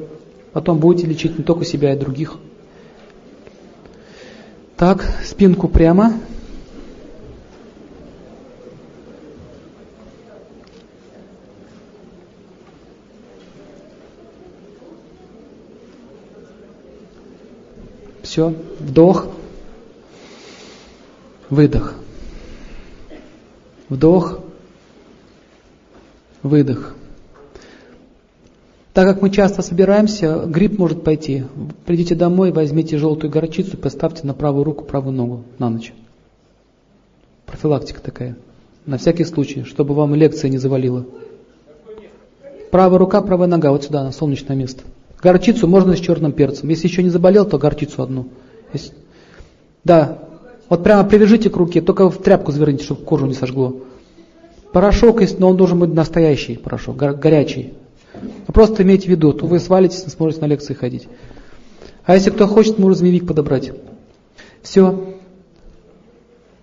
потом 0.52 0.78
будете 0.78 1.06
лечить 1.06 1.38
не 1.38 1.44
только 1.44 1.64
себя, 1.64 1.92
и 1.92 1.98
других. 1.98 2.36
Так, 4.76 5.04
спинку 5.24 5.68
прямо. 5.68 6.14
Все, 18.32 18.54
вдох, 18.80 19.26
выдох. 21.50 21.96
Вдох, 23.90 24.40
выдох. 26.42 26.94
Так 28.94 29.06
как 29.06 29.20
мы 29.20 29.28
часто 29.28 29.60
собираемся, 29.60 30.46
грипп 30.46 30.78
может 30.78 31.04
пойти. 31.04 31.44
Придите 31.84 32.14
домой, 32.14 32.52
возьмите 32.52 32.96
желтую 32.96 33.30
горчицу, 33.30 33.76
поставьте 33.76 34.26
на 34.26 34.32
правую 34.32 34.64
руку, 34.64 34.82
правую 34.82 35.14
ногу 35.14 35.44
на 35.58 35.68
ночь. 35.68 35.92
Профилактика 37.44 38.00
такая. 38.00 38.38
На 38.86 38.96
всякий 38.96 39.26
случай, 39.26 39.64
чтобы 39.64 39.92
вам 39.92 40.14
лекция 40.14 40.48
не 40.48 40.56
завалила. 40.56 41.04
Правая 42.70 42.98
рука, 42.98 43.20
правая 43.20 43.46
нога, 43.46 43.72
вот 43.72 43.84
сюда, 43.84 44.02
на 44.02 44.10
солнечное 44.10 44.56
место. 44.56 44.84
Горчицу 45.22 45.68
можно 45.68 45.96
с 45.96 46.00
черным 46.00 46.32
перцем. 46.32 46.68
Если 46.68 46.88
еще 46.88 47.02
не 47.02 47.10
заболел, 47.10 47.46
то 47.46 47.56
горчицу 47.56 48.02
одну. 48.02 48.28
Если... 48.72 48.92
Да, 49.84 50.18
вот 50.68 50.82
прямо 50.82 51.08
привяжите 51.08 51.48
к 51.48 51.56
руке, 51.56 51.80
только 51.80 52.10
в 52.10 52.18
тряпку 52.18 52.50
заверните, 52.50 52.84
чтобы 52.84 53.04
кожу 53.04 53.26
не 53.26 53.34
сожгло. 53.34 53.82
Порошок 54.72 55.20
есть, 55.20 55.38
но 55.38 55.50
он 55.50 55.56
должен 55.56 55.78
быть 55.78 55.92
настоящий 55.94 56.56
порошок, 56.56 56.96
горячий. 56.96 57.74
Просто 58.48 58.82
имейте 58.82 59.06
в 59.06 59.10
виду, 59.10 59.32
то 59.32 59.46
вы 59.46 59.60
свалитесь, 59.60 60.04
не 60.04 60.10
сможете 60.10 60.40
на 60.40 60.46
лекции 60.46 60.74
ходить. 60.74 61.08
А 62.04 62.14
если 62.14 62.30
кто 62.30 62.48
хочет, 62.48 62.78
можно 62.78 62.96
змеевик 62.96 63.26
подобрать. 63.26 63.72
Все. 64.62 65.18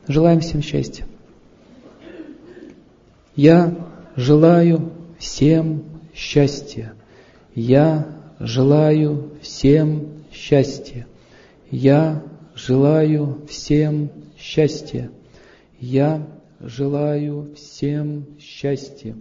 Желаем 0.07 0.41
всем 0.41 0.61
счастья. 0.61 1.05
Я 3.35 3.75
желаю 4.15 4.91
всем 5.17 5.83
счастья. 6.13 6.93
Я 7.55 8.18
желаю 8.39 9.37
всем 9.41 10.23
счастья. 10.31 11.07
Я 11.69 12.23
желаю 12.55 13.45
всем 13.47 14.11
счастья. 14.37 15.11
Я 15.79 16.27
желаю 16.59 17.53
всем 17.55 18.37
счастья. 18.39 19.15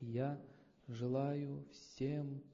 Я 0.00 0.38
желаю 0.88 1.64
всем 1.72 2.26
счастья. 2.26 2.49